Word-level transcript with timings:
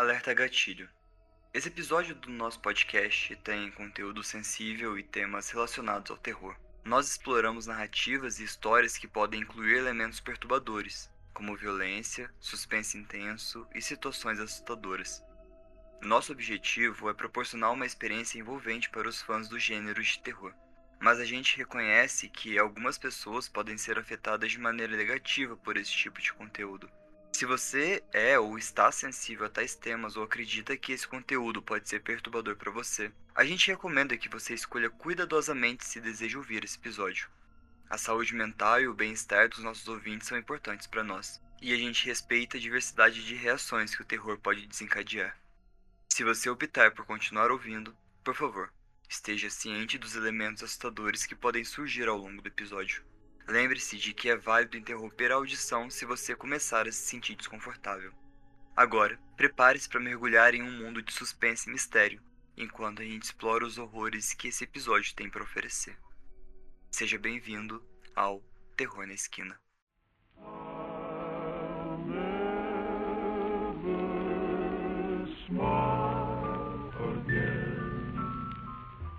Alerta 0.00 0.32
Gatilho. 0.32 0.88
Esse 1.52 1.68
episódio 1.68 2.14
do 2.14 2.30
nosso 2.30 2.58
podcast 2.60 3.36
tem 3.44 3.70
conteúdo 3.70 4.24
sensível 4.24 4.98
e 4.98 5.02
temas 5.02 5.50
relacionados 5.50 6.10
ao 6.10 6.16
terror. 6.16 6.56
Nós 6.82 7.10
exploramos 7.10 7.66
narrativas 7.66 8.40
e 8.40 8.44
histórias 8.44 8.96
que 8.96 9.06
podem 9.06 9.42
incluir 9.42 9.76
elementos 9.76 10.18
perturbadores, 10.18 11.10
como 11.34 11.54
violência, 11.54 12.32
suspense 12.40 12.96
intenso 12.96 13.68
e 13.74 13.82
situações 13.82 14.40
assustadoras. 14.40 15.22
Nosso 16.00 16.32
objetivo 16.32 17.10
é 17.10 17.12
proporcionar 17.12 17.70
uma 17.70 17.84
experiência 17.84 18.38
envolvente 18.38 18.88
para 18.88 19.06
os 19.06 19.20
fãs 19.20 19.50
do 19.50 19.58
gênero 19.58 20.02
de 20.02 20.18
terror. 20.20 20.54
Mas 20.98 21.20
a 21.20 21.26
gente 21.26 21.58
reconhece 21.58 22.30
que 22.30 22.58
algumas 22.58 22.96
pessoas 22.96 23.50
podem 23.50 23.76
ser 23.76 23.98
afetadas 23.98 24.50
de 24.50 24.58
maneira 24.58 24.96
negativa 24.96 25.58
por 25.58 25.76
esse 25.76 25.92
tipo 25.92 26.22
de 26.22 26.32
conteúdo. 26.32 26.90
Se 27.40 27.46
você 27.46 28.04
é 28.12 28.38
ou 28.38 28.58
está 28.58 28.92
sensível 28.92 29.46
a 29.46 29.48
tais 29.48 29.74
temas 29.74 30.14
ou 30.14 30.22
acredita 30.22 30.76
que 30.76 30.92
esse 30.92 31.08
conteúdo 31.08 31.62
pode 31.62 31.88
ser 31.88 32.02
perturbador 32.02 32.54
para 32.54 32.70
você, 32.70 33.10
a 33.34 33.46
gente 33.46 33.68
recomenda 33.68 34.14
que 34.18 34.28
você 34.28 34.52
escolha 34.52 34.90
cuidadosamente 34.90 35.86
se 35.86 36.02
deseja 36.02 36.36
ouvir 36.36 36.62
esse 36.64 36.76
episódio. 36.76 37.30
A 37.88 37.96
saúde 37.96 38.34
mental 38.34 38.82
e 38.82 38.88
o 38.88 38.92
bem-estar 38.92 39.48
dos 39.48 39.60
nossos 39.60 39.88
ouvintes 39.88 40.28
são 40.28 40.36
importantes 40.36 40.86
para 40.86 41.02
nós, 41.02 41.40
e 41.62 41.72
a 41.72 41.76
gente 41.78 42.04
respeita 42.04 42.58
a 42.58 42.60
diversidade 42.60 43.24
de 43.24 43.34
reações 43.34 43.94
que 43.94 44.02
o 44.02 44.06
terror 44.06 44.38
pode 44.38 44.66
desencadear. 44.66 45.34
Se 46.10 46.22
você 46.22 46.50
optar 46.50 46.90
por 46.90 47.06
continuar 47.06 47.50
ouvindo, 47.50 47.96
por 48.22 48.34
favor, 48.34 48.70
esteja 49.08 49.48
ciente 49.48 49.96
dos 49.96 50.14
elementos 50.14 50.62
assustadores 50.62 51.24
que 51.24 51.34
podem 51.34 51.64
surgir 51.64 52.06
ao 52.06 52.18
longo 52.18 52.42
do 52.42 52.48
episódio. 52.48 53.02
Lembre-se 53.50 53.96
de 53.96 54.14
que 54.14 54.28
é 54.28 54.36
válido 54.36 54.76
interromper 54.76 55.32
a 55.32 55.34
audição 55.34 55.90
se 55.90 56.04
você 56.04 56.36
começar 56.36 56.86
a 56.86 56.92
se 56.92 57.00
sentir 57.00 57.34
desconfortável. 57.34 58.12
Agora, 58.76 59.18
prepare-se 59.36 59.88
para 59.88 59.98
mergulhar 59.98 60.54
em 60.54 60.62
um 60.62 60.70
mundo 60.70 61.02
de 61.02 61.12
suspense 61.12 61.68
e 61.68 61.72
mistério, 61.72 62.22
enquanto 62.56 63.02
a 63.02 63.04
gente 63.04 63.24
explora 63.24 63.66
os 63.66 63.76
horrores 63.76 64.32
que 64.34 64.46
esse 64.46 64.62
episódio 64.62 65.16
tem 65.16 65.28
para 65.28 65.42
oferecer. 65.42 65.98
Seja 66.92 67.18
bem-vindo 67.18 67.84
ao 68.14 68.40
Terror 68.76 69.04
na 69.04 69.14
Esquina. 69.14 69.60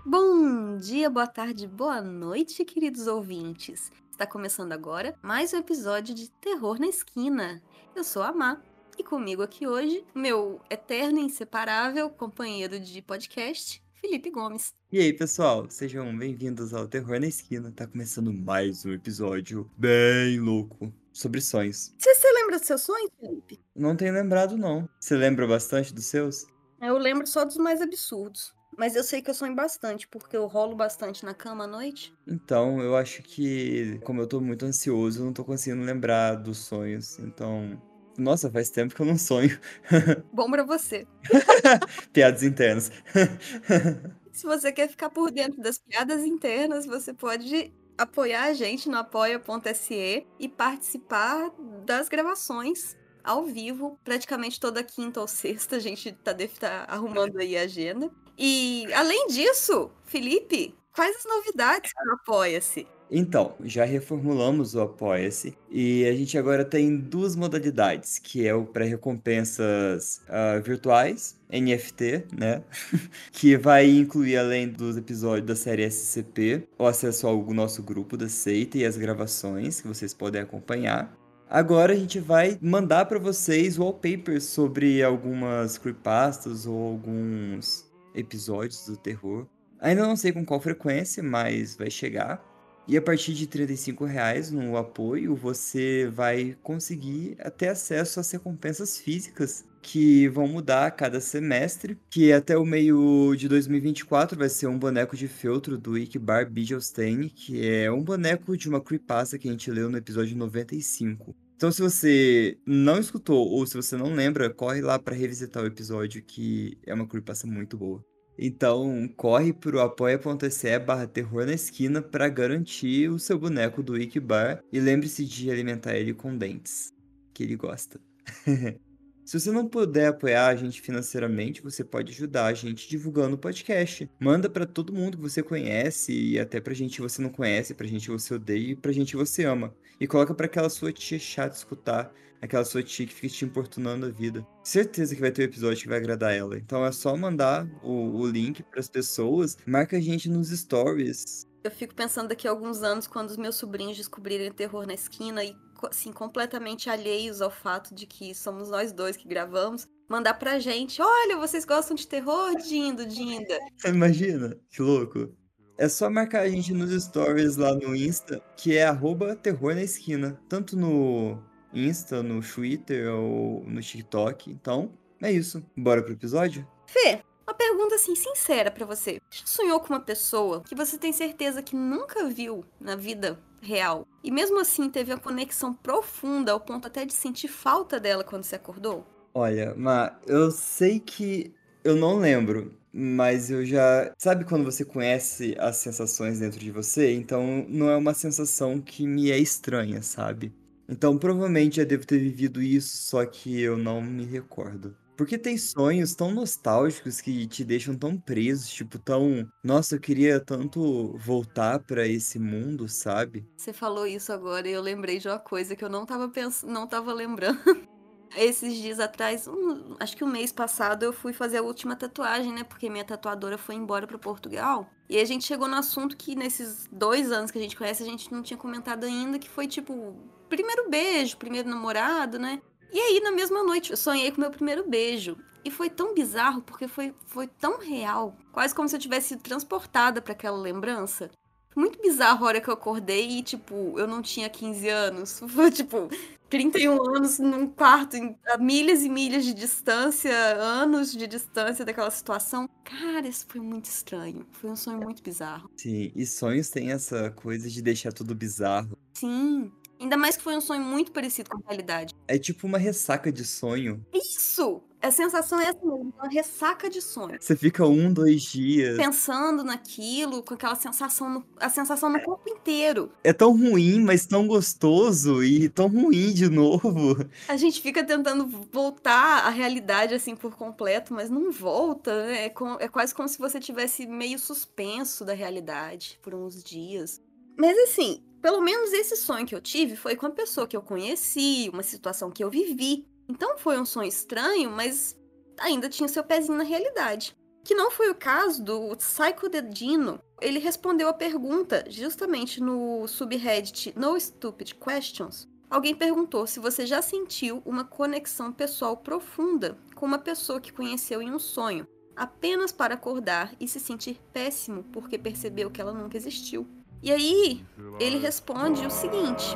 Bom 0.06 0.78
dia, 0.78 1.10
boa 1.10 1.28
tarde, 1.28 1.68
boa 1.68 2.02
noite, 2.02 2.64
queridos 2.64 3.08
ouvintes. 3.08 3.92
Está 4.22 4.32
começando 4.32 4.72
agora 4.72 5.16
mais 5.24 5.52
um 5.52 5.58
episódio 5.58 6.14
de 6.14 6.30
Terror 6.30 6.80
na 6.80 6.86
Esquina. 6.86 7.60
Eu 7.96 8.04
sou 8.04 8.22
a 8.22 8.32
Má 8.32 8.62
e 8.96 9.04
comigo 9.04 9.42
aqui 9.42 9.66
hoje, 9.66 10.06
meu 10.14 10.62
eterno 10.70 11.18
e 11.18 11.24
inseparável 11.24 12.08
companheiro 12.08 12.80
de 12.80 13.02
podcast, 13.02 13.84
Felipe 13.96 14.30
Gomes. 14.30 14.76
E 14.92 15.00
aí, 15.00 15.12
pessoal, 15.12 15.68
sejam 15.72 16.16
bem-vindos 16.16 16.72
ao 16.72 16.88
Terror 16.88 17.20
na 17.20 17.26
Esquina. 17.26 17.72
Tá 17.72 17.88
começando 17.88 18.32
mais 18.32 18.86
um 18.86 18.94
episódio 18.94 19.68
bem 19.76 20.40
louco 20.40 20.94
sobre 21.12 21.42
sonhos. 21.42 21.92
Você, 21.98 22.14
você 22.14 22.32
lembra 22.32 22.60
dos 22.60 22.68
seus 22.68 22.82
sonhos, 22.82 23.10
Felipe? 23.20 23.60
Não 23.76 23.96
tenho 23.96 24.14
lembrado, 24.14 24.56
não. 24.56 24.88
Você 25.00 25.16
lembra 25.16 25.48
bastante 25.48 25.92
dos 25.92 26.06
seus? 26.06 26.46
Eu 26.80 26.96
lembro 27.00 27.26
só 27.26 27.44
dos 27.44 27.58
mais 27.58 27.82
absurdos. 27.82 28.54
Mas 28.78 28.96
eu 28.96 29.04
sei 29.04 29.22
que 29.22 29.30
eu 29.30 29.34
sonho 29.34 29.56
bastante, 29.56 30.08
porque 30.08 30.36
eu 30.36 30.48
rolo 30.48 30.76
bastante 30.76 31.26
na 31.26 31.34
cama 31.34 31.66
à 31.66 31.68
noite. 31.68 32.14
Então, 32.28 32.82
eu 32.82 32.96
acho 32.96 33.22
que, 33.22 34.00
como 34.04 34.22
eu 34.22 34.28
tô 34.28 34.40
muito 34.40 34.66
ansioso, 34.66 35.22
eu 35.22 35.26
não 35.26 35.34
tô 35.34 35.44
conseguindo 35.44 35.84
lembrar 35.84 36.36
dos 36.36 36.60
sonhos. 36.60 37.20
Então. 37.20 37.82
Nossa, 38.18 38.52
faz 38.52 38.70
tempo 38.70 38.94
que 38.94 39.02
eu 39.02 39.06
não 39.06 39.18
sonho. 39.18 39.58
Bom 40.34 40.50
pra 40.50 40.64
você. 40.64 41.08
Piadas 42.12 42.44
internas. 42.44 42.92
Se 44.32 44.46
você 44.46 44.72
quer 44.72 44.90
ficar 44.90 45.10
por 45.10 45.32
dentro 45.32 45.62
das 45.62 45.78
piadas 45.78 46.24
internas, 46.24 46.86
você 46.86 47.14
pode 47.14 47.74
apoiar 47.98 48.46
a 48.46 48.54
gente 48.54 48.90
no 48.90 48.98
apoia.se 48.98 50.26
e 50.40 50.50
participar 50.50 51.52
das 51.86 52.10
gravações 52.10 52.96
ao 53.24 53.46
vivo, 53.46 54.00
praticamente 54.04 54.60
toda 54.60 54.84
quinta 54.84 55.22
ou 55.22 55.28
sexta, 55.28 55.76
a 55.76 55.80
gente 55.80 56.12
tá, 56.12 56.34
deve 56.34 56.54
estar 56.54 56.88
tá 56.88 56.94
arrumando 56.94 57.38
aí 57.38 57.56
a 57.56 57.62
agenda. 57.64 58.10
E 58.44 58.92
além 58.96 59.28
disso, 59.28 59.92
Felipe, 60.04 60.74
quais 60.96 61.16
as 61.16 61.26
novidades 61.26 61.94
para 61.94 62.12
o 62.12 62.16
Apoia-se? 62.16 62.88
Então, 63.12 63.54
já 63.64 63.86
reformulamos 63.86 64.74
o 64.74 64.82
Apoia-se 64.82 65.56
e 65.70 66.08
a 66.08 66.14
gente 66.14 66.36
agora 66.40 66.66
tem 66.66 66.98
duas 66.98 67.36
modalidades, 67.36 68.18
que 68.18 68.48
é 68.48 68.56
o 68.56 68.66
para 68.66 68.84
recompensas 68.84 70.24
uh, 70.28 70.60
virtuais, 70.60 71.40
NFT, 71.52 72.26
né? 72.36 72.64
que 73.32 73.56
vai 73.58 73.88
incluir, 73.88 74.38
além 74.38 74.70
dos 74.70 74.98
episódios 74.98 75.46
da 75.46 75.56
série 75.56 75.84
SCP, 75.84 76.68
o 76.80 76.88
acesso 76.88 77.28
ao 77.28 77.54
nosso 77.54 77.84
grupo 77.84 78.18
da 78.18 78.28
seita 78.28 78.76
e 78.76 78.86
as 78.86 78.98
gravações 78.98 79.80
que 79.80 79.88
vocês 79.88 80.16
podem 80.16 80.42
acompanhar. 80.42 81.16
Agora 81.48 81.94
a 81.94 81.96
gente 81.96 82.20
vai 82.20 82.58
mandar 82.60 83.06
para 83.06 83.20
vocês 83.20 83.78
wallpapers 83.78 84.46
sobre 84.46 85.04
algumas 85.04 85.78
creepypastas 85.78 86.66
ou 86.66 86.88
alguns 86.88 87.91
episódios 88.14 88.86
do 88.86 88.98
terror. 88.98 89.48
Ainda 89.80 90.06
não 90.06 90.16
sei 90.16 90.32
com 90.32 90.46
qual 90.46 90.60
frequência, 90.60 91.24
mas 91.24 91.76
vai 91.76 91.90
chegar. 91.90 92.44
E 92.88 92.98
a 92.98 93.02
partir 93.02 93.34
de 93.34 93.46
R$ 93.46 94.06
reais 94.06 94.52
no 94.52 94.76
apoio, 94.76 95.36
você 95.36 96.10
vai 96.12 96.58
conseguir 96.62 97.38
ter 97.58 97.70
acesso 97.70 98.20
às 98.20 98.32
recompensas 98.32 98.98
físicas 98.98 99.64
que 99.82 100.28
vão 100.30 100.48
mudar 100.48 100.88
a 100.88 100.92
cada 100.92 101.20
semestre, 101.20 101.98
que 102.10 102.32
até 102.32 102.58
o 102.58 102.66
meio 102.66 103.36
de 103.36 103.48
2024 103.48 104.38
vai 104.38 104.50
ser 104.50 104.68
um 104.68 104.78
boneco 104.78 105.16
de 105.16 105.28
feltro 105.28 105.78
do 105.78 105.98
Ikbar 105.98 106.50
Bijelstein, 106.50 107.30
que 107.30 107.66
é 107.66 107.92
um 107.92 108.04
boneco 108.04 108.56
de 108.56 108.70
uma 108.70 108.82
creepypasta 108.82 109.38
que 109.38 109.48
a 109.48 109.52
gente 109.52 109.72
leu 109.72 109.90
no 109.90 109.98
episódio 109.98 110.38
95. 110.38 111.36
Então, 111.62 111.72
se 111.72 111.80
você 111.80 112.58
não 112.66 112.98
escutou 112.98 113.48
ou 113.48 113.68
se 113.68 113.76
você 113.76 113.96
não 113.96 114.12
lembra, 114.16 114.50
corre 114.50 114.82
lá 114.82 114.98
para 114.98 115.16
revisitar 115.16 115.62
o 115.62 115.68
episódio, 115.68 116.24
que 116.24 116.76
é 116.88 116.92
uma 116.92 117.06
creepypasta 117.08 117.46
muito 117.46 117.78
boa. 117.78 118.04
Então, 118.36 119.08
corre 119.16 119.54
pro 119.54 119.80
apoia.se 119.80 120.80
barra 120.80 121.06
terror 121.06 121.46
na 121.46 121.54
esquina 121.54 122.02
para 122.02 122.28
garantir 122.30 123.12
o 123.12 123.20
seu 123.20 123.38
boneco 123.38 123.84
do 123.84 123.96
Ikibar 123.96 124.64
e 124.74 124.80
lembre-se 124.80 125.24
de 125.24 125.52
alimentar 125.52 125.96
ele 125.96 126.16
com 126.16 126.36
dentes, 126.36 126.92
que 127.32 127.44
ele 127.44 127.56
gosta. 127.56 128.02
Se 129.24 129.40
você 129.40 129.52
não 129.52 129.68
puder 129.68 130.08
apoiar 130.08 130.48
a 130.48 130.56
gente 130.56 130.82
financeiramente, 130.82 131.62
você 131.62 131.84
pode 131.84 132.12
ajudar 132.12 132.48
a 132.48 132.54
gente 132.54 132.90
divulgando 132.90 133.36
o 133.36 133.40
podcast. 133.40 134.10
Manda 134.20 134.50
para 134.50 134.66
todo 134.66 134.94
mundo 134.94 135.18
que 135.18 135.24
você 135.24 135.44
conhece 135.44 136.12
e 136.12 136.40
até 136.40 136.60
pra 136.60 136.74
gente 136.74 136.96
que 136.96 137.02
você 137.02 137.22
não 137.22 137.30
conhece, 137.30 137.74
pra 137.74 137.88
gente 137.88 138.06
que 138.06 138.12
você 138.12 138.34
odeia 138.34 138.72
e 138.72 138.76
pra 138.76 138.92
gente 138.92 139.12
que 139.12 139.18
você 139.18 139.46
ama. 139.46 139.74
E 140.00 140.08
coloca 140.08 140.34
para 140.34 140.48
aquela 140.48 140.70
sua 140.70 140.92
tia 140.92 141.20
chata 141.20 141.56
escutar, 141.56 142.12
aquela 142.42 142.66
sua 142.66 142.82
tia 142.82 143.06
que 143.06 143.14
fica 143.14 143.34
te 143.34 143.46
importunando 143.46 144.08
a 144.08 144.10
vida. 144.10 144.46
Certeza 144.64 145.14
que 145.14 145.22
vai 145.22 145.32
ter 145.32 145.44
um 145.44 145.46
episódio 145.46 145.84
que 145.84 145.88
vai 145.90 146.00
agradar 146.00 146.34
ela. 146.34 146.58
Então 146.58 146.84
é 146.84 146.92
só 146.92 147.16
mandar 147.16 147.70
o, 147.84 148.18
o 148.18 148.28
link 148.28 148.64
para 148.64 148.80
as 148.80 148.90
pessoas, 148.90 149.58
marca 149.66 149.98
a 149.98 150.02
gente 150.02 150.28
nos 150.28 150.50
stories. 150.50 151.46
Eu 151.64 151.70
fico 151.70 151.94
pensando 151.94 152.30
daqui 152.30 152.48
a 152.48 152.52
alguns 152.52 152.82
anos, 152.82 153.06
quando 153.06 153.30
os 153.30 153.38
meus 153.38 153.56
sobrinhos 153.56 153.96
descobrirem 153.96 154.52
terror 154.52 154.88
na 154.88 154.96
esquina 154.96 155.44
e 155.44 155.56
assim, 155.88 156.12
completamente 156.12 156.90
alheios 156.90 157.42
ao 157.42 157.52
fato 157.52 157.94
de 157.94 158.06
que 158.06 158.34
somos 158.36 158.70
nós 158.70 158.92
dois 158.92 159.18
que 159.18 159.28
gravamos, 159.28 159.88
mandar 160.10 160.36
pra 160.36 160.60
gente: 160.60 161.02
olha, 161.02 161.38
vocês 161.38 161.66
gostam 161.66 161.96
de 161.96 162.08
terror, 162.08 162.56
Dindo, 162.56 163.06
Dinda. 163.06 163.58
Imagina, 163.86 164.58
que 164.70 164.82
louco. 164.82 165.34
É 165.78 165.90
só 165.90 166.10
marcar 166.10 166.42
a 166.42 166.50
gente 166.50 166.74
nos 166.74 166.92
stories 167.04 167.58
lá 167.58 167.74
no 167.74 167.96
Insta, 167.96 168.40
que 168.56 168.78
é 168.78 168.84
arroba 168.84 169.36
terror 169.36 169.74
na 169.74 169.82
esquina. 169.82 170.40
Tanto 170.48 170.78
no 170.78 171.42
Insta, 171.74 172.22
no 172.22 172.42
Twitter 172.42 173.12
ou 173.12 173.64
no 173.66 173.82
TikTok. 173.82 174.52
Então, 174.52 174.94
é 175.20 175.32
isso. 175.32 175.64
Bora 175.76 176.04
pro 176.04 176.14
episódio? 176.14 176.68
Fê, 176.86 177.24
uma 177.48 177.54
pergunta 177.56 177.96
assim, 177.96 178.16
sincera 178.16 178.70
para 178.70 178.86
você. 178.86 179.20
Já 179.32 179.46
sonhou 179.46 179.80
com 179.80 179.88
uma 179.88 180.00
pessoa 180.00 180.62
que 180.62 180.76
você 180.76 180.98
tem 180.98 181.12
certeza 181.12 181.64
que 181.64 181.76
nunca 181.76 182.28
viu 182.28 182.64
na 182.80 182.96
vida 182.96 183.40
real. 183.62 184.08
E 184.24 184.32
mesmo 184.32 184.60
assim 184.60 184.90
teve 184.90 185.12
uma 185.14 185.20
conexão 185.20 185.74
profunda 185.74 186.52
ao 186.52 186.60
ponto 186.60 186.88
até 186.88 187.06
de 187.06 187.14
sentir 187.14 187.48
falta 187.48 188.00
dela 188.00 188.24
quando 188.24 188.44
você 188.44 188.56
acordou? 188.56 189.06
Olha, 189.34 189.74
mas 189.76 190.12
eu 190.28 190.52
sei 190.52 191.00
que 191.00 191.54
eu 191.84 191.96
não 191.96 192.18
lembro, 192.20 192.78
mas 192.92 193.50
eu 193.50 193.66
já. 193.66 194.12
Sabe 194.18 194.46
quando 194.46 194.66
você 194.66 194.84
conhece 194.86 195.56
as 195.60 195.78
sensações 195.78 196.40
dentro 196.40 196.60
de 196.60 196.72
você? 196.72 197.14
Então 197.14 197.66
não 197.70 197.90
é 197.90 197.96
uma 197.96 198.14
sensação 198.14 198.82
que 198.82 199.08
me 199.08 199.32
é 199.32 199.38
estranha, 199.40 200.02
sabe? 200.02 200.54
Então 200.88 201.18
provavelmente 201.18 201.78
já 201.78 201.84
devo 201.86 202.06
ter 202.06 202.20
vivido 202.20 202.62
isso, 202.62 202.98
só 202.98 203.26
que 203.26 203.60
eu 203.62 203.78
não 203.78 204.02
me 204.02 204.26
recordo. 204.26 204.98
Porque 205.18 205.38
tem 205.38 205.58
sonhos 205.58 206.16
tão 206.16 206.32
nostálgicos 206.32 207.22
que 207.22 207.46
te 207.48 207.64
deixam 207.64 207.96
tão 207.96 208.18
presos, 208.18 208.70
tipo, 208.70 208.98
tão. 208.98 209.48
Nossa, 209.64 209.96
eu 209.96 210.00
queria 210.00 210.40
tanto 210.40 211.16
voltar 211.18 211.80
para 211.80 212.08
esse 212.08 212.40
mundo, 212.40 212.88
sabe? 212.88 213.46
Você 213.56 213.72
falou 213.74 214.08
isso 214.08 214.32
agora 214.34 214.68
e 214.68 214.72
eu 214.72 214.82
lembrei 214.82 215.20
de 215.20 215.28
uma 215.28 215.40
coisa 215.40 215.76
que 215.76 215.84
eu 215.84 215.90
não 215.90 216.06
tava 216.06 216.30
pensando, 216.30 216.72
não 216.72 216.88
tava 216.88 217.14
lembrando. 217.14 217.60
Esses 218.36 218.76
dias 218.76 218.98
atrás, 219.00 219.46
um, 219.46 219.96
acho 220.00 220.16
que 220.16 220.24
um 220.24 220.28
mês 220.28 220.54
passado, 220.54 221.04
eu 221.04 221.12
fui 221.12 221.34
fazer 221.34 221.58
a 221.58 221.62
última 221.62 221.98
tatuagem, 221.98 222.54
né? 222.54 222.64
Porque 222.64 222.90
minha 222.90 223.04
tatuadora 223.04 223.58
foi 223.58 223.76
embora 223.76 224.08
para 224.08 224.18
Portugal. 224.18 224.90
E 225.10 225.20
a 225.20 225.26
gente 225.26 225.44
chegou 225.44 225.68
no 225.68 225.76
assunto 225.76 226.16
que 226.16 226.34
nesses 226.34 226.88
dois 226.90 227.30
anos 227.30 227.52
que 227.52 227.58
a 227.58 227.62
gente 227.62 227.76
conhece, 227.76 228.02
a 228.02 228.06
gente 228.06 228.32
não 228.32 228.42
tinha 228.42 228.58
comentado 228.58 229.04
ainda, 229.04 229.38
que 229.38 229.50
foi 229.50 229.68
tipo, 229.68 230.16
primeiro 230.48 230.90
beijo, 230.90 231.38
primeiro 231.38 231.70
namorado, 231.70 232.40
né? 232.40 232.62
E 232.92 233.00
aí, 233.00 233.20
na 233.22 233.32
mesma 233.32 233.64
noite, 233.64 233.92
eu 233.92 233.98
sonhei 233.98 234.32
com 234.32 234.42
meu 234.42 234.52
primeiro 234.52 234.88
beijo. 234.88 235.38
E 235.64 235.70
foi 235.70 235.90
tão 235.90 236.14
bizarro, 236.14 236.62
porque 236.62 236.88
foi, 236.88 237.14
foi 237.28 237.48
tão 237.48 237.80
real. 237.80 238.36
Quase 238.52 238.74
como 238.74 238.90
se 238.90 238.96
eu 238.96 239.00
tivesse 239.00 239.30
sido 239.30 239.42
transportada 239.42 240.22
para 240.22 240.34
aquela 240.34 240.58
lembrança. 240.58 241.30
Muito 241.76 242.02
bizarro 242.02 242.44
a 242.44 242.48
hora 242.48 242.62
que 242.62 242.70
eu 242.70 242.74
acordei 242.74 243.40
e, 243.40 243.44
tipo, 243.44 243.98
eu 243.98 244.08
não 244.08 244.22
tinha 244.22 244.50
15 244.50 244.90
anos. 244.90 245.40
Foi, 245.48 245.72
tipo, 245.72 246.10
31 246.50 247.16
anos 247.16 247.40
num 247.40 247.66
quarto, 247.66 248.18
a 248.46 248.58
milhas 248.58 249.04
e 249.04 249.10
milhas 249.10 249.46
de 249.46 249.54
distância, 249.54 250.36
anos 250.58 251.14
de 251.14 251.26
distância 251.26 251.86
daquela 251.86 252.12
situação. 252.12 252.70
Cara, 252.84 253.26
isso 253.26 253.46
foi 253.48 253.62
muito 253.62 253.86
estranho. 253.86 254.46
Foi 254.52 254.70
um 254.70 254.76
sonho 254.76 255.00
muito 255.00 255.24
bizarro. 255.24 255.70
Sim, 255.78 256.12
e 256.14 256.26
sonhos 256.26 256.70
têm 256.70 256.92
essa 256.92 257.32
coisa 257.32 257.70
de 257.70 257.82
deixar 257.82 258.12
tudo 258.12 258.36
bizarro. 258.36 258.98
Sim. 259.14 259.72
Ainda 260.02 260.18
mais 260.18 260.36
que 260.36 260.42
foi 260.42 260.58
um 260.58 260.62
sonho 260.62 260.82
muito 260.82 261.12
parecido 261.12 261.52
com 261.52 261.58
a 261.58 261.62
realidade. 261.68 262.16
É 262.28 262.40
tipo 262.40 262.66
uma 262.66 262.80
ressaca 262.80 263.32
de 263.32 263.46
sonho. 263.46 264.04
Isso! 264.12 264.82
A 265.00 265.10
sensação 265.10 265.60
é 265.60 265.64
essa 265.64 265.80
mesmo, 265.84 266.14
uma 266.16 266.30
ressaca 266.30 266.88
de 266.90 267.02
sonho. 267.02 267.38
Você 267.40 267.56
fica 267.56 267.86
um, 267.88 268.14
dois 268.14 268.44
dias. 268.44 268.98
Pensando 268.98 269.64
naquilo, 269.64 270.44
com 270.44 270.54
aquela 270.54 270.76
sensação, 270.76 271.28
no, 271.28 271.46
a 271.60 271.70
sensação 271.70 272.10
no 272.10 272.22
corpo 272.22 272.48
inteiro. 272.50 273.12
É 273.24 273.34
tão 273.34 273.58
ruim, 273.58 274.00
mas 274.00 274.28
tão 274.28 274.46
gostoso 274.48 275.44
e 275.44 275.70
tão 275.70 275.88
ruim 275.88 276.34
de 276.34 276.50
novo. 276.50 277.16
A 277.48 277.58
gente 277.58 277.82
fica 277.82 278.04
tentando 278.04 278.48
voltar 278.72 279.46
à 279.46 279.50
realidade 279.50 280.14
assim 280.14 280.36
por 280.36 280.56
completo, 280.56 281.16
mas 281.16 281.32
não 281.32 281.52
volta, 281.52 282.28
né? 282.28 282.46
É, 282.46 282.50
com, 282.50 282.74
é 282.80 282.88
quase 282.88 283.14
como 283.14 283.28
se 283.28 283.40
você 283.40 283.60
tivesse 283.60 284.06
meio 284.06 284.38
suspenso 284.38 285.26
da 285.26 285.34
realidade 285.34 286.20
por 286.22 286.36
uns 286.36 286.64
dias. 286.64 287.20
Mas 287.58 287.78
assim, 287.80 288.24
pelo 288.42 288.62
menos 288.62 288.92
esse 288.92 289.16
sonho 289.16 289.46
que 289.46 289.54
eu 289.54 289.62
tive 289.62 289.96
foi 289.96 290.16
com 290.16 290.26
a 290.26 290.32
pessoa 290.32 290.68
que 290.68 290.76
eu 290.76 290.82
conheci, 290.82 291.70
uma 291.72 291.84
situação 291.84 292.32
que 292.32 292.44
eu 292.44 292.50
vivi. 292.50 293.06
Então 293.30 293.58
foi 293.58 293.80
um 293.80 293.86
sonho 293.86 294.10
estranho, 294.10 294.72
mas 294.72 295.16
ainda 295.60 295.88
tinha 295.88 296.10
seu 296.10 296.24
pezinho 296.24 296.58
na 296.58 296.64
realidade. 296.64 297.36
Que 297.64 297.76
não 297.76 297.92
foi 297.92 298.10
o 298.10 298.16
caso 298.16 298.64
do 298.64 298.96
Psycho 298.98 299.48
Dedino. 299.48 300.20
Ele 300.42 300.58
respondeu 300.58 301.08
a 301.08 301.14
pergunta 301.14 301.86
justamente 301.88 302.60
no 302.60 303.08
subreddit 303.08 303.94
No 303.96 304.20
Stupid 304.20 304.74
Questions. 304.74 305.48
Alguém 305.70 305.96
perguntou 305.96 306.48
se 306.48 306.60
você 306.60 306.86
já 306.86 307.02
sentiu 307.02 307.62
uma 307.64 307.86
conexão 307.86 308.52
pessoal 308.52 308.98
profunda 308.98 309.78
com 309.96 310.06
uma 310.06 310.20
pessoa 310.20 310.60
que 310.60 310.74
conheceu 310.74 311.22
em 311.22 311.32
um 311.32 311.40
sonho, 311.40 311.88
apenas 312.16 312.72
para 312.74 312.96
acordar 312.96 313.54
e 313.60 313.68
se 313.68 313.80
sentir 313.80 314.20
péssimo 314.34 314.84
porque 314.92 315.18
percebeu 315.18 315.72
que 315.72 315.80
ela 315.80 315.94
nunca 315.94 316.18
existiu. 316.18 316.68
E 317.04 317.12
aí, 317.12 317.66
ele 318.00 318.20
responde 318.20 318.86
o 318.86 318.92
seguinte: 318.92 319.56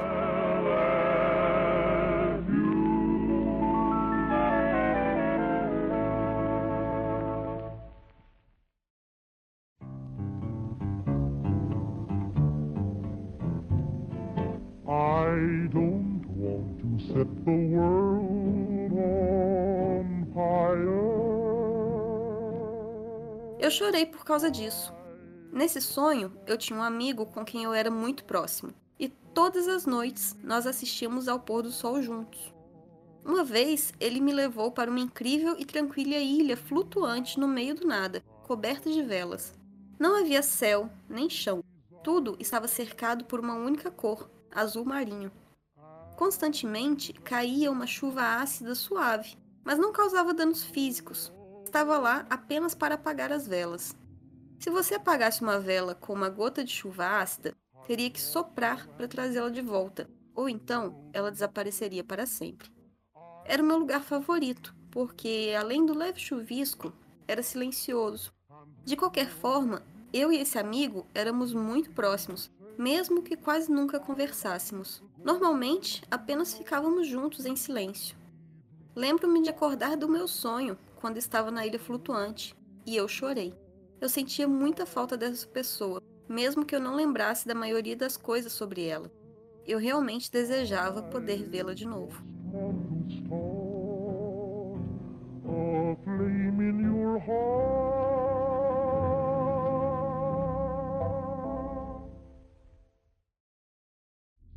I 14.87 15.67
don't 15.71 16.25
want 16.29 16.79
to 16.79 16.99
set 17.13 17.27
the 17.45 17.51
world 17.51 18.93
on 18.93 20.25
fire. 20.33 21.15
Eu 23.59 23.69
chorei 23.69 24.07
por 24.07 24.25
causa 24.25 24.49
disso. 24.49 24.91
Nesse 25.55 25.79
sonho, 25.79 26.33
eu 26.45 26.57
tinha 26.57 26.77
um 26.77 26.83
amigo 26.83 27.25
com 27.27 27.45
quem 27.45 27.63
eu 27.63 27.73
era 27.73 27.89
muito 27.89 28.25
próximo, 28.25 28.73
e 28.99 29.07
todas 29.07 29.69
as 29.69 29.85
noites 29.85 30.35
nós 30.43 30.67
assistíamos 30.67 31.29
ao 31.29 31.39
pôr 31.39 31.63
do 31.63 31.71
sol 31.71 32.01
juntos. 32.01 32.53
Uma 33.23 33.41
vez, 33.41 33.93
ele 33.97 34.19
me 34.19 34.33
levou 34.33 34.69
para 34.69 34.91
uma 34.91 34.99
incrível 34.99 35.55
e 35.57 35.63
tranquila 35.63 36.17
ilha 36.17 36.57
flutuante 36.57 37.39
no 37.39 37.47
meio 37.47 37.73
do 37.73 37.87
nada, 37.87 38.21
coberta 38.43 38.91
de 38.91 39.01
velas. 39.01 39.53
Não 39.97 40.19
havia 40.19 40.43
céu, 40.43 40.89
nem 41.07 41.29
chão. 41.29 41.63
Tudo 42.03 42.35
estava 42.37 42.67
cercado 42.67 43.23
por 43.23 43.39
uma 43.39 43.53
única 43.53 43.89
cor, 43.89 44.29
azul 44.51 44.83
marinho. 44.83 45.31
Constantemente 46.17 47.13
caía 47.13 47.71
uma 47.71 47.87
chuva 47.87 48.41
ácida 48.41 48.75
suave, 48.75 49.37
mas 49.63 49.79
não 49.79 49.93
causava 49.93 50.33
danos 50.33 50.65
físicos. 50.65 51.31
Estava 51.63 51.97
lá 51.97 52.25
apenas 52.29 52.75
para 52.75 52.95
apagar 52.95 53.31
as 53.31 53.47
velas. 53.47 53.95
Se 54.59 54.69
você 54.69 54.95
apagasse 54.95 55.41
uma 55.41 55.59
vela 55.59 55.95
com 55.95 56.13
uma 56.13 56.29
gota 56.29 56.63
de 56.63 56.71
chuva 56.71 57.19
ácida, 57.19 57.53
teria 57.85 58.09
que 58.09 58.21
soprar 58.21 58.87
para 58.89 59.07
trazê-la 59.07 59.49
de 59.49 59.61
volta, 59.61 60.09
ou 60.33 60.49
então 60.49 61.09
ela 61.13 61.31
desapareceria 61.31 62.03
para 62.03 62.25
sempre. 62.25 62.69
Era 63.45 63.61
o 63.61 63.65
meu 63.65 63.77
lugar 63.77 64.01
favorito, 64.01 64.75
porque 64.89 65.53
além 65.57 65.85
do 65.85 65.97
leve 65.97 66.19
chuvisco, 66.19 66.93
era 67.27 67.43
silencioso. 67.43 68.33
De 68.83 68.95
qualquer 68.95 69.29
forma, 69.29 69.83
eu 70.11 70.31
e 70.31 70.37
esse 70.37 70.57
amigo 70.57 71.05
éramos 71.13 71.53
muito 71.53 71.91
próximos 71.91 72.51
mesmo 72.77 73.21
que 73.21 73.35
quase 73.35 73.71
nunca 73.71 73.99
conversássemos. 73.99 75.01
Normalmente, 75.23 76.03
apenas 76.09 76.53
ficávamos 76.53 77.07
juntos 77.07 77.45
em 77.45 77.55
silêncio. 77.55 78.17
Lembro-me 78.95 79.41
de 79.41 79.49
acordar 79.49 79.97
do 79.97 80.07
meu 80.07 80.27
sonho 80.27 80.77
quando 80.95 81.17
estava 81.17 81.51
na 81.51 81.65
ilha 81.65 81.79
flutuante 81.79 82.55
e 82.85 82.95
eu 82.95 83.07
chorei. 83.07 83.53
Eu 83.99 84.09
sentia 84.09 84.47
muita 84.47 84.85
falta 84.85 85.15
dessa 85.15 85.47
pessoa, 85.47 86.01
mesmo 86.27 86.65
que 86.65 86.75
eu 86.75 86.79
não 86.79 86.95
lembrasse 86.95 87.47
da 87.47 87.55
maioria 87.55 87.95
das 87.95 88.17
coisas 88.17 88.51
sobre 88.51 88.85
ela. 88.85 89.09
Eu 89.65 89.79
realmente 89.79 90.31
desejava 90.31 91.01
poder 91.03 91.43
vê-la 91.43 91.73
de 91.73 91.85
novo. 91.85 92.23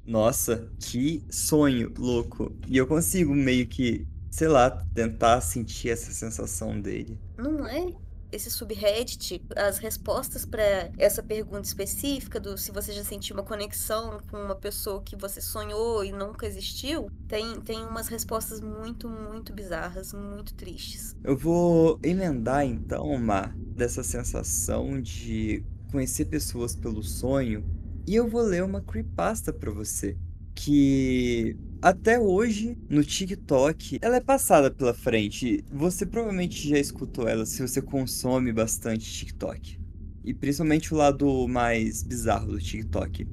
Nossa, 0.05 0.71
que 0.81 1.25
sonho 1.31 1.93
louco. 1.97 2.57
E 2.67 2.77
eu 2.77 2.87
consigo 2.87 3.35
meio 3.35 3.69
que, 3.69 4.07
sei 4.31 4.49
lá, 4.49 4.71
tentar 4.95 5.41
sentir 5.43 5.91
essa 5.91 6.11
sensação 6.13 6.81
dele. 6.81 7.19
Não 7.37 7.67
é? 7.67 8.08
Esse 8.31 8.51
subreddit, 8.51 9.43
as 9.57 9.79
respostas 9.79 10.45
para 10.45 10.91
essa 10.99 11.23
pergunta 11.23 11.67
específica 11.67 12.39
do 12.39 12.59
se 12.59 12.71
você 12.71 12.93
já 12.93 13.03
sentiu 13.03 13.35
uma 13.37 13.43
conexão 13.43 14.19
com 14.31 14.37
uma 14.37 14.55
pessoa 14.55 15.03
que 15.03 15.17
você 15.17 15.41
sonhou 15.41 16.05
e 16.05 16.13
nunca 16.13 16.47
existiu, 16.47 17.11
tem, 17.27 17.61
tem 17.61 17.85
umas 17.85 18.09
respostas 18.09 18.61
muito, 18.61 19.09
muito 19.09 19.53
bizarras, 19.53 20.13
muito 20.13 20.55
tristes. 20.55 21.17
Eu 21.25 21.37
vou 21.37 21.99
emendar 22.03 22.65
então, 22.65 23.17
Mar, 23.19 23.55
dessa 23.57 24.03
sensação 24.03 25.01
de 25.01 25.65
conhecer 25.91 26.27
pessoas 26.27 26.77
pelo 26.77 27.03
sonho 27.03 27.65
e 28.07 28.15
eu 28.15 28.29
vou 28.29 28.43
ler 28.43 28.65
uma 28.65 28.81
creepypasta 28.81 29.53
para 29.53 29.71
você, 29.71 30.17
que 30.59 31.57
até 31.81 32.19
hoje 32.19 32.77
no 32.91 33.05
TikTok 33.05 33.99
ela 34.03 34.17
é 34.17 34.21
passada 34.21 34.69
pela 34.73 34.93
frente. 34.93 35.65
Você 35.71 36.05
provavelmente 36.05 36.69
já 36.69 36.79
escutou 36.79 37.29
ela 37.29 37.47
se 37.47 37.63
você 37.63 37.81
consome 37.81 38.53
bastante 38.53 39.11
TikTok. 39.11 39.79
E 40.25 40.35
principalmente 40.35 40.93
o 40.93 40.97
lado 40.97 41.47
mais 41.47 42.03
bizarro 42.03 42.49
do 42.49 42.59
TikTok. 42.59 43.27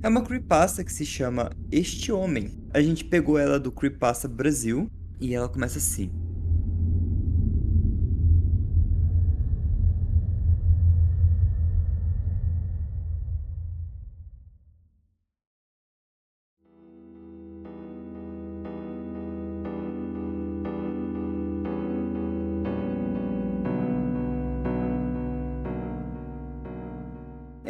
É 0.00 0.08
uma 0.08 0.22
creepypasta 0.22 0.84
que 0.84 0.92
se 0.92 1.04
chama 1.04 1.50
Este 1.72 2.12
Homem. 2.12 2.52
A 2.72 2.80
gente 2.80 3.04
pegou 3.04 3.36
ela 3.36 3.58
do 3.58 3.72
Creepypasta 3.72 4.28
Brasil 4.28 4.88
e 5.20 5.34
ela 5.34 5.48
começa 5.48 5.78
assim. 5.78 6.10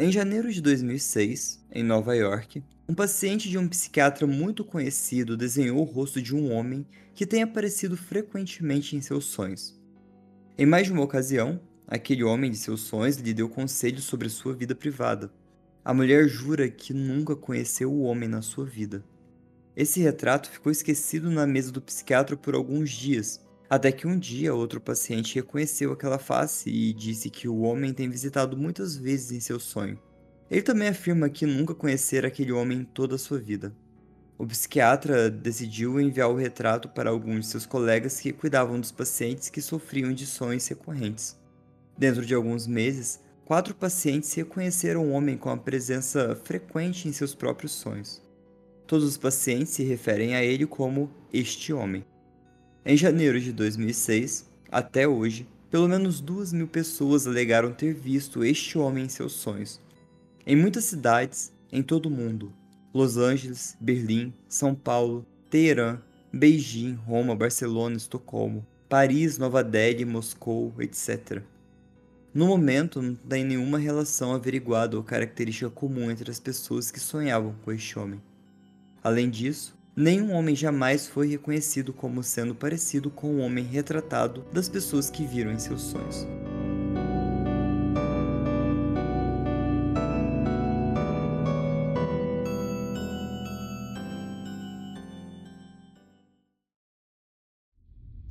Em 0.05 0.11
janeiro 0.11 0.53
de 0.53 0.61
2006, 0.61 1.65
em 1.71 1.83
Nova 1.83 2.15
York, 2.15 2.63
um 2.87 2.93
paciente 2.93 3.49
de 3.49 3.57
um 3.57 3.67
psiquiatra 3.67 4.27
muito 4.27 4.63
conhecido 4.63 5.35
desenhou 5.35 5.79
o 5.79 5.83
rosto 5.83 6.21
de 6.21 6.35
um 6.35 6.53
homem 6.53 6.85
que 7.15 7.25
tem 7.25 7.41
aparecido 7.41 7.97
frequentemente 7.97 8.95
em 8.95 9.01
seus 9.01 9.25
sonhos. 9.25 9.75
Em 10.59 10.65
mais 10.67 10.85
de 10.85 10.93
uma 10.93 11.01
ocasião, 11.01 11.59
aquele 11.87 12.23
homem 12.23 12.51
de 12.51 12.57
seus 12.57 12.81
sonhos 12.81 13.17
lhe 13.17 13.33
deu 13.33 13.49
conselhos 13.49 14.03
sobre 14.03 14.29
sua 14.29 14.53
vida 14.53 14.75
privada. 14.75 15.33
A 15.83 15.91
mulher 15.91 16.27
jura 16.27 16.69
que 16.69 16.93
nunca 16.93 17.35
conheceu 17.35 17.91
o 17.91 18.03
homem 18.03 18.29
na 18.29 18.43
sua 18.43 18.63
vida. 18.63 19.03
Esse 19.75 20.01
retrato 20.01 20.51
ficou 20.51 20.71
esquecido 20.71 21.31
na 21.31 21.47
mesa 21.47 21.71
do 21.71 21.81
psiquiatra 21.81 22.37
por 22.37 22.53
alguns 22.53 22.91
dias, 22.91 23.43
até 23.69 23.91
que 23.91 24.07
um 24.07 24.17
dia 24.17 24.53
outro 24.53 24.79
paciente 24.79 25.35
reconheceu 25.35 25.91
aquela 25.91 26.19
face 26.19 26.69
e 26.69 26.93
disse 26.93 27.29
que 27.29 27.47
o 27.47 27.61
homem 27.61 27.93
tem 27.93 28.09
visitado 28.09 28.55
muitas 28.55 28.95
vezes 28.95 29.31
em 29.31 29.39
seu 29.39 29.59
sonho. 29.59 29.99
Ele 30.49 30.61
também 30.61 30.87
afirma 30.87 31.29
que 31.29 31.45
nunca 31.45 31.73
conhecera 31.73 32.27
aquele 32.27 32.51
homem 32.51 32.79
em 32.79 32.83
toda 32.83 33.15
a 33.15 33.19
sua 33.19 33.39
vida. 33.39 33.75
O 34.37 34.45
psiquiatra 34.45 35.29
decidiu 35.29 35.99
enviar 35.99 36.29
o 36.29 36.35
retrato 36.35 36.89
para 36.89 37.09
alguns 37.09 37.45
de 37.45 37.47
seus 37.47 37.65
colegas 37.65 38.19
que 38.19 38.33
cuidavam 38.33 38.79
dos 38.79 38.91
pacientes 38.91 39.49
que 39.49 39.61
sofriam 39.61 40.13
de 40.13 40.25
sonhos 40.25 40.67
recorrentes. 40.67 41.37
Dentro 41.97 42.25
de 42.25 42.35
alguns 42.35 42.67
meses, 42.67 43.19
quatro 43.45 43.73
pacientes 43.73 44.33
reconheceram 44.33 45.05
o 45.05 45.11
homem 45.11 45.37
com 45.37 45.49
a 45.49 45.57
presença 45.57 46.35
frequente 46.43 47.07
em 47.07 47.13
seus 47.13 47.33
próprios 47.33 47.71
sonhos. 47.71 48.21
Todos 48.85 49.05
os 49.05 49.17
pacientes 49.17 49.69
se 49.69 49.83
referem 49.83 50.35
a 50.35 50.43
ele 50.43 50.67
como 50.67 51.09
este 51.33 51.71
homem. 51.71 52.05
Em 52.87 52.95
janeiro 52.95 53.41
de 53.41 53.51
2006, 53.51 54.47
até 54.71 55.07
hoje, 55.07 55.47
pelo 55.71 55.87
menos 55.87 56.21
duas 56.21 56.53
mil 56.53 56.67
pessoas 56.67 57.25
alegaram 57.25 57.73
ter 57.73 57.95
visto 57.95 58.45
este 58.45 58.77
homem 58.77 59.05
em 59.05 59.09
seus 59.09 59.33
sonhos. 59.33 59.81
Em 60.45 60.55
muitas 60.55 60.85
cidades, 60.85 61.51
em 61.71 61.81
todo 61.81 62.05
o 62.05 62.11
mundo, 62.11 62.53
Los 62.93 63.17
Angeles, 63.17 63.75
Berlim, 63.81 64.31
São 64.47 64.75
Paulo, 64.75 65.25
Teherã, 65.49 65.97
Beijing, 66.31 66.93
Roma, 66.93 67.35
Barcelona, 67.35 67.97
Estocolmo, 67.97 68.63
Paris, 68.87 69.39
Nova 69.39 69.63
Delhi, 69.63 70.05
Moscou, 70.05 70.71
etc. 70.77 71.41
No 72.31 72.45
momento, 72.45 73.01
não 73.01 73.15
tem 73.15 73.43
nenhuma 73.43 73.79
relação 73.79 74.31
averiguada 74.31 74.95
ou 74.95 75.03
característica 75.03 75.71
comum 75.71 76.11
entre 76.11 76.29
as 76.29 76.39
pessoas 76.39 76.91
que 76.91 76.99
sonhavam 76.99 77.55
com 77.63 77.71
este 77.71 77.97
homem. 77.97 78.21
Além 79.03 79.27
disso, 79.27 79.75
nenhum 79.95 80.33
homem 80.33 80.55
jamais 80.55 81.07
foi 81.07 81.27
reconhecido 81.27 81.93
como 81.93 82.21
sendo 82.21 82.53
parecido 82.53 83.09
com 83.09 83.35
o 83.35 83.39
homem 83.39 83.63
retratado 83.63 84.45
das 84.51 84.67
pessoas 84.67 85.09
que 85.09 85.25
viram 85.25 85.51
em 85.51 85.59
seus 85.59 85.81
sonhos. 85.81 86.27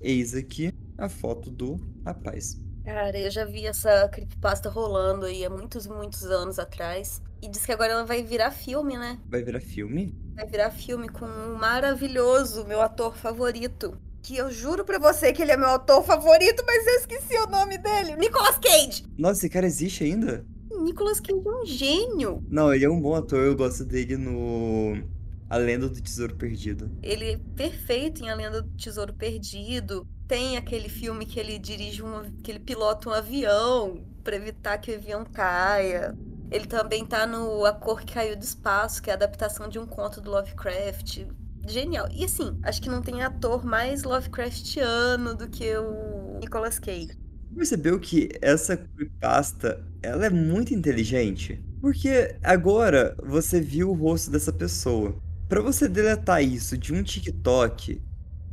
Eis 0.01 0.35
aqui 0.35 0.71
a 0.99 1.09
foto 1.09 1.51
do 1.51 1.81
rapaz. 2.05 2.61
Cara, 2.85 3.19
eu 3.19 3.31
já 3.31 3.47
vi 3.47 3.67
essa 3.67 4.07
creepypasta 4.11 4.69
rolando 4.69 5.25
aí 5.25 5.43
há 5.43 5.49
muitos, 5.49 5.87
muitos 5.87 6.25
anos 6.25 6.59
atrás. 6.59 7.23
E 7.45 7.49
diz 7.49 7.67
que 7.67 7.73
agora 7.73 7.93
ela 7.93 8.07
vai 8.07 8.23
virar 8.23 8.51
filme, 8.51 8.97
né? 8.97 9.19
Vai 9.29 9.43
virar 9.43 9.61
filme? 9.61 10.17
Vai 10.35 10.47
virar 10.47 10.71
filme 10.71 11.11
com 11.11 11.27
um 11.27 11.57
maravilhoso, 11.57 12.65
meu 12.65 12.81
ator 12.81 13.15
favorito. 13.15 13.99
Que 14.23 14.39
eu 14.39 14.51
juro 14.51 14.83
pra 14.83 14.99
você 14.99 15.31
que 15.31 15.43
ele 15.43 15.53
é 15.53 15.57
meu 15.59 15.69
ator 15.69 16.03
favorito, 16.03 16.65
mas 16.67 16.87
eu 16.87 16.95
esqueci 16.95 17.37
o 17.37 17.47
nome 17.47 17.77
dele. 17.77 18.17
Nicolas 18.17 18.57
Cage! 18.57 19.05
Nossa, 19.19 19.41
esse 19.41 19.51
cara 19.51 19.67
existe 19.67 20.05
ainda? 20.05 20.43
Nicolas 20.71 21.21
Cage 21.21 21.43
é 21.47 21.51
um 21.51 21.67
gênio. 21.67 22.43
Não, 22.49 22.73
ele 22.73 22.87
é 22.87 22.89
um 22.89 22.99
bom 22.99 23.15
ator, 23.15 23.41
eu 23.41 23.55
gosto 23.55 23.85
dele 23.85 24.17
no 24.17 25.05
a 25.51 25.59
Lenda 25.59 25.91
do 25.91 26.01
Tesouro 26.01 26.37
Perdido. 26.37 26.91
Ele 27.03 27.33
é 27.33 27.41
perfeito 27.55 28.25
em 28.25 28.31
A 28.31 28.35
Lenda 28.35 28.63
do 28.63 28.71
Tesouro 28.71 29.13
Perdido. 29.13 30.09
Tem 30.27 30.57
aquele 30.57 30.89
filme 30.89 31.27
que 31.27 31.39
ele 31.39 31.59
dirige 31.59 32.03
um, 32.03 32.23
que 32.43 32.51
ele 32.51 32.61
pilota 32.61 33.11
um 33.11 33.13
avião 33.13 34.03
para 34.25 34.35
evitar 34.35 34.79
que 34.79 34.91
o 34.91 34.95
avião 34.95 35.27
caia. 35.27 36.17
Ele 36.55 36.67
também 36.67 37.05
tá 37.05 37.27
no 37.27 37.65
A 37.65 37.73
Cor 37.73 38.01
que 38.01 38.15
Caiu 38.15 38.37
do 38.37 38.45
Espaço, 38.45 39.03
que 39.03 39.11
é 39.11 39.13
a 39.13 39.17
adaptação 39.17 39.69
de 39.69 39.77
um 39.77 39.85
conto 39.85 40.21
do 40.21 40.31
Lovecraft. 40.31 41.27
Genial. 41.67 42.09
E 42.13 42.25
assim, 42.25 42.57
acho 42.63 42.81
que 42.81 42.89
não 42.89 43.03
tem 43.03 43.23
ator 43.23 43.65
mais 43.65 44.05
Lovecraftiano 44.05 45.35
do 45.35 45.49
que 45.49 45.77
o 45.77 46.39
Nicolas 46.39 46.79
Cage. 46.79 47.19
Percebeu 47.57 47.99
que 47.99 48.29
essa 48.41 48.77
creepypasta, 48.77 49.85
ela 50.01 50.27
é 50.27 50.31
muito 50.31 50.73
inteligente? 50.73 51.61
Porque 51.81 52.37
agora 52.41 53.17
você 53.25 53.61
viu 53.61 53.91
o 53.91 53.95
rosto 53.95 54.31
dessa 54.31 54.53
pessoa. 54.53 55.17
Para 55.49 55.61
você 55.61 55.89
deletar 55.89 56.41
isso 56.41 56.79
de 56.79 56.95
um 56.95 57.03
TikTok 57.03 58.01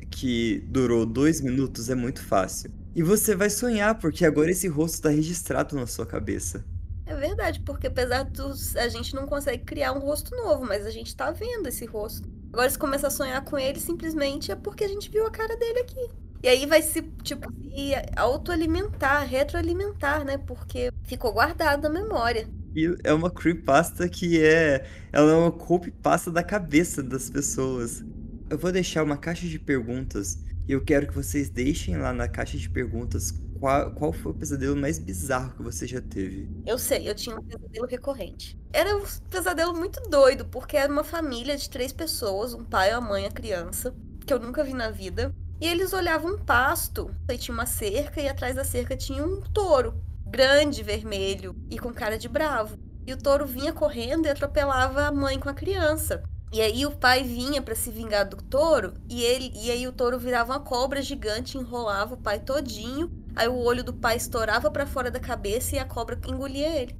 que 0.09 0.65
durou 0.69 1.05
dois 1.05 1.39
minutos 1.39 1.87
é 1.87 1.93
muito 1.93 2.23
fácil. 2.23 2.71
E 2.95 3.03
você 3.03 3.35
vai 3.35 3.51
sonhar, 3.51 3.99
porque 3.99 4.25
agora 4.25 4.49
esse 4.49 4.67
rosto 4.67 4.95
está 4.95 5.09
registrado 5.09 5.75
na 5.75 5.85
sua 5.85 6.05
cabeça. 6.05 6.65
É 7.11 7.15
verdade, 7.15 7.59
porque 7.59 7.87
apesar 7.87 8.23
dos. 8.23 8.73
A 8.77 8.87
gente 8.87 9.13
não 9.13 9.27
consegue 9.27 9.65
criar 9.65 9.91
um 9.91 9.99
rosto 9.99 10.33
novo, 10.33 10.65
mas 10.65 10.85
a 10.85 10.89
gente 10.89 11.13
tá 11.13 11.29
vendo 11.29 11.67
esse 11.67 11.85
rosto. 11.85 12.27
Agora, 12.53 12.69
se 12.69 12.79
começar 12.79 13.07
a 13.07 13.11
sonhar 13.11 13.43
com 13.43 13.59
ele, 13.59 13.81
simplesmente 13.81 14.49
é 14.49 14.55
porque 14.55 14.85
a 14.85 14.87
gente 14.87 15.11
viu 15.11 15.27
a 15.27 15.29
cara 15.29 15.57
dele 15.57 15.79
aqui. 15.79 16.09
E 16.41 16.47
aí 16.47 16.65
vai 16.65 16.81
se, 16.81 17.01
tipo, 17.21 17.51
se 17.51 17.91
autoalimentar, 18.15 19.27
retroalimentar, 19.27 20.23
né? 20.23 20.37
Porque 20.37 20.89
ficou 21.03 21.33
guardado 21.33 21.83
na 21.83 21.89
memória. 21.89 22.47
E 22.73 22.95
é 23.03 23.11
uma 23.11 23.29
creepypasta 23.29 24.07
que 24.07 24.41
é. 24.41 24.85
Ela 25.11 25.33
é 25.33 25.35
uma 25.35 25.51
copypasta 25.51 26.31
da 26.31 26.41
cabeça 26.41 27.03
das 27.03 27.29
pessoas. 27.29 28.05
Eu 28.49 28.57
vou 28.57 28.71
deixar 28.71 29.03
uma 29.03 29.17
caixa 29.17 29.45
de 29.47 29.59
perguntas 29.59 30.39
e 30.65 30.71
eu 30.71 30.81
quero 30.81 31.07
que 31.07 31.13
vocês 31.13 31.49
deixem 31.49 31.97
lá 31.97 32.13
na 32.13 32.29
caixa 32.29 32.57
de 32.57 32.69
perguntas 32.69 33.33
qual, 33.61 33.93
qual 33.93 34.11
foi 34.11 34.31
o 34.31 34.35
pesadelo 34.35 34.75
mais 34.75 34.97
bizarro 34.99 35.55
que 35.55 35.61
você 35.63 35.85
já 35.87 36.01
teve. 36.01 36.49
Eu 36.65 36.79
sei, 36.79 37.07
eu 37.07 37.15
tinha 37.15 37.35
um 37.35 37.43
pesadelo 37.43 37.85
recorrente. 37.87 38.59
Era 38.73 38.97
um 38.97 39.03
pesadelo 39.29 39.73
muito 39.75 40.01
doido, 40.09 40.45
porque 40.45 40.75
era 40.75 40.91
uma 40.91 41.03
família 41.03 41.55
de 41.55 41.69
três 41.69 41.93
pessoas: 41.93 42.53
um 42.55 42.65
pai, 42.65 42.91
a 42.91 42.99
mãe, 42.99 43.25
a 43.27 43.31
criança, 43.31 43.95
que 44.25 44.33
eu 44.33 44.39
nunca 44.39 44.63
vi 44.63 44.73
na 44.73 44.89
vida. 44.89 45.33
E 45.61 45.67
eles 45.67 45.93
olhavam 45.93 46.33
um 46.33 46.39
pasto, 46.43 47.15
aí 47.29 47.37
tinha 47.37 47.53
uma 47.53 47.67
cerca 47.67 48.19
e 48.19 48.27
atrás 48.27 48.55
da 48.55 48.63
cerca 48.63 48.97
tinha 48.97 49.23
um 49.23 49.41
touro 49.41 49.93
grande, 50.25 50.81
vermelho 50.81 51.55
e 51.69 51.77
com 51.77 51.93
cara 51.93 52.17
de 52.17 52.27
bravo. 52.27 52.79
E 53.05 53.13
o 53.13 53.17
touro 53.17 53.45
vinha 53.45 53.73
correndo 53.73 54.25
e 54.25 54.29
atropelava 54.29 55.03
a 55.03 55.11
mãe 55.11 55.39
com 55.39 55.49
a 55.49 55.53
criança. 55.53 56.23
E 56.53 56.61
aí 56.61 56.85
o 56.85 56.91
pai 56.91 57.23
vinha 57.23 57.61
para 57.61 57.75
se 57.75 57.89
vingar 57.89 58.27
do 58.27 58.35
touro 58.35 58.93
e 59.09 59.23
ele 59.23 59.51
e 59.55 59.71
aí 59.71 59.87
o 59.87 59.93
touro 59.93 60.19
virava 60.19 60.51
uma 60.51 60.59
cobra 60.59 61.01
gigante, 61.01 61.57
enrolava 61.57 62.15
o 62.15 62.17
pai 62.17 62.41
todinho. 62.41 63.09
Aí 63.35 63.47
o 63.47 63.55
olho 63.55 63.83
do 63.83 63.93
pai 63.93 64.17
estourava 64.17 64.69
para 64.69 64.85
fora 64.85 65.09
da 65.09 65.19
cabeça 65.19 65.75
e 65.75 65.79
a 65.79 65.85
cobra 65.85 66.19
engolia 66.27 66.67
ele. 66.67 66.95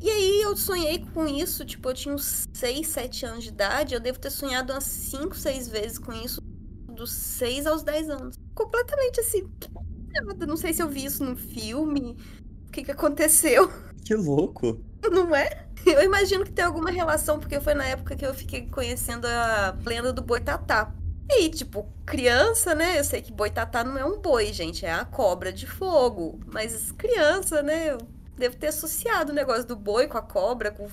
E 0.00 0.08
aí 0.08 0.42
eu 0.42 0.56
sonhei 0.56 1.04
com 1.14 1.26
isso, 1.26 1.64
tipo, 1.64 1.88
eu 1.88 1.94
tinha 1.94 2.14
uns 2.14 2.48
6, 2.52 2.88
7 2.88 3.26
anos 3.26 3.44
de 3.44 3.50
idade, 3.50 3.94
eu 3.94 4.00
devo 4.00 4.18
ter 4.18 4.30
sonhado 4.30 4.72
umas 4.72 4.84
5, 4.84 5.36
6 5.36 5.68
vezes 5.68 5.98
com 5.98 6.12
isso 6.12 6.40
dos 6.88 7.12
6 7.12 7.66
aos 7.66 7.82
10 7.82 8.10
anos. 8.10 8.36
Completamente 8.54 9.20
assim. 9.20 9.48
Não 10.46 10.56
sei 10.56 10.72
se 10.72 10.82
eu 10.82 10.88
vi 10.88 11.04
isso 11.04 11.24
no 11.24 11.36
filme, 11.36 12.16
o 12.68 12.72
que, 12.72 12.84
que 12.84 12.90
aconteceu. 12.90 13.70
Que 14.04 14.14
louco. 14.14 14.84
Não 15.10 15.34
é? 15.34 15.66
Eu 15.84 16.02
imagino 16.02 16.44
que 16.44 16.52
tem 16.52 16.64
alguma 16.64 16.90
relação, 16.90 17.40
porque 17.40 17.60
foi 17.60 17.74
na 17.74 17.84
época 17.84 18.14
que 18.14 18.24
eu 18.24 18.32
fiquei 18.32 18.68
conhecendo 18.68 19.26
a 19.26 19.76
lenda 19.84 20.12
do 20.12 20.22
boitatá. 20.22 20.92
E 21.28 21.48
tipo, 21.48 21.88
criança, 22.06 22.74
né? 22.74 22.98
Eu 22.98 23.04
sei 23.04 23.22
que 23.22 23.32
boitatá 23.32 23.82
não 23.82 23.98
é 23.98 24.04
um 24.04 24.20
boi, 24.20 24.52
gente, 24.52 24.84
é 24.84 24.92
a 24.92 25.04
cobra 25.04 25.52
de 25.52 25.66
fogo. 25.66 26.38
Mas 26.46 26.92
criança, 26.92 27.62
né? 27.62 27.90
Eu 27.90 27.98
devo 28.36 28.56
ter 28.56 28.68
associado 28.68 29.32
o 29.32 29.34
negócio 29.34 29.64
do 29.64 29.76
boi 29.76 30.06
com 30.06 30.18
a 30.18 30.22
cobra, 30.22 30.70
com 30.70 30.88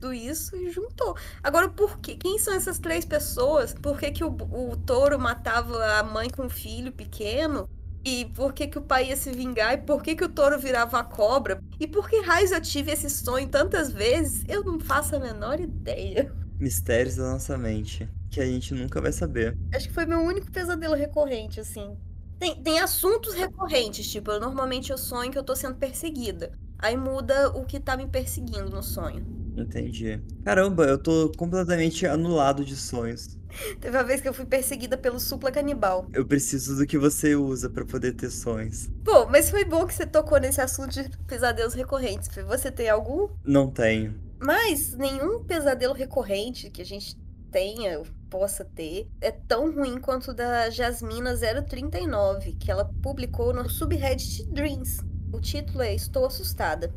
tudo 0.00 0.14
isso 0.14 0.56
e 0.56 0.70
juntou. 0.70 1.16
Agora, 1.42 1.68
por 1.68 1.98
quê? 1.98 2.16
Quem 2.16 2.38
são 2.38 2.54
essas 2.54 2.78
três 2.78 3.04
pessoas? 3.04 3.74
Por 3.74 3.98
que, 3.98 4.10
que 4.10 4.24
o, 4.24 4.30
o 4.30 4.76
touro 4.76 5.18
matava 5.18 5.98
a 5.98 6.02
mãe 6.02 6.30
com 6.30 6.46
o 6.46 6.50
filho 6.50 6.92
pequeno? 6.92 7.68
E 8.04 8.26
por 8.26 8.52
que, 8.54 8.66
que 8.68 8.78
o 8.78 8.82
pai 8.82 9.08
ia 9.08 9.16
se 9.16 9.32
vingar? 9.32 9.74
E 9.74 9.78
por 9.78 10.02
que, 10.02 10.14
que 10.16 10.24
o 10.24 10.28
touro 10.28 10.58
virava 10.58 10.98
a 10.98 11.04
cobra? 11.04 11.62
E 11.78 11.86
por 11.86 12.08
que 12.08 12.20
raios 12.20 12.50
eu 12.50 12.60
tive 12.60 12.90
esse 12.92 13.10
sonho 13.10 13.48
tantas 13.48 13.92
vezes? 13.92 14.44
Eu 14.48 14.64
não 14.64 14.80
faço 14.80 15.16
a 15.16 15.20
menor 15.20 15.60
ideia. 15.60 16.34
Mistérios 16.58 17.16
da 17.16 17.32
nossa 17.32 17.56
mente, 17.58 18.08
que 18.30 18.40
a 18.40 18.46
gente 18.46 18.74
nunca 18.74 19.00
vai 19.00 19.12
saber. 19.12 19.56
Acho 19.74 19.88
que 19.88 19.94
foi 19.94 20.06
meu 20.06 20.20
único 20.20 20.50
pesadelo 20.50 20.94
recorrente, 20.94 21.60
assim. 21.60 21.96
Tem, 22.38 22.62
tem 22.62 22.80
assuntos 22.80 23.34
recorrentes, 23.34 24.10
tipo, 24.10 24.30
eu, 24.30 24.40
normalmente 24.40 24.90
eu 24.90 24.98
sonho 24.98 25.30
que 25.30 25.38
eu 25.38 25.44
tô 25.44 25.54
sendo 25.54 25.76
perseguida. 25.76 26.58
Aí 26.78 26.96
muda 26.96 27.50
o 27.50 27.66
que 27.66 27.78
tá 27.78 27.96
me 27.96 28.08
perseguindo 28.08 28.70
no 28.70 28.82
sonho. 28.82 29.39
Entendi. 29.56 30.20
Caramba, 30.44 30.84
eu 30.84 30.98
tô 30.98 31.30
completamente 31.36 32.06
anulado 32.06 32.64
de 32.64 32.76
sonhos. 32.76 33.38
Teve 33.80 33.96
uma 33.96 34.04
vez 34.04 34.20
que 34.20 34.28
eu 34.28 34.34
fui 34.34 34.46
perseguida 34.46 34.96
pelo 34.96 35.18
supla 35.18 35.50
canibal. 35.50 36.06
Eu 36.12 36.24
preciso 36.24 36.76
do 36.76 36.86
que 36.86 36.96
você 36.96 37.34
usa 37.34 37.68
para 37.68 37.84
poder 37.84 38.12
ter 38.12 38.30
sonhos. 38.30 38.86
Bom, 39.02 39.26
mas 39.28 39.50
foi 39.50 39.64
bom 39.64 39.86
que 39.86 39.94
você 39.94 40.06
tocou 40.06 40.38
nesse 40.38 40.60
assunto 40.60 40.92
de 40.92 41.10
pesadelos 41.26 41.74
recorrentes. 41.74 42.28
Você 42.46 42.70
tem 42.70 42.88
algum? 42.88 43.28
Não 43.44 43.70
tenho. 43.70 44.14
Mas 44.40 44.94
nenhum 44.94 45.44
pesadelo 45.44 45.92
recorrente 45.92 46.70
que 46.70 46.80
a 46.80 46.86
gente 46.86 47.18
tenha, 47.50 48.02
possa 48.30 48.64
ter, 48.64 49.08
é 49.20 49.30
tão 49.30 49.74
ruim 49.74 50.00
quanto 50.00 50.30
o 50.30 50.34
da 50.34 50.70
Jasmina 50.70 51.34
039, 51.36 52.52
que 52.52 52.70
ela 52.70 52.84
publicou 53.02 53.52
no 53.52 53.68
subreddit 53.68 54.46
Dreams. 54.46 54.98
O 55.32 55.40
título 55.40 55.82
é 55.82 55.94
Estou 55.94 56.26
Assustada. 56.26 56.92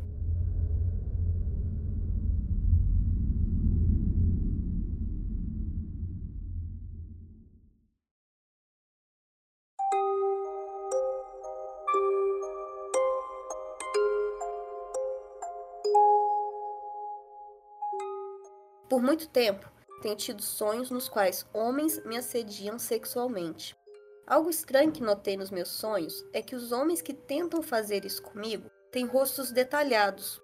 Por 18.94 19.02
muito 19.02 19.28
tempo, 19.28 19.68
tenho 20.02 20.14
tido 20.14 20.40
sonhos 20.40 20.88
nos 20.88 21.08
quais 21.08 21.44
homens 21.52 22.00
me 22.04 22.16
assediam 22.16 22.78
sexualmente. 22.78 23.76
Algo 24.24 24.48
estranho 24.48 24.92
que 24.92 25.02
notei 25.02 25.36
nos 25.36 25.50
meus 25.50 25.70
sonhos 25.70 26.24
é 26.32 26.40
que 26.40 26.54
os 26.54 26.70
homens 26.70 27.02
que 27.02 27.12
tentam 27.12 27.60
fazer 27.60 28.04
isso 28.04 28.22
comigo 28.22 28.70
têm 28.92 29.04
rostos 29.04 29.50
detalhados, 29.50 30.40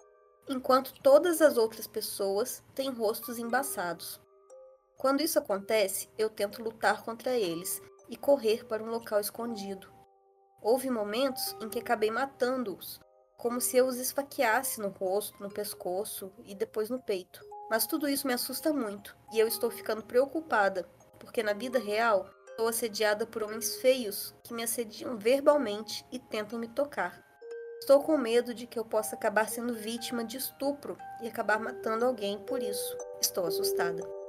enquanto 0.48 1.00
todas 1.00 1.40
as 1.40 1.56
outras 1.56 1.86
pessoas 1.86 2.60
têm 2.74 2.90
rostos 2.90 3.38
embaçados. 3.38 4.20
Quando 4.96 5.20
isso 5.20 5.38
acontece, 5.38 6.08
eu 6.18 6.28
tento 6.28 6.60
lutar 6.60 7.04
contra 7.04 7.30
eles 7.38 7.80
e 8.08 8.16
correr 8.16 8.64
para 8.66 8.82
um 8.82 8.90
local 8.90 9.20
escondido. 9.20 9.86
Houve 10.60 10.90
momentos 10.90 11.54
em 11.62 11.68
que 11.68 11.78
acabei 11.78 12.10
matando-os, 12.10 12.98
como 13.36 13.60
se 13.60 13.76
eu 13.76 13.86
os 13.86 13.98
esfaqueasse 13.98 14.80
no 14.80 14.88
rosto, 14.88 15.40
no 15.40 15.50
pescoço 15.50 16.32
e 16.44 16.52
depois 16.52 16.90
no 16.90 17.00
peito. 17.00 17.48
Mas 17.70 17.86
tudo 17.86 18.08
isso 18.08 18.26
me 18.26 18.34
assusta 18.34 18.72
muito 18.72 19.16
e 19.32 19.38
eu 19.38 19.46
estou 19.46 19.70
ficando 19.70 20.02
preocupada, 20.02 20.88
porque 21.20 21.40
na 21.40 21.52
vida 21.52 21.78
real 21.78 22.28
sou 22.56 22.66
assediada 22.66 23.24
por 23.24 23.44
homens 23.44 23.76
feios 23.76 24.34
que 24.42 24.52
me 24.52 24.64
assediam 24.64 25.16
verbalmente 25.16 26.04
e 26.10 26.18
tentam 26.18 26.58
me 26.58 26.66
tocar. 26.66 27.24
Estou 27.80 28.02
com 28.02 28.18
medo 28.18 28.52
de 28.52 28.66
que 28.66 28.78
eu 28.78 28.84
possa 28.84 29.14
acabar 29.14 29.48
sendo 29.48 29.72
vítima 29.72 30.24
de 30.24 30.36
estupro 30.36 30.98
e 31.22 31.28
acabar 31.28 31.58
matando 31.58 32.04
alguém 32.04 32.38
por 32.40 32.62
isso. 32.62 32.96
Estou 33.20 33.46
assustada. 33.46 34.19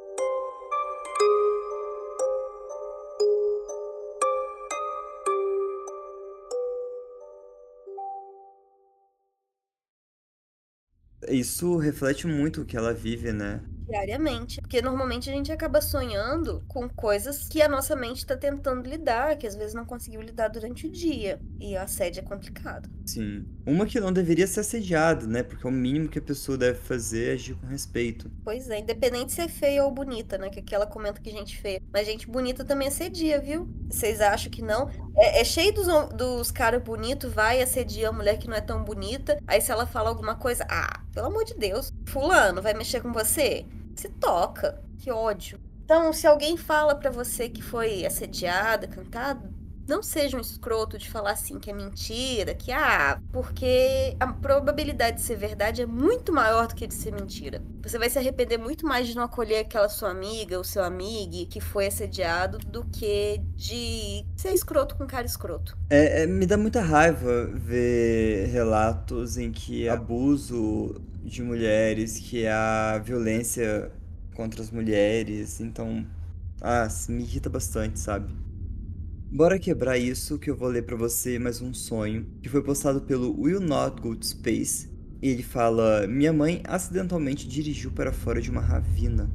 Isso 11.29 11.77
reflete 11.77 12.27
muito 12.27 12.61
o 12.61 12.65
que 12.65 12.77
ela 12.77 12.93
vive, 12.93 13.31
né? 13.33 13.63
Diariamente. 13.91 14.61
Porque 14.61 14.81
normalmente 14.81 15.29
a 15.29 15.33
gente 15.33 15.51
acaba 15.51 15.81
sonhando 15.81 16.63
com 16.67 16.89
coisas 16.89 17.47
que 17.47 17.61
a 17.61 17.67
nossa 17.67 17.95
mente 17.95 18.19
está 18.19 18.35
tentando 18.35 18.89
lidar, 18.89 19.37
que 19.37 19.45
às 19.45 19.55
vezes 19.55 19.73
não 19.73 19.85
conseguiu 19.85 20.21
lidar 20.21 20.47
durante 20.47 20.87
o 20.87 20.89
dia. 20.89 21.39
E 21.59 21.75
a 21.75 21.83
assédio 21.83 22.21
é 22.21 22.23
complicado. 22.23 22.89
Sim. 23.05 23.45
Uma 23.65 23.85
que 23.85 23.99
não 23.99 24.11
deveria 24.11 24.47
ser 24.47 24.61
assediada, 24.61 25.27
né? 25.27 25.43
Porque 25.43 25.65
é 25.65 25.69
o 25.69 25.73
mínimo 25.73 26.07
que 26.07 26.19
a 26.19 26.21
pessoa 26.21 26.57
deve 26.57 26.79
fazer 26.79 27.29
é 27.29 27.33
agir 27.33 27.55
com 27.55 27.67
respeito. 27.67 28.31
Pois 28.43 28.69
é, 28.69 28.79
independente 28.79 29.33
se 29.33 29.41
é 29.41 29.47
feia 29.47 29.83
ou 29.83 29.91
bonita, 29.91 30.37
né? 30.37 30.49
Que 30.49 30.59
aquela 30.59 30.85
comenta 30.85 31.21
que 31.21 31.29
gente 31.29 31.59
feia. 31.59 31.81
Mas 31.91 32.07
gente 32.07 32.27
bonita 32.27 32.63
também 32.63 32.87
assedia, 32.87 33.39
viu? 33.39 33.69
Vocês 33.89 34.21
acham 34.21 34.51
que 34.51 34.61
não? 34.61 34.89
É, 35.15 35.41
é 35.41 35.43
cheio 35.43 35.73
dos, 35.73 35.87
dos 36.15 36.51
caras 36.51 36.81
bonitos, 36.81 37.31
vai 37.31 37.61
assediar 37.61 38.11
a 38.11 38.15
mulher 38.15 38.37
que 38.37 38.47
não 38.47 38.55
é 38.55 38.61
tão 38.61 38.83
bonita. 38.83 39.37
Aí 39.45 39.59
se 39.61 39.71
ela 39.71 39.85
fala 39.85 40.09
alguma 40.09 40.35
coisa, 40.35 40.65
ah, 40.69 41.01
pelo 41.13 41.27
amor 41.27 41.43
de 41.43 41.53
Deus, 41.55 41.91
fulano, 42.05 42.61
vai 42.61 42.73
mexer 42.73 43.01
com 43.01 43.11
você? 43.11 43.65
Se 43.95 44.09
toca. 44.09 44.81
Que 44.99 45.11
ódio. 45.11 45.59
Então, 45.83 46.13
se 46.13 46.25
alguém 46.25 46.55
fala 46.55 46.95
para 46.95 47.09
você 47.09 47.49
que 47.49 47.61
foi 47.61 48.05
assediada, 48.05 48.87
cantada, 48.87 49.51
não 49.91 50.01
seja 50.01 50.37
um 50.37 50.39
escroto 50.39 50.97
de 50.97 51.09
falar 51.09 51.31
assim 51.31 51.59
que 51.59 51.69
é 51.69 51.73
mentira, 51.73 52.53
que 52.53 52.71
ah, 52.71 53.19
porque 53.31 54.15
a 54.19 54.27
probabilidade 54.27 55.17
de 55.17 55.23
ser 55.23 55.35
verdade 55.35 55.81
é 55.81 55.85
muito 55.85 56.31
maior 56.31 56.67
do 56.67 56.75
que 56.75 56.87
de 56.87 56.93
ser 56.93 57.11
mentira. 57.11 57.61
Você 57.83 57.97
vai 57.99 58.09
se 58.09 58.17
arrepender 58.17 58.57
muito 58.57 58.85
mais 58.85 59.07
de 59.07 59.15
não 59.15 59.23
acolher 59.23 59.59
aquela 59.59 59.89
sua 59.89 60.09
amiga 60.09 60.57
ou 60.57 60.63
seu 60.63 60.83
amigo 60.83 61.45
que 61.49 61.59
foi 61.59 61.87
assediado 61.87 62.57
do 62.59 62.85
que 62.85 63.41
de 63.55 64.25
ser 64.37 64.53
escroto 64.53 64.95
com 64.95 65.05
cara 65.05 65.25
escroto. 65.25 65.77
É, 65.89 66.23
é, 66.23 66.25
me 66.25 66.45
dá 66.45 66.57
muita 66.57 66.81
raiva 66.81 67.49
ver 67.53 68.47
relatos 68.47 69.37
em 69.37 69.51
que 69.51 69.89
abuso 69.89 71.01
de 71.23 71.41
mulheres, 71.41 72.17
que 72.17 72.47
há 72.47 73.01
violência 73.03 73.91
contra 74.35 74.61
as 74.61 74.71
mulheres, 74.71 75.59
então, 75.59 76.05
ah, 76.61 76.87
me 77.09 77.23
irrita 77.23 77.49
bastante, 77.49 77.99
sabe? 77.99 78.33
Bora 79.33 79.57
quebrar 79.57 79.97
isso 79.97 80.37
que 80.37 80.49
eu 80.49 80.55
vou 80.57 80.67
ler 80.67 80.83
para 80.83 80.95
você 80.97 81.39
mais 81.39 81.61
um 81.61 81.73
sonho, 81.73 82.25
que 82.41 82.49
foi 82.49 82.61
postado 82.61 83.01
pelo 83.01 83.39
Will 83.39 83.61
Not 83.61 84.01
Go 84.01 84.15
to 84.15 84.25
Space. 84.25 84.89
E 85.21 85.29
ele 85.29 85.43
fala: 85.43 86.05
Minha 86.05 86.33
mãe 86.33 86.61
acidentalmente 86.65 87.47
dirigiu 87.47 87.91
para 87.91 88.11
fora 88.11 88.41
de 88.41 88.51
uma 88.51 88.59
ravina. 88.59 89.29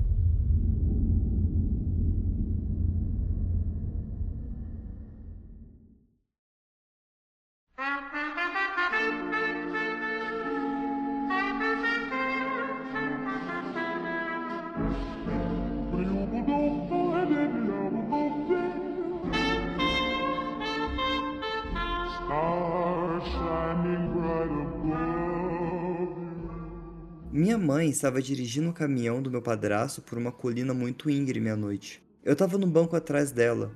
Mãe 27.87 27.91
estava 27.93 28.21
dirigindo 28.21 28.69
o 28.69 28.73
caminhão 28.73 29.23
do 29.23 29.31
meu 29.31 29.41
padrasto 29.41 30.03
por 30.03 30.19
uma 30.19 30.33
colina 30.33 30.75
muito 30.75 31.09
íngreme 31.09 31.51
à 31.51 31.57
noite. 31.57 32.03
Eu 32.25 32.33
estava 32.33 32.59
no 32.59 32.67
banco 32.67 32.97
atrás 32.97 33.31
dela. 33.31 33.71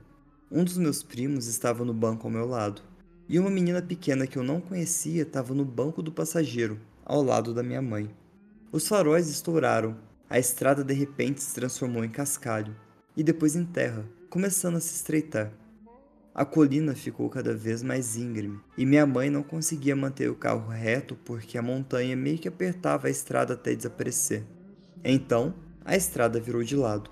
Um 0.51 0.64
dos 0.64 0.77
meus 0.77 1.01
primos 1.01 1.46
estava 1.46 1.85
no 1.85 1.94
banco 1.94 2.27
ao 2.27 2.33
meu 2.33 2.44
lado. 2.44 2.83
E 3.29 3.38
uma 3.38 3.49
menina 3.49 3.81
pequena 3.81 4.27
que 4.27 4.37
eu 4.37 4.42
não 4.42 4.61
conhecia 4.61 5.23
estava 5.23 5.55
no 5.55 5.64
banco 5.64 6.03
do 6.03 6.11
passageiro, 6.11 6.81
ao 7.05 7.23
lado 7.23 7.55
da 7.55 7.62
minha 7.62 7.81
mãe. 7.81 8.11
Os 8.73 8.88
faróis 8.88 9.29
estouraram. 9.29 9.96
A 10.29 10.40
estrada 10.40 10.83
de 10.83 10.92
repente 10.92 11.40
se 11.40 11.55
transformou 11.55 12.05
em 12.05 12.11
cascalho 12.11 12.75
e 13.16 13.23
depois 13.23 13.55
em 13.55 13.64
terra, 13.64 14.05
começando 14.29 14.75
a 14.75 14.81
se 14.81 14.92
estreitar. 14.92 15.53
A 16.40 16.44
colina 16.46 16.94
ficou 16.94 17.29
cada 17.29 17.55
vez 17.55 17.83
mais 17.83 18.16
íngreme 18.16 18.59
e 18.74 18.87
minha 18.87 19.05
mãe 19.05 19.29
não 19.29 19.42
conseguia 19.42 19.94
manter 19.94 20.31
o 20.31 20.35
carro 20.35 20.70
reto 20.70 21.14
porque 21.22 21.59
a 21.59 21.62
montanha 21.62 22.16
meio 22.16 22.38
que 22.38 22.48
apertava 22.48 23.09
a 23.09 23.11
estrada 23.11 23.53
até 23.53 23.74
desaparecer. 23.74 24.42
Então, 25.05 25.53
a 25.85 25.94
estrada 25.94 26.40
virou 26.40 26.64
de 26.64 26.74
lado. 26.74 27.11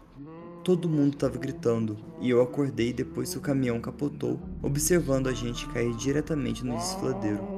Todo 0.64 0.88
mundo 0.88 1.12
estava 1.12 1.37
gritando 1.37 1.99
e 2.23 2.31
eu 2.31 2.41
acordei 2.41 2.91
depois 2.91 3.31
que 3.31 3.37
o 3.37 3.43
caminhão 3.43 3.79
capotou, 3.83 4.41
observando 4.62 5.27
a 5.27 5.35
gente 5.35 5.69
cair 5.69 5.95
diretamente 5.97 6.64
no 6.64 6.75
desfiladeiro. 6.79 7.58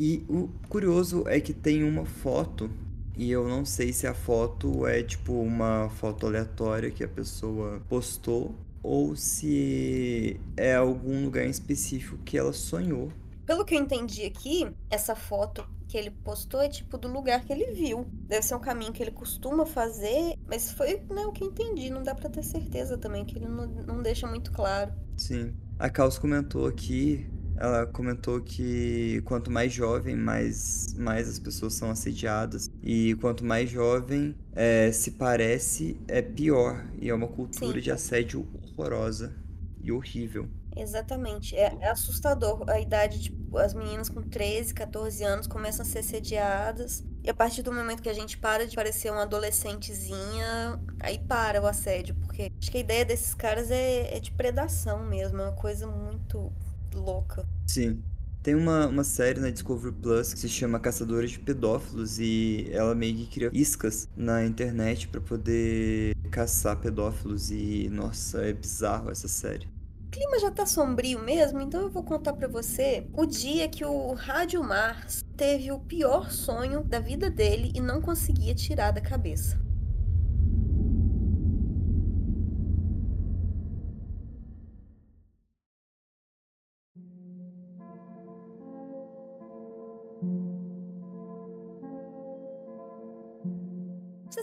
E 0.00 0.24
o 0.28 0.48
curioso 0.68 1.24
é 1.26 1.40
que 1.40 1.52
tem 1.52 1.82
uma 1.82 2.04
foto, 2.06 2.70
e 3.16 3.32
eu 3.32 3.48
não 3.48 3.64
sei 3.64 3.92
se 3.92 4.06
a 4.06 4.14
foto 4.14 4.86
é 4.86 5.02
tipo 5.02 5.32
uma 5.32 5.90
foto 5.90 6.24
aleatória 6.24 6.88
que 6.88 7.02
a 7.02 7.08
pessoa 7.08 7.82
postou, 7.88 8.54
ou 8.80 9.16
se 9.16 10.38
é 10.56 10.76
algum 10.76 11.24
lugar 11.24 11.44
em 11.44 11.50
específico 11.50 12.16
que 12.18 12.38
ela 12.38 12.52
sonhou. 12.52 13.10
Pelo 13.44 13.64
que 13.64 13.74
eu 13.74 13.80
entendi 13.80 14.24
aqui, 14.24 14.70
essa 14.88 15.16
foto 15.16 15.66
que 15.88 15.98
ele 15.98 16.12
postou 16.12 16.60
é 16.60 16.68
tipo 16.68 16.96
do 16.96 17.08
lugar 17.08 17.44
que 17.44 17.52
ele 17.52 17.72
viu. 17.72 18.06
Deve 18.28 18.42
ser 18.42 18.54
um 18.54 18.60
caminho 18.60 18.92
que 18.92 19.02
ele 19.02 19.10
costuma 19.10 19.66
fazer, 19.66 20.36
mas 20.46 20.70
foi 20.70 21.02
né, 21.10 21.26
o 21.26 21.32
que 21.32 21.42
eu 21.42 21.48
entendi. 21.48 21.90
Não 21.90 22.04
dá 22.04 22.14
para 22.14 22.30
ter 22.30 22.44
certeza 22.44 22.96
também, 22.96 23.24
que 23.24 23.36
ele 23.36 23.48
não, 23.48 23.66
não 23.66 24.00
deixa 24.00 24.28
muito 24.28 24.52
claro. 24.52 24.92
Sim. 25.16 25.56
A 25.76 25.90
Caos 25.90 26.18
comentou 26.18 26.66
aqui 26.66 27.26
ela 27.60 27.86
comentou 27.86 28.40
que 28.40 29.20
quanto 29.24 29.50
mais 29.50 29.72
jovem, 29.72 30.16
mais, 30.16 30.94
mais 30.94 31.28
as 31.28 31.38
pessoas 31.38 31.74
são 31.74 31.90
assediadas. 31.90 32.70
E 32.82 33.14
quanto 33.16 33.44
mais 33.44 33.68
jovem 33.68 34.34
é, 34.52 34.90
se 34.92 35.12
parece, 35.12 36.00
é 36.06 36.22
pior. 36.22 36.86
E 37.00 37.08
é 37.08 37.14
uma 37.14 37.28
cultura 37.28 37.74
Sim. 37.74 37.80
de 37.80 37.90
assédio 37.90 38.46
horrorosa 38.76 39.34
e 39.82 39.90
horrível. 39.90 40.48
Exatamente. 40.76 41.56
É, 41.56 41.76
é, 41.80 41.88
assustador. 41.88 42.64
A 42.68 42.78
idade, 42.78 43.20
tipo, 43.20 43.58
as 43.58 43.74
meninas 43.74 44.08
com 44.08 44.22
13, 44.22 44.72
14 44.72 45.24
anos 45.24 45.46
começam 45.46 45.82
a 45.82 45.84
ser 45.84 45.98
assediadas. 45.98 47.04
E 47.24 47.28
a 47.28 47.34
partir 47.34 47.62
do 47.62 47.72
momento 47.72 48.00
que 48.00 48.08
a 48.08 48.14
gente 48.14 48.38
para 48.38 48.66
de 48.66 48.76
parecer 48.76 49.10
uma 49.10 49.22
adolescentezinha, 49.22 50.80
aí 51.00 51.18
para 51.18 51.60
o 51.60 51.66
assédio. 51.66 52.14
Porque 52.14 52.52
acho 52.56 52.70
que 52.70 52.76
a 52.76 52.80
ideia 52.80 53.04
desses 53.04 53.34
caras 53.34 53.70
é, 53.70 54.16
é 54.16 54.20
de 54.20 54.30
predação 54.30 55.04
mesmo. 55.04 55.40
É 55.40 55.44
uma 55.44 55.52
coisa 55.52 55.86
muito 55.86 56.52
louca. 56.96 57.46
Sim. 57.66 58.02
Tem 58.42 58.54
uma, 58.54 58.86
uma 58.86 59.04
série 59.04 59.40
na 59.40 59.50
Discovery 59.50 59.94
Plus 59.94 60.32
que 60.32 60.40
se 60.40 60.48
chama 60.48 60.78
Caçadores 60.78 61.32
de 61.32 61.38
Pedófilos 61.40 62.18
e 62.18 62.68
ela 62.70 62.94
meio 62.94 63.16
que 63.16 63.26
cria 63.26 63.50
iscas 63.52 64.08
na 64.16 64.44
internet 64.44 65.08
para 65.08 65.20
poder 65.20 66.16
caçar 66.30 66.76
pedófilos 66.76 67.50
e 67.50 67.88
nossa, 67.90 68.42
é 68.42 68.52
bizarro 68.52 69.10
essa 69.10 69.28
série. 69.28 69.66
O 70.06 70.10
clima 70.10 70.38
já 70.38 70.50
tá 70.50 70.64
sombrio 70.64 71.22
mesmo, 71.22 71.60
então 71.60 71.82
eu 71.82 71.90
vou 71.90 72.02
contar 72.02 72.32
para 72.32 72.48
você 72.48 73.06
o 73.12 73.26
dia 73.26 73.68
que 73.68 73.84
o 73.84 74.14
Rádio 74.14 74.62
Mars 74.62 75.22
teve 75.36 75.70
o 75.70 75.80
pior 75.80 76.30
sonho 76.30 76.82
da 76.82 77.00
vida 77.00 77.28
dele 77.28 77.72
e 77.74 77.80
não 77.80 78.00
conseguia 78.00 78.54
tirar 78.54 78.92
da 78.92 79.00
cabeça. 79.00 79.67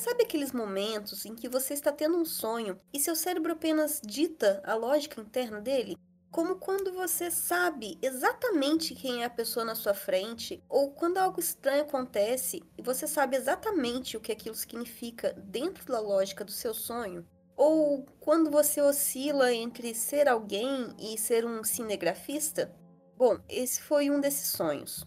Sabe 0.05 0.21
aqueles 0.21 0.51
momentos 0.51 1.25
em 1.25 1.33
que 1.33 1.49
você 1.49 1.73
está 1.73 1.91
tendo 1.91 2.15
um 2.15 2.25
sonho 2.25 2.79
e 2.93 2.99
seu 2.99 3.15
cérebro 3.15 3.53
apenas 3.53 3.99
dita 4.05 4.61
a 4.63 4.75
lógica 4.75 5.19
interna 5.19 5.59
dele? 5.59 5.97
Como 6.29 6.57
quando 6.57 6.93
você 6.93 7.31
sabe 7.31 7.97
exatamente 8.03 8.93
quem 8.93 9.23
é 9.23 9.25
a 9.25 9.31
pessoa 9.31 9.65
na 9.65 9.73
sua 9.73 9.95
frente, 9.95 10.63
ou 10.69 10.91
quando 10.91 11.17
algo 11.17 11.39
estranho 11.39 11.81
acontece 11.81 12.61
e 12.77 12.83
você 12.83 13.07
sabe 13.07 13.35
exatamente 13.35 14.15
o 14.15 14.21
que 14.21 14.31
aquilo 14.31 14.53
significa 14.53 15.33
dentro 15.33 15.91
da 15.91 15.99
lógica 15.99 16.45
do 16.45 16.51
seu 16.51 16.75
sonho, 16.75 17.25
ou 17.57 18.05
quando 18.19 18.51
você 18.51 18.81
oscila 18.81 19.51
entre 19.55 19.95
ser 19.95 20.27
alguém 20.27 20.95
e 20.99 21.17
ser 21.17 21.47
um 21.47 21.63
cinegrafista. 21.63 22.71
Bom, 23.17 23.39
esse 23.49 23.81
foi 23.81 24.11
um 24.11 24.19
desses 24.19 24.49
sonhos. 24.49 25.03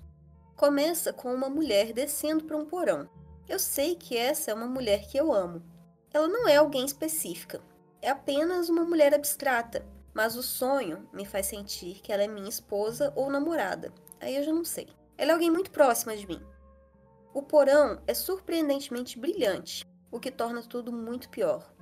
Começa 0.57 1.13
com 1.13 1.33
uma 1.33 1.49
mulher 1.49 1.93
descendo 1.93 2.43
para 2.43 2.57
um 2.57 2.67
porão. 2.67 3.09
Eu 3.49 3.59
sei 3.59 3.95
que 3.95 4.17
essa 4.17 4.51
é 4.51 4.55
uma 4.55 4.67
mulher 4.67 5.07
que 5.09 5.17
eu 5.17 5.33
amo. 5.33 5.63
Ela 6.13 6.29
não 6.29 6.47
é 6.47 6.57
alguém 6.57 6.85
específica, 6.85 7.61
é 8.03 8.11
apenas 8.11 8.69
uma 8.69 8.85
mulher 8.85 9.15
abstrata 9.15 9.85
mas 10.19 10.35
o 10.35 10.43
sonho 10.43 11.09
me 11.13 11.25
faz 11.25 11.47
sentir 11.47 12.01
que 12.01 12.13
ela 12.13 12.25
é 12.25 12.27
minha 12.27 12.49
esposa 12.49 13.13
ou 13.15 13.31
namorada. 13.31 13.93
Aí 14.21 14.35
eu 14.35 14.43
já 14.43 14.53
não 14.53 14.65
sei. 14.65 14.89
Ela 15.17 15.31
é 15.31 15.35
alguém 15.35 15.49
muito 15.49 15.71
próxima 15.71 16.17
de 16.17 16.27
mim. 16.27 16.43
O 17.33 17.41
porão 17.41 18.03
é 18.05 18.13
surpreendentemente 18.13 19.17
brilhante, 19.17 19.85
o 20.11 20.19
que 20.19 20.33
torna 20.33 20.61
tudo 20.61 20.93
muito 20.93 21.29
pior. 21.29 21.73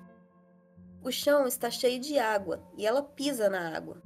O 1.03 1.11
chão 1.11 1.47
está 1.47 1.71
cheio 1.71 1.99
de 1.99 2.19
água 2.19 2.63
e 2.77 2.87
ela 2.87 3.03
pisa 3.03 3.49
na 3.49 3.75
água. 3.75 4.03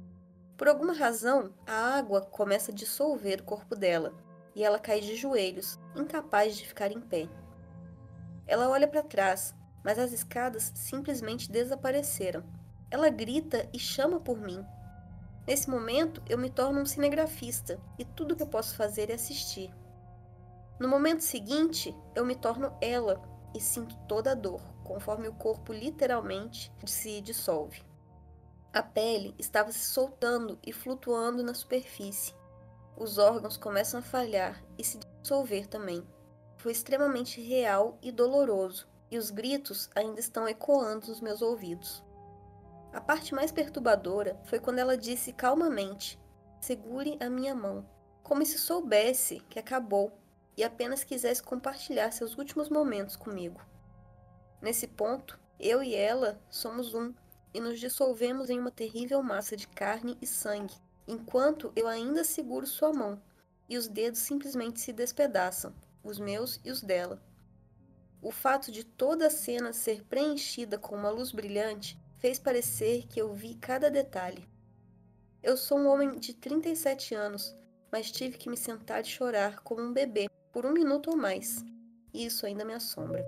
Por 0.55 0.69
alguma 0.69 0.93
razão, 0.93 1.53
a 1.67 1.97
água 1.97 2.21
começa 2.21 2.71
a 2.71 2.75
dissolver 2.75 3.41
o 3.41 3.43
corpo 3.43 3.75
dela 3.75 4.13
e 4.55 4.63
ela 4.63 4.79
cai 4.79 5.01
de 5.01 5.17
joelhos, 5.17 5.77
incapaz 5.93 6.55
de 6.55 6.65
ficar 6.65 6.89
em 6.89 7.01
pé. 7.01 7.27
Ela 8.51 8.67
olha 8.67 8.87
para 8.87 9.01
trás, 9.01 9.55
mas 9.81 9.97
as 9.97 10.11
escadas 10.11 10.73
simplesmente 10.75 11.49
desapareceram 11.49 12.43
ela 12.91 13.09
grita 13.09 13.69
e 13.71 13.79
chama 13.79 14.19
por 14.19 14.37
mim. 14.37 14.63
Nesse 15.47 15.69
momento, 15.69 16.21
eu 16.27 16.37
me 16.37 16.49
torno 16.49 16.81
um 16.81 16.85
cinegrafista 16.85 17.79
e 17.97 18.03
tudo 18.03 18.35
que 18.35 18.43
eu 18.43 18.47
posso 18.47 18.75
fazer 18.75 19.09
é 19.09 19.13
assistir. 19.13 19.73
No 20.77 20.89
momento 20.89 21.21
seguinte, 21.21 21.95
eu 22.13 22.25
me 22.25 22.35
torno 22.35 22.75
ela 22.81 23.21
e 23.55 23.61
sinto 23.61 23.95
toda 24.09 24.31
a 24.31 24.35
dor, 24.35 24.61
conforme 24.83 25.29
o 25.29 25.33
corpo 25.33 25.71
literalmente 25.71 26.69
se 26.85 27.21
dissolve. 27.21 27.81
A 28.73 28.83
pele 28.83 29.33
estava 29.39 29.71
se 29.71 29.85
soltando 29.85 30.59
e 30.61 30.73
flutuando 30.73 31.41
na 31.41 31.53
superfície. 31.53 32.35
Os 32.97 33.17
órgãos 33.17 33.55
começam 33.55 34.01
a 34.01 34.03
falhar 34.03 34.61
e 34.77 34.83
se 34.83 34.99
dissolver 35.21 35.67
também. 35.67 36.05
Foi 36.61 36.71
extremamente 36.71 37.41
real 37.41 37.97
e 38.03 38.11
doloroso, 38.11 38.87
e 39.09 39.17
os 39.17 39.31
gritos 39.31 39.89
ainda 39.95 40.19
estão 40.19 40.47
ecoando 40.47 41.07
nos 41.07 41.19
meus 41.19 41.41
ouvidos. 41.41 42.03
A 42.93 43.01
parte 43.01 43.33
mais 43.33 43.51
perturbadora 43.51 44.39
foi 44.45 44.59
quando 44.59 44.77
ela 44.77 44.95
disse 44.95 45.33
calmamente: 45.33 46.19
Segure 46.59 47.17
a 47.19 47.31
minha 47.31 47.55
mão, 47.55 47.83
como 48.21 48.45
se 48.45 48.59
soubesse 48.59 49.39
que 49.49 49.57
acabou 49.57 50.11
e 50.55 50.63
apenas 50.63 51.03
quisesse 51.03 51.41
compartilhar 51.41 52.11
seus 52.11 52.37
últimos 52.37 52.69
momentos 52.69 53.15
comigo. 53.15 53.59
Nesse 54.61 54.85
ponto, 54.85 55.39
eu 55.59 55.81
e 55.81 55.95
ela 55.95 56.39
somos 56.47 56.93
um 56.93 57.11
e 57.55 57.59
nos 57.59 57.79
dissolvemos 57.79 58.51
em 58.51 58.59
uma 58.59 58.69
terrível 58.69 59.23
massa 59.23 59.57
de 59.57 59.67
carne 59.67 60.15
e 60.21 60.27
sangue, 60.27 60.75
enquanto 61.07 61.73
eu 61.75 61.87
ainda 61.87 62.23
seguro 62.23 62.67
sua 62.67 62.93
mão 62.93 63.19
e 63.67 63.79
os 63.79 63.87
dedos 63.87 64.19
simplesmente 64.19 64.79
se 64.79 64.93
despedaçam, 64.93 65.73
os 66.03 66.19
meus 66.19 66.59
e 66.63 66.71
os 66.71 66.81
dela. 66.81 67.21
O 68.21 68.31
fato 68.31 68.71
de 68.71 68.83
toda 68.83 69.27
a 69.27 69.31
cena 69.31 69.73
ser 69.73 70.03
preenchida 70.03 70.77
com 70.77 70.95
uma 70.95 71.09
luz 71.09 71.31
brilhante 71.31 71.99
fez 72.19 72.37
parecer 72.37 73.07
que 73.07 73.19
eu 73.19 73.33
vi 73.33 73.55
cada 73.55 73.89
detalhe. 73.89 74.47
Eu 75.41 75.57
sou 75.57 75.79
um 75.79 75.87
homem 75.87 76.19
de 76.19 76.33
37 76.35 77.15
anos, 77.15 77.55
mas 77.91 78.11
tive 78.11 78.37
que 78.37 78.49
me 78.49 78.55
sentar 78.55 79.01
e 79.01 79.05
chorar 79.05 79.61
como 79.61 79.81
um 79.81 79.91
bebê 79.91 80.29
por 80.51 80.65
um 80.65 80.71
minuto 80.71 81.09
ou 81.09 81.17
mais. 81.17 81.65
E 82.13 82.25
isso 82.25 82.45
ainda 82.45 82.63
me 82.63 82.73
assombra. 82.73 83.25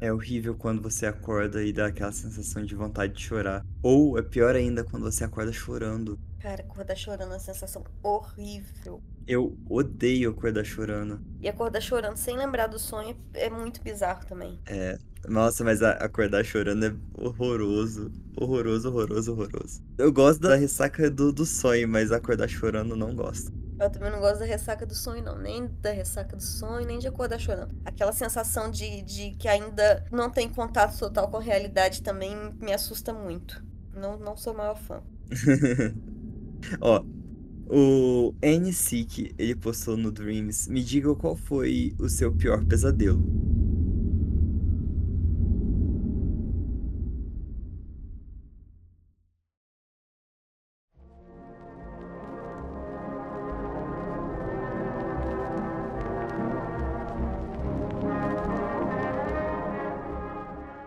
É 0.00 0.10
horrível 0.12 0.56
quando 0.56 0.80
você 0.82 1.06
acorda 1.06 1.62
e 1.62 1.72
dá 1.72 1.86
aquela 1.86 2.10
sensação 2.12 2.64
de 2.64 2.74
vontade 2.74 3.12
de 3.14 3.22
chorar. 3.22 3.62
Ou 3.82 4.18
é 4.18 4.22
pior 4.22 4.56
ainda 4.56 4.82
quando 4.82 5.02
você 5.04 5.24
acorda 5.24 5.52
chorando. 5.52 6.18
Cara, 6.40 6.62
acordar 6.62 6.96
chorando 6.96 7.32
é 7.32 7.34
uma 7.34 7.38
sensação 7.38 7.84
horrível. 8.02 9.02
Eu 9.26 9.58
odeio 9.68 10.30
acordar 10.30 10.64
chorando. 10.64 11.20
E 11.38 11.46
acordar 11.46 11.82
chorando 11.82 12.16
sem 12.16 12.36
lembrar 12.36 12.66
do 12.66 12.78
sonho 12.78 13.14
é 13.34 13.50
muito 13.50 13.82
bizarro 13.82 14.24
também. 14.24 14.58
É. 14.66 14.98
Nossa, 15.28 15.62
mas 15.62 15.82
acordar 15.82 16.42
chorando 16.42 16.86
é 16.86 16.94
horroroso. 17.18 18.10
Horroroso, 18.34 18.88
horroroso, 18.88 19.32
horroroso. 19.32 19.82
Eu 19.98 20.10
gosto 20.10 20.40
da 20.40 20.56
ressaca 20.56 21.10
do, 21.10 21.30
do 21.30 21.44
sonho, 21.44 21.86
mas 21.86 22.10
acordar 22.10 22.48
chorando 22.48 22.96
não 22.96 23.14
gosto. 23.14 23.52
Eu 23.78 23.90
também 23.90 24.10
não 24.10 24.20
gosto 24.20 24.38
da 24.38 24.46
ressaca 24.46 24.86
do 24.86 24.94
sonho, 24.94 25.22
não. 25.22 25.36
Nem 25.38 25.66
da 25.82 25.92
ressaca 25.92 26.34
do 26.34 26.42
sonho, 26.42 26.86
nem 26.86 26.98
de 26.98 27.06
acordar 27.06 27.38
chorando. 27.38 27.74
Aquela 27.84 28.12
sensação 28.12 28.70
de, 28.70 29.02
de 29.02 29.32
que 29.32 29.46
ainda 29.46 30.06
não 30.10 30.30
tem 30.30 30.48
contato 30.48 30.98
total 30.98 31.28
com 31.28 31.36
a 31.36 31.42
realidade 31.42 32.02
também 32.02 32.34
me 32.58 32.72
assusta 32.72 33.12
muito. 33.12 33.62
Não, 33.94 34.18
não 34.18 34.38
sou 34.38 34.54
maior 34.54 34.78
fã. 34.78 35.02
Ó, 36.80 37.04
o 37.68 38.34
N-Seek, 38.42 39.34
ele 39.38 39.54
postou 39.54 39.96
no 39.96 40.10
Dreams, 40.10 40.68
me 40.68 40.82
diga 40.82 41.14
qual 41.14 41.36
foi 41.36 41.94
o 41.98 42.08
seu 42.08 42.32
pior 42.32 42.64
pesadelo. 42.64 43.22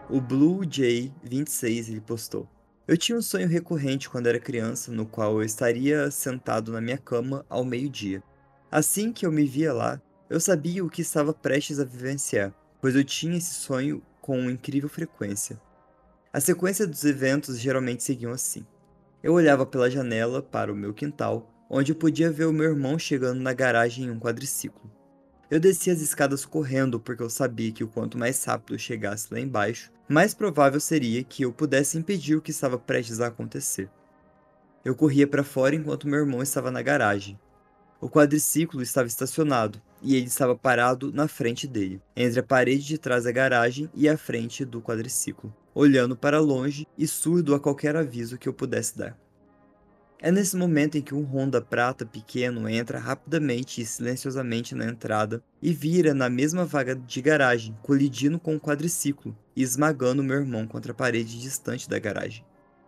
O 0.10 0.22
Blue 0.22 0.62
Jay 0.70 1.12
26 1.24 1.90
ele 1.90 2.00
postou. 2.00 2.48
Eu 2.86 2.98
tinha 2.98 3.18
um 3.18 3.22
sonho 3.22 3.48
recorrente 3.48 4.10
quando 4.10 4.28
era 4.28 4.38
criança, 4.38 4.92
no 4.92 5.06
qual 5.06 5.38
eu 5.38 5.44
estaria 5.44 6.12
sentado 6.12 6.70
na 6.70 6.82
minha 6.82 6.98
cama 6.98 7.46
ao 7.50 7.64
meio-dia. 7.64 8.22
Assim 8.70 9.14
que 9.14 9.26
eu 9.26 9.32
me 9.32 9.46
via 9.46 9.72
lá, 9.72 10.02
eu 10.30 10.38
sabia 10.38 10.84
o 10.84 10.90
que 10.90 11.02
estava 11.02 11.34
prestes 11.34 11.80
a 11.80 11.86
vivenciar, 11.86 12.54
pois 12.82 12.94
eu 12.94 13.04
tinha 13.06 13.38
esse 13.38 13.54
sonho 13.54 14.04
com 14.20 14.50
incrível 14.50 14.90
frequência. 14.90 15.62
A 16.34 16.42
sequência 16.42 16.86
dos 16.86 17.06
eventos 17.06 17.58
geralmente 17.58 18.04
seguiam 18.04 18.34
assim. 18.34 18.66
Eu 19.22 19.32
olhava 19.32 19.66
pela 19.66 19.90
janela 19.90 20.42
para 20.42 20.74
o 20.74 20.76
meu 20.76 20.94
quintal, 20.94 21.50
onde 21.70 21.94
eu 21.94 21.96
podia 21.96 22.30
ver 22.30 22.46
o 22.46 22.54
meu 22.54 22.66
irmão 22.66 23.00
chegando 23.00 23.40
na 23.40 23.54
garagem 23.54 24.08
em 24.08 24.12
um 24.12 24.20
quadriciclo. 24.20 24.92
Eu 25.52 25.60
descia 25.60 25.94
as 25.94 26.02
escadas 26.02 26.46
correndo 26.46 27.00
porque 27.00 27.22
eu 27.22 27.30
sabia 27.30 27.72
que 27.72 27.84
o 27.84 27.88
quanto 27.88 28.18
mais 28.18 28.44
rápido 28.44 28.74
eu 28.74 28.80
chegasse 28.80 29.28
lá 29.32 29.40
embaixo, 29.40 29.92
mais 30.08 30.34
provável 30.34 30.80
seria 30.80 31.24
que 31.24 31.44
eu 31.44 31.52
pudesse 31.52 31.98
impedir 31.98 32.36
o 32.36 32.42
que 32.42 32.52
estava 32.52 32.78
prestes 32.78 33.20
a 33.20 33.28
acontecer. 33.28 33.90
Eu 34.84 34.96
corria 34.96 35.28
para 35.28 35.44
fora 35.44 35.76
enquanto 35.76 36.08
meu 36.08 36.20
irmão 36.20 36.42
estava 36.42 36.72
na 36.72 36.82
garagem. 36.82 37.40
O 38.02 38.10
quadriciclo 38.10 38.82
estava 38.82 39.08
estacionado 39.08 39.82
e 40.02 40.16
ele 40.16 40.28
estava 40.28 40.56
parado 40.56 41.12
na 41.14 41.28
frente 41.28 41.66
dele, 41.66 42.02
entre 42.16 42.42
a 42.42 42.44
parede 42.44 42.86
de 42.86 42.98
trás 42.98 43.24
da 43.24 43.32
garagem 43.32 43.90
e 43.94 44.10
a 44.10 44.18
frente 44.18 44.66
do 44.66 44.82
quadriciclo, 44.82 45.56
olhando 45.74 46.16
para 46.16 46.40
longe 46.40 46.86
e 46.98 47.08
surdo 47.08 47.56
a 47.56 47.60
qualquer 47.60 47.96
aviso 47.96 48.38
que 48.38 48.50
eu 48.50 48.54
pudesse 48.54 48.98
dar. 48.98 49.18
É 50.26 50.32
nesse 50.32 50.56
momento 50.56 50.98
em 50.98 51.02
que 51.02 51.14
um 51.14 51.22
Honda 51.22 51.62
prata 51.62 52.06
pequeno 52.06 52.70
entra 52.70 52.98
rapidamente 52.98 53.82
e 53.82 53.86
silenciosamente 53.86 54.74
na 54.74 54.86
entrada 54.86 55.44
e 55.62 55.74
vira 55.74 56.14
na 56.14 56.30
mesma 56.30 56.64
vaga 56.64 56.96
de 56.96 57.22
garagem, 57.22 57.78
colidindo 57.84 58.40
com 58.40 58.56
o 58.56 58.60
quadriciclo 58.60 59.38
e 59.54 59.62
esmagando 59.62 60.24
meu 60.24 60.38
irmão 60.38 60.66
contra 60.66 60.94
a 60.94 60.96
parede 60.96 61.42
distante 61.42 61.90
da 61.90 62.00
garagem. 62.00 62.46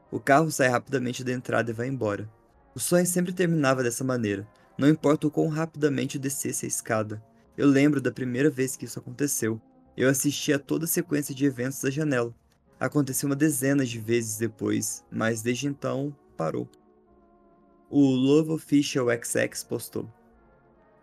O 0.10 0.18
carro 0.18 0.50
sai 0.50 0.70
rapidamente 0.70 1.26
da 1.26 1.34
entrada 1.34 1.72
e 1.72 1.74
vai 1.74 1.90
embora. 1.90 2.32
O 2.74 2.80
sonho 2.80 3.06
sempre 3.06 3.34
terminava 3.34 3.84
dessa 3.84 4.06
maneira, 4.06 4.48
não 4.78 4.88
importa 4.88 5.28
o 5.28 5.32
quão 5.32 5.50
rapidamente 5.50 6.16
eu 6.16 6.22
descesse 6.22 6.66
a 6.66 6.70
escada. 6.70 7.22
Eu 7.58 7.68
lembro 7.68 8.00
da 8.00 8.14
primeira 8.14 8.50
vez 8.50 8.78
que 8.78 8.86
isso 8.86 8.98
aconteceu. 8.98 9.60
Eu 9.98 10.08
assisti 10.08 10.54
a 10.54 10.60
toda 10.60 10.86
a 10.86 10.88
sequência 10.88 11.36
de 11.36 11.44
eventos 11.44 11.82
da 11.82 11.90
janela. 11.90 12.34
Aconteceu 12.80 13.28
uma 13.28 13.36
dezena 13.36 13.86
de 13.86 14.00
vezes 14.00 14.38
depois, 14.38 15.04
mas 15.12 15.42
desde 15.42 15.68
então 15.68 16.16
parou. 16.38 16.70
O 17.88 18.02
Love 18.16 18.50
Official 18.50 19.06
XX 19.10 19.64
postou. 19.64 20.12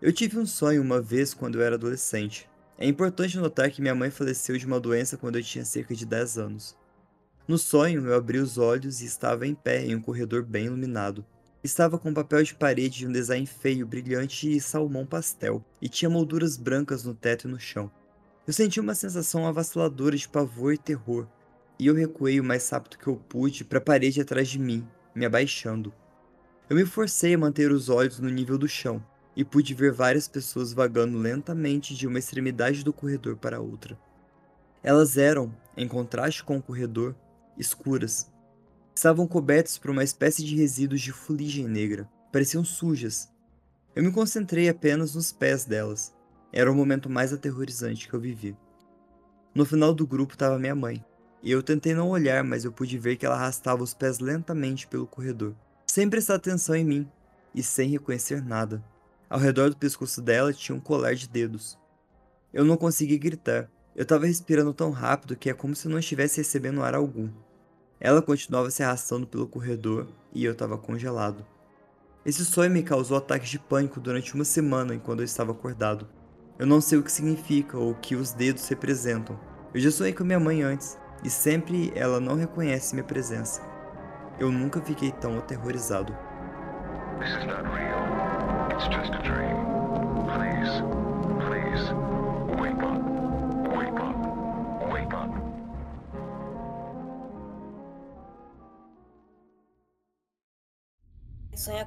Eu 0.00 0.12
tive 0.12 0.36
um 0.36 0.44
sonho 0.44 0.82
uma 0.82 1.00
vez 1.00 1.32
quando 1.32 1.54
eu 1.54 1.62
era 1.62 1.76
adolescente. 1.76 2.50
É 2.76 2.88
importante 2.88 3.38
notar 3.38 3.70
que 3.70 3.80
minha 3.80 3.94
mãe 3.94 4.10
faleceu 4.10 4.58
de 4.58 4.66
uma 4.66 4.80
doença 4.80 5.16
quando 5.16 5.36
eu 5.36 5.44
tinha 5.44 5.64
cerca 5.64 5.94
de 5.94 6.04
10 6.04 6.38
anos. 6.38 6.76
No 7.46 7.56
sonho, 7.56 8.04
eu 8.04 8.14
abri 8.16 8.38
os 8.38 8.58
olhos 8.58 9.00
e 9.00 9.06
estava 9.06 9.46
em 9.46 9.54
pé 9.54 9.84
em 9.84 9.94
um 9.94 10.02
corredor 10.02 10.42
bem 10.42 10.66
iluminado. 10.66 11.24
Estava 11.62 12.00
com 12.00 12.12
papel 12.12 12.42
de 12.42 12.56
parede 12.56 12.98
de 12.98 13.06
um 13.06 13.12
design 13.12 13.46
feio, 13.46 13.86
brilhante 13.86 14.50
e 14.50 14.60
salmão 14.60 15.06
pastel, 15.06 15.64
e 15.80 15.88
tinha 15.88 16.10
molduras 16.10 16.56
brancas 16.56 17.04
no 17.04 17.14
teto 17.14 17.46
e 17.46 17.50
no 17.50 17.60
chão. 17.60 17.88
Eu 18.44 18.52
senti 18.52 18.80
uma 18.80 18.96
sensação 18.96 19.46
avassaladora 19.46 20.16
de 20.16 20.28
pavor 20.28 20.74
e 20.74 20.78
terror, 20.78 21.28
e 21.78 21.86
eu 21.86 21.94
recuei 21.94 22.40
o 22.40 22.44
mais 22.44 22.68
rápido 22.68 22.98
que 22.98 23.06
eu 23.06 23.14
pude 23.14 23.62
para 23.64 23.78
a 23.78 23.82
parede 23.82 24.20
atrás 24.20 24.48
de 24.48 24.58
mim, 24.58 24.84
me 25.14 25.24
abaixando. 25.24 25.94
Eu 26.72 26.76
me 26.76 26.86
forcei 26.86 27.34
a 27.34 27.38
manter 27.38 27.70
os 27.70 27.90
olhos 27.90 28.18
no 28.18 28.30
nível 28.30 28.56
do 28.56 28.66
chão, 28.66 29.04
e 29.36 29.44
pude 29.44 29.74
ver 29.74 29.92
várias 29.92 30.26
pessoas 30.26 30.72
vagando 30.72 31.18
lentamente 31.18 31.94
de 31.94 32.06
uma 32.06 32.18
extremidade 32.18 32.82
do 32.82 32.94
corredor 32.94 33.36
para 33.36 33.60
outra. 33.60 34.00
Elas 34.82 35.18
eram, 35.18 35.54
em 35.76 35.86
contraste 35.86 36.42
com 36.42 36.56
o 36.56 36.62
corredor, 36.62 37.14
escuras. 37.58 38.32
Estavam 38.94 39.26
cobertas 39.28 39.76
por 39.76 39.90
uma 39.90 40.02
espécie 40.02 40.42
de 40.42 40.56
resíduos 40.56 41.02
de 41.02 41.12
fuligem 41.12 41.68
negra. 41.68 42.08
Pareciam 42.32 42.64
sujas. 42.64 43.30
Eu 43.94 44.02
me 44.02 44.10
concentrei 44.10 44.70
apenas 44.70 45.14
nos 45.14 45.30
pés 45.30 45.66
delas. 45.66 46.14
Era 46.50 46.72
o 46.72 46.74
momento 46.74 47.10
mais 47.10 47.34
aterrorizante 47.34 48.08
que 48.08 48.14
eu 48.14 48.20
vivi. 48.20 48.56
No 49.54 49.66
final 49.66 49.92
do 49.92 50.06
grupo 50.06 50.32
estava 50.32 50.58
minha 50.58 50.74
mãe, 50.74 51.04
e 51.42 51.50
eu 51.50 51.62
tentei 51.62 51.92
não 51.92 52.08
olhar, 52.08 52.42
mas 52.42 52.64
eu 52.64 52.72
pude 52.72 52.96
ver 52.96 53.16
que 53.16 53.26
ela 53.26 53.34
arrastava 53.34 53.82
os 53.82 53.92
pés 53.92 54.20
lentamente 54.20 54.86
pelo 54.86 55.06
corredor, 55.06 55.54
sem 55.92 56.08
prestar 56.08 56.36
atenção 56.36 56.74
em 56.74 56.86
mim 56.86 57.08
e 57.54 57.62
sem 57.62 57.90
reconhecer 57.90 58.42
nada. 58.42 58.82
Ao 59.28 59.38
redor 59.38 59.68
do 59.68 59.76
pescoço 59.76 60.22
dela 60.22 60.50
tinha 60.50 60.74
um 60.74 60.80
colar 60.80 61.14
de 61.14 61.28
dedos. 61.28 61.78
Eu 62.50 62.64
não 62.64 62.78
consegui 62.78 63.18
gritar. 63.18 63.70
Eu 63.94 64.04
estava 64.04 64.24
respirando 64.24 64.72
tão 64.72 64.90
rápido 64.90 65.36
que 65.36 65.50
é 65.50 65.52
como 65.52 65.76
se 65.76 65.88
não 65.88 65.98
estivesse 65.98 66.38
recebendo 66.38 66.82
ar 66.82 66.94
algum. 66.94 67.28
Ela 68.00 68.22
continuava 68.22 68.70
se 68.70 68.82
arrastando 68.82 69.26
pelo 69.26 69.46
corredor 69.46 70.08
e 70.32 70.42
eu 70.42 70.52
estava 70.52 70.78
congelado. 70.78 71.44
Esse 72.24 72.42
sonho 72.42 72.70
me 72.70 72.82
causou 72.82 73.18
ataques 73.18 73.50
de 73.50 73.58
pânico 73.58 74.00
durante 74.00 74.34
uma 74.34 74.46
semana 74.46 74.94
enquanto 74.94 75.18
eu 75.18 75.26
estava 75.26 75.52
acordado. 75.52 76.08
Eu 76.58 76.66
não 76.66 76.80
sei 76.80 76.96
o 76.96 77.02
que 77.02 77.12
significa 77.12 77.76
ou 77.76 77.90
o 77.90 77.96
que 77.96 78.16
os 78.16 78.32
dedos 78.32 78.66
representam. 78.66 79.38
Eu 79.74 79.80
já 79.82 79.90
sonhei 79.90 80.14
com 80.14 80.24
minha 80.24 80.40
mãe 80.40 80.62
antes 80.62 80.96
e 81.22 81.28
sempre 81.28 81.92
ela 81.94 82.18
não 82.18 82.34
reconhece 82.34 82.94
minha 82.94 83.04
presença. 83.04 83.60
Eu 84.42 84.50
nunca 84.50 84.80
fiquei 84.80 85.12
tão 85.12 85.38
aterrorizado. 85.38 86.12
This 87.20 87.28
is 87.28 87.46
not 87.46 87.62
real. 87.62 88.02
It's 88.72 88.88
just 88.88 89.14
a 89.14 89.22
dream. 89.22 89.54
Please, 90.34 90.82
please, 91.46 92.11
Sonhar 101.54 101.86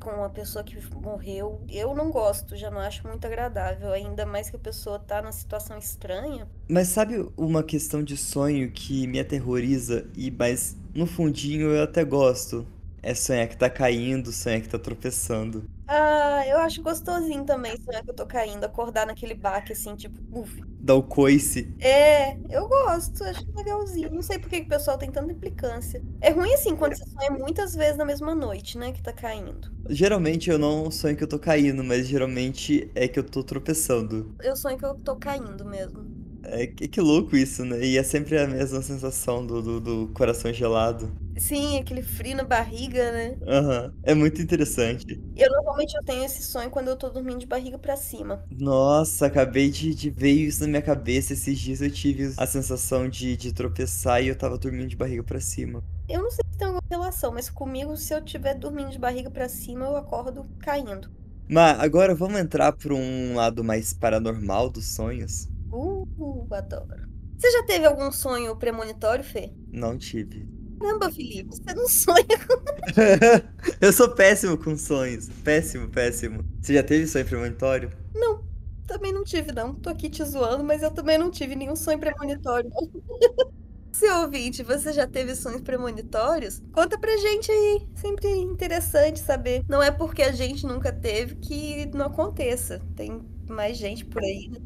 com 0.00 0.10
uma 0.10 0.30
pessoa 0.30 0.64
que 0.64 0.76
morreu, 0.96 1.60
eu 1.68 1.94
não 1.94 2.10
gosto, 2.10 2.56
já 2.56 2.70
não 2.70 2.80
acho 2.80 3.06
muito 3.06 3.26
agradável, 3.26 3.92
ainda 3.92 4.26
mais 4.26 4.50
que 4.50 4.56
a 4.56 4.58
pessoa 4.58 4.98
tá 4.98 5.20
numa 5.22 5.32
situação 5.32 5.78
estranha. 5.78 6.48
Mas 6.68 6.88
sabe 6.88 7.28
uma 7.36 7.62
questão 7.62 8.02
de 8.02 8.16
sonho 8.16 8.70
que 8.72 9.06
me 9.06 9.20
aterroriza 9.20 10.06
e 10.16 10.30
mas 10.30 10.76
no 10.94 11.06
fundinho 11.06 11.70
eu 11.70 11.82
até 11.82 12.04
gosto? 12.04 12.66
É 13.02 13.14
sonhar 13.14 13.48
que 13.48 13.56
tá 13.56 13.68
caindo, 13.68 14.32
sonhar 14.32 14.60
que 14.60 14.68
tá 14.68 14.78
tropeçando. 14.78 15.64
Ah, 15.86 16.44
eu 16.46 16.58
acho 16.58 16.82
gostosinho 16.82 17.44
também 17.44 17.76
sonhar 17.76 18.02
que 18.02 18.10
eu 18.10 18.14
tô 18.14 18.26
caindo, 18.26 18.64
acordar 18.64 19.06
naquele 19.06 19.34
baque 19.34 19.72
assim, 19.72 19.94
tipo, 19.96 20.20
uff. 20.40 20.60
Dá 20.82 20.94
o 20.94 21.02
coice. 21.02 21.68
É, 21.80 22.36
eu 22.50 22.68
gosto, 22.68 23.22
acho 23.22 23.44
legalzinho. 23.54 24.10
Não 24.10 24.22
sei 24.22 24.38
por 24.38 24.48
que 24.50 24.58
o 24.58 24.68
pessoal 24.68 24.98
tem 24.98 25.10
tanta 25.10 25.32
implicância. 25.32 26.02
É 26.20 26.30
ruim 26.30 26.52
assim 26.54 26.74
quando 26.74 26.96
você 26.96 27.04
sonha 27.04 27.30
muitas 27.30 27.74
vezes 27.74 27.96
na 27.96 28.04
mesma 28.04 28.34
noite, 28.34 28.76
né, 28.76 28.92
que 28.92 29.02
tá 29.02 29.12
caindo. 29.12 29.70
Geralmente 29.88 30.50
eu 30.50 30.58
não 30.58 30.90
sonho 30.90 31.16
que 31.16 31.22
eu 31.22 31.28
tô 31.28 31.38
caindo, 31.38 31.84
mas 31.84 32.06
geralmente 32.08 32.90
é 32.94 33.06
que 33.06 33.18
eu 33.18 33.24
tô 33.24 33.44
tropeçando. 33.44 34.34
Eu 34.42 34.56
sonho 34.56 34.76
que 34.76 34.84
eu 34.84 34.94
tô 34.94 35.16
caindo 35.16 35.64
mesmo. 35.64 36.21
É 36.44 36.66
que, 36.66 36.88
que 36.88 37.00
louco 37.00 37.36
isso, 37.36 37.64
né? 37.64 37.84
E 37.84 37.96
é 37.96 38.02
sempre 38.02 38.38
a 38.38 38.46
mesma 38.46 38.82
sensação 38.82 39.46
do, 39.46 39.62
do, 39.62 39.80
do 39.80 40.12
coração 40.12 40.52
gelado. 40.52 41.10
Sim, 41.38 41.78
aquele 41.78 42.02
frio 42.02 42.36
na 42.36 42.44
barriga, 42.44 43.10
né? 43.12 43.38
Aham, 43.46 43.86
uhum. 43.86 44.00
é 44.02 44.14
muito 44.14 44.40
interessante. 44.42 45.04
Eu 45.34 45.50
normalmente 45.50 45.94
eu 45.96 46.02
tenho 46.04 46.24
esse 46.24 46.42
sonho 46.42 46.70
quando 46.70 46.88
eu 46.88 46.96
tô 46.96 47.08
dormindo 47.08 47.38
de 47.38 47.46
barriga 47.46 47.78
para 47.78 47.96
cima. 47.96 48.44
Nossa, 48.50 49.26
acabei 49.26 49.70
de, 49.70 49.94
de 49.94 50.10
ver 50.10 50.30
isso 50.32 50.60
na 50.62 50.68
minha 50.68 50.82
cabeça. 50.82 51.32
Esses 51.32 51.58
dias 51.58 51.80
eu 51.80 51.90
tive 51.90 52.32
a 52.36 52.46
sensação 52.46 53.08
de, 53.08 53.36
de 53.36 53.52
tropeçar 53.52 54.22
e 54.22 54.28
eu 54.28 54.36
tava 54.36 54.58
dormindo 54.58 54.88
de 54.88 54.96
barriga 54.96 55.22
para 55.22 55.40
cima. 55.40 55.82
Eu 56.08 56.22
não 56.22 56.30
sei 56.30 56.44
se 56.50 56.58
tem 56.58 56.66
alguma 56.68 56.82
relação, 56.90 57.32
mas 57.32 57.50
comigo, 57.50 57.96
se 57.96 58.14
eu 58.14 58.24
tiver 58.24 58.54
dormindo 58.54 58.90
de 58.90 58.98
barriga 59.00 59.30
para 59.30 59.48
cima, 59.48 59.86
eu 59.86 59.96
acordo 59.96 60.44
caindo. 60.60 61.10
Mas 61.48 61.78
agora 61.80 62.14
vamos 62.14 62.40
entrar 62.40 62.72
para 62.72 62.94
um 62.94 63.34
lado 63.36 63.62
mais 63.62 63.92
paranormal 63.92 64.70
dos 64.70 64.94
sonhos. 64.94 65.51
Uh, 65.72 66.46
adoro. 66.52 67.08
Você 67.38 67.50
já 67.50 67.62
teve 67.64 67.86
algum 67.86 68.12
sonho 68.12 68.54
premonitório, 68.56 69.24
Fê? 69.24 69.52
Não 69.72 69.98
tive. 69.98 70.46
Caramba, 70.78 71.10
Felipe, 71.10 71.48
você 71.56 71.74
não 71.74 71.86
sonha 71.88 72.26
com. 72.46 73.72
eu 73.80 73.92
sou 73.92 74.10
péssimo 74.14 74.58
com 74.58 74.76
sonhos. 74.76 75.28
Péssimo, 75.42 75.88
péssimo. 75.88 76.44
Você 76.60 76.74
já 76.74 76.82
teve 76.82 77.06
sonho 77.06 77.24
premonitório? 77.24 77.90
Não, 78.14 78.44
também 78.86 79.12
não 79.12 79.24
tive, 79.24 79.52
não. 79.52 79.74
Tô 79.74 79.88
aqui 79.90 80.10
te 80.10 80.24
zoando, 80.24 80.62
mas 80.62 80.82
eu 80.82 80.90
também 80.90 81.16
não 81.16 81.30
tive 81.30 81.54
nenhum 81.54 81.76
sonho 81.76 81.98
premonitório. 81.98 82.70
Se 83.92 84.10
ouvinte, 84.10 84.62
você 84.62 84.92
já 84.92 85.06
teve 85.06 85.34
sonhos 85.36 85.60
premonitórios? 85.60 86.62
Conta 86.72 86.98
pra 86.98 87.16
gente 87.18 87.52
aí. 87.52 87.86
Sempre 87.94 88.28
interessante 88.28 89.20
saber. 89.20 89.64
Não 89.68 89.82
é 89.82 89.90
porque 89.90 90.22
a 90.22 90.32
gente 90.32 90.66
nunca 90.66 90.90
teve 90.90 91.36
que 91.36 91.86
não 91.94 92.06
aconteça. 92.06 92.80
Tem 92.96 93.20
mais 93.48 93.76
gente 93.76 94.04
por 94.06 94.22
aí, 94.22 94.48
né? 94.48 94.58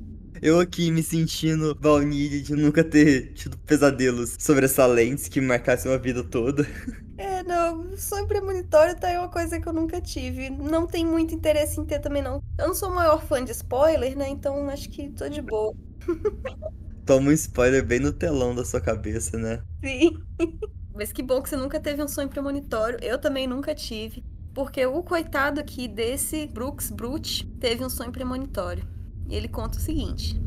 Eu 0.43 0.61
aqui 0.61 0.91
me 0.91 1.03
sentindo 1.03 1.75
baunilha 1.75 2.43
de 2.43 2.55
nunca 2.55 2.85
ter 2.85 3.33
tido 3.35 3.57
pesadelos 3.59 4.37
sobressalentes 4.39 5.29
que 5.29 5.41
me 5.41 5.47
marcassem 5.47 5.93
a 5.93 5.97
vida 5.97 6.23
toda. 6.23 6.67
É, 7.19 7.43
não, 7.45 7.97
sonho 7.97 8.27
premonitório 8.27 8.95
tá 8.95 9.09
aí 9.09 9.17
uma 9.17 9.31
coisa 9.31 9.59
que 9.59 9.67
eu 9.67 9.73
nunca 9.73 10.03
tive. 10.03 10.51
Não 10.51 10.87
tem 10.87 11.05
muito 11.05 11.35
interesse 11.35 11.81
em 11.81 11.85
ter 11.87 11.99
também, 11.99 12.21
não. 12.23 12.43
Eu 12.59 12.69
não 12.69 12.75
sou 12.75 12.91
o 12.91 12.95
maior 12.95 13.25
fã 13.25 13.43
de 13.43 13.53
spoiler, 13.53 14.15
né? 14.15 14.29
Então 14.29 14.69
acho 14.69 14.91
que 14.91 15.09
tô 15.13 15.27
de 15.27 15.41
boa. 15.41 15.75
Toma 17.07 17.31
um 17.31 17.33
spoiler 17.33 17.83
bem 17.87 18.01
no 18.01 18.13
telão 18.13 18.55
da 18.55 18.67
sua 18.67 18.83
cabeça, 18.83 19.39
né? 19.39 19.63
Sim. 19.83 20.19
Mas 20.95 21.11
que 21.13 21.23
bom 21.23 21.41
que 21.41 21.49
você 21.49 21.57
nunca 21.57 21.81
teve 21.81 22.03
um 22.03 22.09
sonho 22.09 22.29
premonitório. 22.29 22.99
Eu 23.03 23.19
também 23.19 23.47
nunca 23.47 23.75
tive. 23.75 24.23
Porque 24.53 24.85
o 24.85 25.03
coitado 25.03 25.61
aqui 25.61 25.89
desse 25.89 26.47
Brooks 26.47 26.91
Brute 26.91 27.47
teve 27.61 27.85
um 27.85 27.91
sonho 27.91 28.13
premonitório. 28.13 28.87
Ele 29.29 29.49
conta 29.49 29.79
o 29.79 29.81
seguinte. 29.81 30.41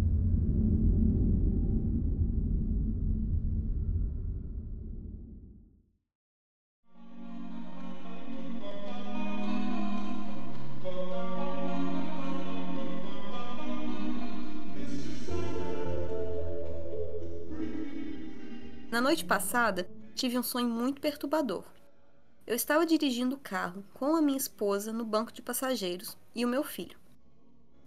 Na 18.92 19.00
noite 19.00 19.24
passada, 19.24 19.90
tive 20.14 20.38
um 20.38 20.44
sonho 20.44 20.68
muito 20.68 21.00
perturbador. 21.00 21.64
Eu 22.46 22.54
estava 22.54 22.86
dirigindo 22.86 23.36
o 23.36 23.40
carro 23.40 23.86
com 23.94 24.14
a 24.14 24.22
minha 24.22 24.38
esposa 24.38 24.92
no 24.92 25.06
banco 25.06 25.32
de 25.32 25.42
passageiros 25.42 26.18
e 26.36 26.44
o 26.44 26.50
meu 26.50 26.66
filho. 26.66 26.99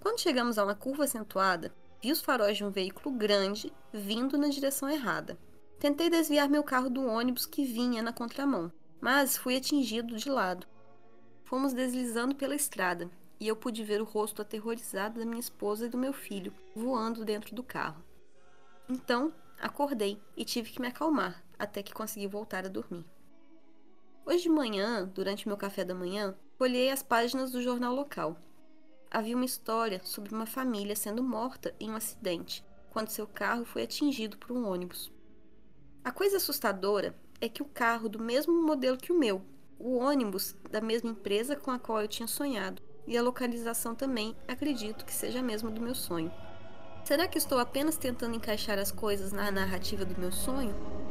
Quando 0.02 0.18
chegamos 0.18 0.58
a 0.58 0.64
uma 0.64 0.74
curva 0.74 1.04
acentuada, 1.04 1.72
vi 2.02 2.10
os 2.10 2.20
faróis 2.20 2.56
de 2.56 2.64
um 2.64 2.70
veículo 2.70 3.14
grande 3.14 3.72
vindo 3.92 4.36
na 4.36 4.48
direção 4.48 4.90
errada. 4.90 5.38
Tentei 5.78 6.10
desviar 6.10 6.48
meu 6.48 6.64
carro 6.64 6.90
do 6.90 7.06
ônibus 7.06 7.46
que 7.46 7.64
vinha 7.64 8.02
na 8.02 8.12
contramão, 8.12 8.72
mas 9.00 9.36
fui 9.36 9.56
atingido 9.56 10.16
de 10.16 10.28
lado. 10.28 10.66
Fomos 11.44 11.72
deslizando 11.72 12.34
pela 12.34 12.56
estrada 12.56 13.08
e 13.38 13.46
eu 13.46 13.54
pude 13.54 13.84
ver 13.84 14.02
o 14.02 14.04
rosto 14.04 14.42
aterrorizado 14.42 15.20
da 15.20 15.24
minha 15.24 15.38
esposa 15.38 15.86
e 15.86 15.88
do 15.88 15.96
meu 15.96 16.12
filho 16.12 16.52
voando 16.74 17.24
dentro 17.24 17.54
do 17.54 17.62
carro. 17.62 18.02
Então, 18.88 19.32
acordei 19.60 20.20
e 20.36 20.44
tive 20.44 20.72
que 20.72 20.80
me 20.80 20.88
acalmar 20.88 21.44
até 21.56 21.80
que 21.80 21.94
consegui 21.94 22.26
voltar 22.26 22.66
a 22.66 22.68
dormir. 22.68 23.06
Hoje 24.26 24.42
de 24.42 24.48
manhã, 24.48 25.08
durante 25.14 25.46
meu 25.46 25.56
café 25.56 25.84
da 25.84 25.94
manhã, 25.94 26.34
folhei 26.58 26.90
as 26.90 27.04
páginas 27.04 27.52
do 27.52 27.62
jornal 27.62 27.94
local 27.94 28.36
havia 29.12 29.36
uma 29.36 29.44
história 29.44 30.00
sobre 30.02 30.34
uma 30.34 30.46
família 30.46 30.96
sendo 30.96 31.22
morta 31.22 31.74
em 31.78 31.90
um 31.90 31.96
acidente 31.96 32.64
quando 32.90 33.10
seu 33.10 33.26
carro 33.26 33.64
foi 33.64 33.82
atingido 33.82 34.38
por 34.38 34.52
um 34.52 34.66
ônibus. 34.66 35.12
A 36.02 36.10
coisa 36.10 36.38
assustadora 36.38 37.14
é 37.40 37.48
que 37.48 37.62
o 37.62 37.66
carro 37.66 38.08
do 38.08 38.18
mesmo 38.18 38.62
modelo 38.62 38.96
que 38.96 39.12
o 39.12 39.18
meu, 39.18 39.42
o 39.78 39.96
ônibus 39.96 40.56
da 40.70 40.80
mesma 40.80 41.10
empresa 41.10 41.56
com 41.56 41.70
a 41.70 41.78
qual 41.78 42.00
eu 42.00 42.08
tinha 42.08 42.26
sonhado, 42.26 42.82
e 43.06 43.16
a 43.16 43.22
localização 43.22 43.94
também 43.94 44.36
acredito 44.48 45.04
que 45.04 45.12
seja 45.12 45.40
a 45.40 45.42
mesma 45.42 45.70
do 45.70 45.80
meu 45.80 45.94
sonho. 45.94 46.32
Será 47.04 47.26
que 47.26 47.38
estou 47.38 47.58
apenas 47.58 47.96
tentando 47.96 48.36
encaixar 48.36 48.78
as 48.78 48.92
coisas 48.92 49.32
na 49.32 49.50
narrativa 49.50 50.04
do 50.04 50.18
meu 50.18 50.30
sonho? 50.30 51.01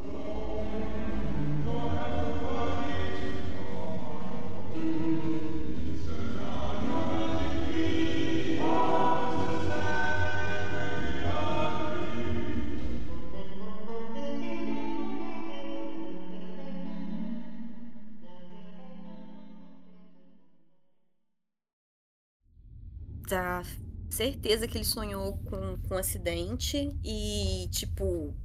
Tá 23.32 23.64
certeza 24.10 24.68
que 24.68 24.78
ele 24.78 24.84
sonhou 24.84 25.38
com, 25.46 25.78
com 25.88 25.96
um 25.96 25.98
acidente 25.98 26.94
e, 27.02 27.70
tipo, 27.72 28.36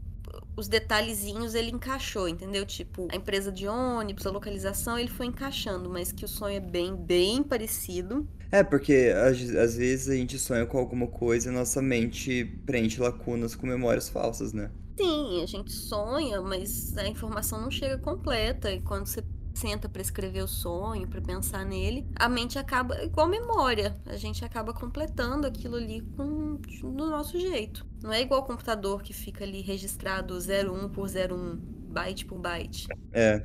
os 0.56 0.68
detalhezinhos 0.68 1.56
ele 1.56 1.72
encaixou, 1.72 2.28
entendeu? 2.28 2.64
Tipo, 2.64 3.08
a 3.10 3.16
empresa 3.16 3.50
de 3.50 3.66
ônibus, 3.66 4.24
a 4.24 4.30
localização, 4.30 4.96
ele 4.96 5.08
foi 5.08 5.26
encaixando, 5.26 5.90
mas 5.90 6.12
que 6.12 6.24
o 6.24 6.28
sonho 6.28 6.58
é 6.58 6.60
bem, 6.60 6.94
bem 6.94 7.42
parecido. 7.42 8.28
É, 8.52 8.62
porque 8.62 9.12
às, 9.12 9.74
vezes 9.74 10.08
a 10.08 10.14
gente 10.14 10.38
sonha 10.38 10.64
com 10.64 10.78
alguma 10.78 11.08
coisa 11.08 11.50
e 11.50 11.52
nossa 11.52 11.82
mente 11.82 12.44
preenche 12.64 13.00
lacunas 13.00 13.56
com 13.56 13.66
memórias 13.66 14.08
falsas, 14.08 14.52
né? 14.52 14.70
Sim, 14.96 15.42
a 15.42 15.46
gente 15.46 15.72
sonha, 15.72 16.40
mas 16.40 16.96
a 16.96 17.08
informação 17.08 17.60
não 17.60 17.72
chega 17.72 17.98
completa. 17.98 18.72
E 18.72 18.80
quando 18.80 19.06
você 19.06 19.20
senta 19.56 19.88
para 19.88 20.02
escrever 20.02 20.42
o 20.42 20.48
sonho, 20.48 21.08
para 21.08 21.20
pensar 21.20 21.64
nele, 21.64 22.06
a 22.14 22.28
mente 22.28 22.58
acaba 22.58 23.02
igual 23.02 23.26
memória, 23.26 23.96
a 24.06 24.16
gente 24.16 24.44
acaba 24.44 24.72
completando 24.72 25.46
aquilo 25.46 25.76
ali 25.76 26.02
com 26.16 26.56
do 26.56 27.06
nosso 27.10 27.38
jeito. 27.38 27.86
Não 28.02 28.12
é 28.12 28.20
igual 28.20 28.40
o 28.40 28.44
computador 28.44 29.02
que 29.02 29.12
fica 29.12 29.44
ali 29.44 29.60
registrado 29.60 30.34
01 30.34 30.88
por 30.90 31.08
01, 31.08 31.56
byte 31.92 32.26
por 32.26 32.38
byte. 32.38 32.86
É. 33.12 33.42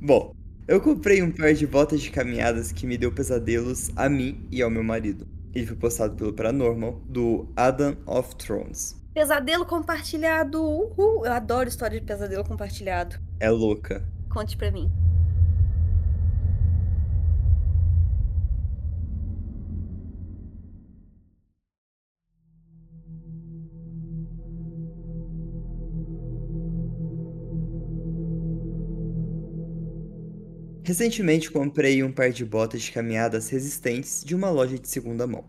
Bom, 0.00 0.34
eu 0.66 0.80
comprei 0.80 1.22
um 1.22 1.30
par 1.30 1.52
de 1.54 1.66
botas 1.66 2.00
de 2.00 2.10
caminhadas 2.10 2.72
que 2.72 2.86
me 2.86 2.98
deu 2.98 3.12
pesadelos 3.12 3.90
a 3.96 4.08
mim 4.08 4.46
e 4.50 4.62
ao 4.62 4.70
meu 4.70 4.82
marido. 4.82 5.26
Ele 5.54 5.66
foi 5.66 5.76
postado 5.76 6.16
pelo 6.16 6.32
Paranormal, 6.32 7.00
do 7.06 7.48
Adam 7.54 7.96
of 8.06 8.34
Thrones. 8.36 9.00
Pesadelo 9.14 9.64
compartilhado! 9.64 10.60
Uhul! 10.60 11.24
Eu 11.24 11.32
adoro 11.32 11.68
história 11.68 12.00
de 12.00 12.04
pesadelo 12.04 12.44
compartilhado. 12.44 13.16
É 13.38 13.48
louca. 13.48 14.04
Conte 14.28 14.56
pra 14.56 14.72
mim. 14.72 14.90
Recentemente 30.86 31.50
comprei 31.50 32.02
um 32.02 32.12
par 32.12 32.30
de 32.30 32.44
botas 32.44 32.82
de 32.82 32.92
caminhadas 32.92 33.48
resistentes 33.48 34.22
de 34.22 34.34
uma 34.34 34.50
loja 34.50 34.78
de 34.78 34.86
segunda 34.86 35.26
mão. 35.26 35.46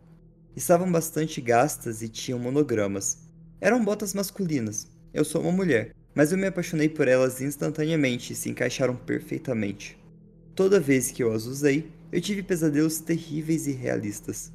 Estavam 0.55 0.89
bastante 0.89 1.41
gastas 1.41 2.01
e 2.01 2.07
tinham 2.07 2.39
monogramas. 2.39 3.17
Eram 3.59 3.83
botas 3.83 4.13
masculinas. 4.13 4.87
Eu 5.13 5.25
sou 5.25 5.41
uma 5.41 5.51
mulher, 5.51 5.93
mas 6.15 6.31
eu 6.31 6.37
me 6.37 6.47
apaixonei 6.47 6.87
por 6.87 7.09
elas 7.09 7.41
instantaneamente 7.41 8.31
e 8.31 8.35
se 8.35 8.49
encaixaram 8.49 8.95
perfeitamente. 8.95 9.97
Toda 10.55 10.79
vez 10.79 11.11
que 11.11 11.21
eu 11.21 11.33
as 11.33 11.45
usei, 11.45 11.91
eu 12.13 12.21
tive 12.21 12.41
pesadelos 12.41 13.01
terríveis 13.01 13.67
e 13.67 13.73
realistas. 13.73 14.53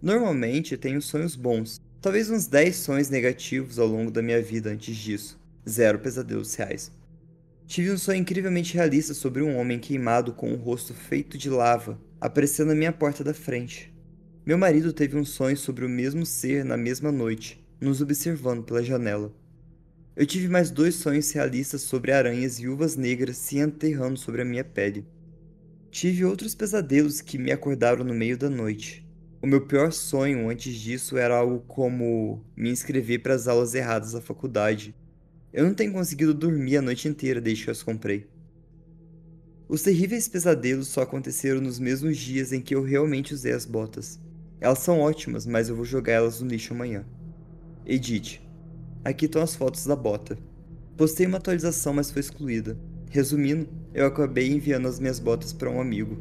Normalmente 0.00 0.76
tenho 0.76 1.02
sonhos 1.02 1.34
bons, 1.34 1.80
talvez 2.00 2.30
uns 2.30 2.46
10 2.46 2.76
sonhos 2.76 3.08
negativos 3.08 3.76
ao 3.76 3.88
longo 3.88 4.12
da 4.12 4.22
minha 4.22 4.40
vida 4.40 4.70
antes 4.70 4.94
disso, 4.94 5.36
zero 5.68 5.98
pesadelos 5.98 6.54
reais. 6.54 6.92
Tive 7.66 7.90
um 7.90 7.98
sonho 7.98 8.18
incrivelmente 8.18 8.74
realista 8.74 9.14
sobre 9.14 9.42
um 9.42 9.56
homem 9.56 9.78
queimado 9.78 10.32
com 10.32 10.52
um 10.52 10.56
rosto 10.56 10.92
feito 10.92 11.38
de 11.38 11.48
lava, 11.48 11.98
aparecendo 12.20 12.68
na 12.68 12.74
minha 12.74 12.92
porta 12.92 13.24
da 13.24 13.32
frente. 13.32 13.92
Meu 14.44 14.58
marido 14.58 14.92
teve 14.92 15.16
um 15.16 15.24
sonho 15.24 15.56
sobre 15.56 15.84
o 15.84 15.88
mesmo 15.88 16.26
ser 16.26 16.64
na 16.64 16.76
mesma 16.76 17.10
noite, 17.10 17.64
nos 17.80 18.00
observando 18.00 18.64
pela 18.64 18.82
janela. 18.82 19.32
Eu 20.14 20.26
tive 20.26 20.48
mais 20.48 20.70
dois 20.70 20.96
sonhos 20.96 21.30
realistas 21.32 21.82
sobre 21.82 22.12
aranhas 22.12 22.58
viúvas 22.58 22.96
negras 22.96 23.38
se 23.38 23.58
enterrando 23.58 24.18
sobre 24.18 24.42
a 24.42 24.44
minha 24.44 24.64
pele. 24.64 25.06
Tive 25.90 26.24
outros 26.24 26.54
pesadelos 26.54 27.20
que 27.20 27.38
me 27.38 27.50
acordaram 27.50 28.04
no 28.04 28.12
meio 28.12 28.36
da 28.36 28.50
noite. 28.50 29.06
O 29.40 29.46
meu 29.46 29.66
pior 29.66 29.92
sonho 29.92 30.48
antes 30.50 30.74
disso 30.74 31.16
era 31.16 31.36
algo 31.36 31.60
como 31.66 32.44
me 32.54 32.70
inscrever 32.70 33.22
para 33.22 33.34
as 33.34 33.48
aulas 33.48 33.74
erradas 33.74 34.12
da 34.12 34.20
faculdade 34.20 34.94
eu 35.52 35.64
não 35.64 35.74
tenho 35.74 35.92
conseguido 35.92 36.32
dormir 36.32 36.78
a 36.78 36.82
noite 36.82 37.06
inteira 37.06 37.40
desde 37.40 37.64
que 37.64 37.70
as 37.70 37.82
comprei. 37.82 38.26
Os 39.68 39.82
terríveis 39.82 40.28
pesadelos 40.28 40.88
só 40.88 41.02
aconteceram 41.02 41.60
nos 41.60 41.78
mesmos 41.78 42.16
dias 42.16 42.52
em 42.52 42.60
que 42.60 42.74
eu 42.74 42.82
realmente 42.82 43.34
usei 43.34 43.52
as 43.52 43.66
botas. 43.66 44.18
Elas 44.60 44.78
são 44.78 45.00
ótimas, 45.00 45.46
mas 45.46 45.68
eu 45.68 45.76
vou 45.76 45.84
jogar 45.84 46.12
elas 46.12 46.40
no 46.40 46.48
lixo 46.48 46.72
amanhã. 46.72 47.04
Edith. 47.84 48.40
Aqui 49.04 49.26
estão 49.26 49.42
as 49.42 49.54
fotos 49.54 49.84
da 49.84 49.96
bota. 49.96 50.38
Postei 50.96 51.26
uma 51.26 51.38
atualização, 51.38 51.92
mas 51.92 52.10
foi 52.10 52.20
excluída. 52.20 52.78
Resumindo, 53.10 53.68
eu 53.92 54.06
acabei 54.06 54.50
enviando 54.50 54.88
as 54.88 55.00
minhas 55.00 55.18
botas 55.18 55.52
para 55.52 55.70
um 55.70 55.80
amigo. 55.80 56.16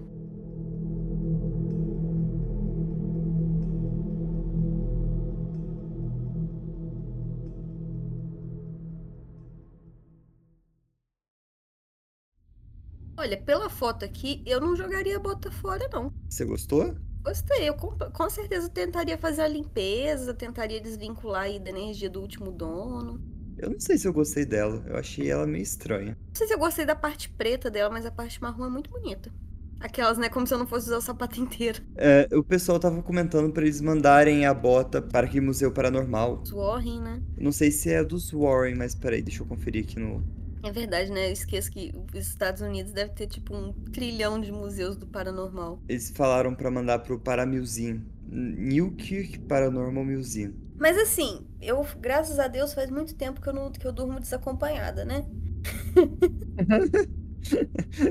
Olha, 13.32 13.42
pela 13.42 13.70
foto 13.70 14.04
aqui, 14.04 14.44
eu 14.46 14.60
não 14.60 14.76
jogaria 14.76 15.16
a 15.16 15.20
bota 15.20 15.50
fora, 15.50 15.88
não. 15.94 16.12
Você 16.28 16.44
gostou? 16.44 16.94
Gostei, 17.24 17.70
eu 17.70 17.76
com, 17.76 17.92
com 17.92 18.30
certeza 18.30 18.68
tentaria 18.68 19.18
fazer 19.18 19.44
a 19.44 19.48
limpeza, 19.48 20.34
tentaria 20.34 20.82
desvincular 20.82 21.44
aí 21.44 21.58
da 21.58 21.70
energia 21.70 22.10
do 22.10 22.20
último 22.20 22.52
dono. 22.52 23.22
Eu 23.58 23.70
não 23.70 23.80
sei 23.80 23.98
se 23.98 24.06
eu 24.06 24.12
gostei 24.12 24.44
dela, 24.44 24.84
eu 24.86 24.98
achei 24.98 25.32
ela 25.32 25.48
meio 25.48 25.64
estranha. 25.64 26.18
Não 26.28 26.36
sei 26.36 26.46
se 26.46 26.54
eu 26.54 26.60
gostei 26.60 26.84
da 26.84 26.94
parte 26.94 27.30
preta 27.30 27.72
dela, 27.72 27.90
mas 27.90 28.06
a 28.06 28.12
parte 28.12 28.42
marrom 28.42 28.66
é 28.66 28.70
muito 28.70 28.90
bonita. 28.90 29.32
Aquelas, 29.80 30.18
né? 30.18 30.28
Como 30.28 30.46
se 30.46 30.54
eu 30.54 30.58
não 30.58 30.68
fosse 30.68 30.88
usar 30.88 30.98
o 30.98 31.02
sapato 31.02 31.40
inteiro. 31.42 31.82
É, 31.96 32.28
o 32.34 32.44
pessoal 32.44 32.82
tava 32.82 33.02
comentando 33.02 33.50
para 33.54 33.64
eles 33.64 33.80
mandarem 33.80 34.46
a 34.46 34.54
bota 34.54 35.02
para 35.02 35.26
aquele 35.26 35.46
museu 35.46 35.72
paranormal. 35.72 36.44
Warren, 36.52 37.00
né? 37.00 37.22
Não 37.38 37.54
sei 37.54 37.72
se 37.72 37.94
é 37.94 38.04
dos 38.04 38.30
Warren, 38.32 38.76
mas 38.76 38.94
peraí, 38.94 39.22
deixa 39.22 39.42
eu 39.42 39.48
conferir 39.48 39.86
aqui 39.86 39.98
no, 39.98 40.22
é 40.64 40.72
verdade, 40.72 41.12
né? 41.12 41.28
Eu 41.28 41.34
esqueço 41.34 41.72
que 41.72 41.92
os 42.14 42.28
Estados 42.28 42.62
Unidos 42.62 42.92
deve 42.92 43.12
ter 43.14 43.28
tipo 43.28 43.56
um 43.56 43.74
trilhão 43.92 44.40
de 44.40 44.52
museus 44.52 44.96
do 44.96 45.08
paranormal. 45.08 45.82
Eles 45.88 46.12
falaram 46.12 46.54
para 46.54 46.70
mandar 46.70 47.00
pro 47.00 47.20
Paramuseum. 47.20 48.02
Newkirk 48.32 49.40
Paranormal 49.40 50.06
Museum. 50.06 50.54
Mas 50.78 50.98
assim, 50.98 51.46
eu, 51.62 51.86
graças 52.00 52.40
a 52.40 52.48
Deus, 52.48 52.74
faz 52.74 52.90
muito 52.90 53.14
tempo 53.14 53.42
que 53.42 53.48
eu, 53.48 53.54
não, 53.54 53.72
que 53.72 53.86
eu 53.86 53.92
durmo 53.92 54.20
desacompanhada, 54.20 55.06
né? 55.06 55.26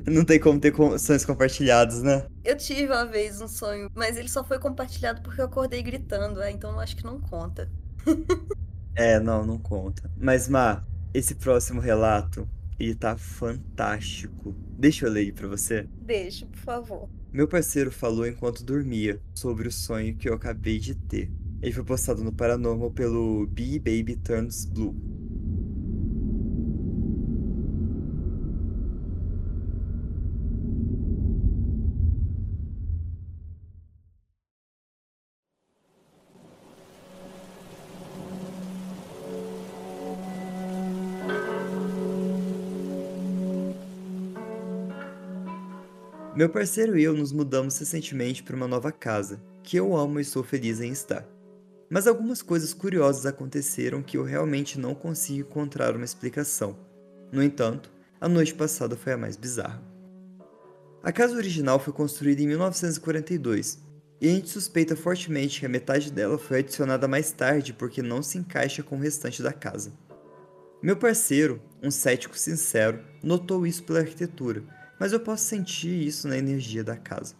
não 0.06 0.24
tem 0.24 0.38
como 0.38 0.60
ter 0.60 0.72
sonhos 0.98 1.24
compartilhados, 1.24 2.02
né? 2.02 2.26
Eu 2.44 2.56
tive 2.56 2.86
uma 2.86 3.06
vez 3.06 3.40
um 3.40 3.48
sonho, 3.48 3.90
mas 3.94 4.16
ele 4.16 4.28
só 4.28 4.44
foi 4.44 4.58
compartilhado 4.58 5.22
porque 5.22 5.40
eu 5.40 5.46
acordei 5.46 5.82
gritando, 5.82 6.40
é, 6.42 6.50
então 6.50 6.72
eu 6.72 6.80
acho 6.80 6.96
que 6.96 7.04
não 7.04 7.18
conta. 7.18 7.68
é, 8.94 9.18
não, 9.18 9.44
não 9.44 9.58
conta. 9.58 10.10
Mas, 10.16 10.48
Má, 10.48 10.84
esse 11.12 11.34
próximo 11.34 11.80
relato, 11.80 12.48
ele 12.78 12.94
tá 12.94 13.16
fantástico. 13.16 14.54
Deixa 14.78 15.06
eu 15.06 15.10
ler 15.10 15.32
pra 15.32 15.48
você. 15.48 15.86
Deixa, 16.00 16.46
por 16.46 16.58
favor. 16.58 17.08
Meu 17.32 17.46
parceiro 17.46 17.90
falou 17.90 18.26
enquanto 18.26 18.64
dormia 18.64 19.20
sobre 19.34 19.68
o 19.68 19.72
sonho 19.72 20.16
que 20.16 20.28
eu 20.28 20.34
acabei 20.34 20.78
de 20.78 20.94
ter. 20.94 21.30
Ele 21.62 21.72
foi 21.72 21.84
postado 21.84 22.24
no 22.24 22.32
Paranormal 22.32 22.90
pelo 22.90 23.46
Bee 23.46 23.78
Baby 23.78 24.16
Turns 24.16 24.64
Blue. 24.64 24.96
Meu 46.40 46.48
parceiro 46.48 46.98
e 46.98 47.02
eu 47.04 47.12
nos 47.12 47.32
mudamos 47.32 47.76
recentemente 47.76 48.42
para 48.42 48.56
uma 48.56 48.66
nova 48.66 48.90
casa, 48.90 49.42
que 49.62 49.76
eu 49.76 49.94
amo 49.94 50.18
e 50.18 50.22
estou 50.22 50.42
feliz 50.42 50.80
em 50.80 50.90
estar. 50.90 51.28
Mas 51.90 52.06
algumas 52.06 52.40
coisas 52.40 52.72
curiosas 52.72 53.26
aconteceram 53.26 54.02
que 54.02 54.16
eu 54.16 54.24
realmente 54.24 54.80
não 54.80 54.94
consigo 54.94 55.46
encontrar 55.46 55.94
uma 55.94 56.04
explicação. 56.06 56.78
No 57.30 57.42
entanto, 57.42 57.92
a 58.18 58.26
noite 58.26 58.54
passada 58.54 58.96
foi 58.96 59.12
a 59.12 59.18
mais 59.18 59.36
bizarra. 59.36 59.82
A 61.02 61.12
casa 61.12 61.36
original 61.36 61.78
foi 61.78 61.92
construída 61.92 62.40
em 62.40 62.46
1942 62.46 63.78
e 64.18 64.26
a 64.26 64.32
gente 64.32 64.48
suspeita 64.48 64.96
fortemente 64.96 65.60
que 65.60 65.66
a 65.66 65.68
metade 65.68 66.10
dela 66.10 66.38
foi 66.38 66.60
adicionada 66.60 67.06
mais 67.06 67.30
tarde 67.32 67.74
porque 67.74 68.00
não 68.00 68.22
se 68.22 68.38
encaixa 68.38 68.82
com 68.82 68.96
o 68.96 69.00
restante 69.00 69.42
da 69.42 69.52
casa. 69.52 69.92
Meu 70.82 70.96
parceiro, 70.96 71.60
um 71.82 71.90
cético 71.90 72.38
sincero, 72.38 72.98
notou 73.22 73.66
isso 73.66 73.82
pela 73.82 73.98
arquitetura 73.98 74.79
mas 75.00 75.14
eu 75.14 75.18
posso 75.18 75.44
sentir 75.44 76.06
isso 76.06 76.28
na 76.28 76.36
energia 76.36 76.84
da 76.84 76.94
casa. 76.94 77.34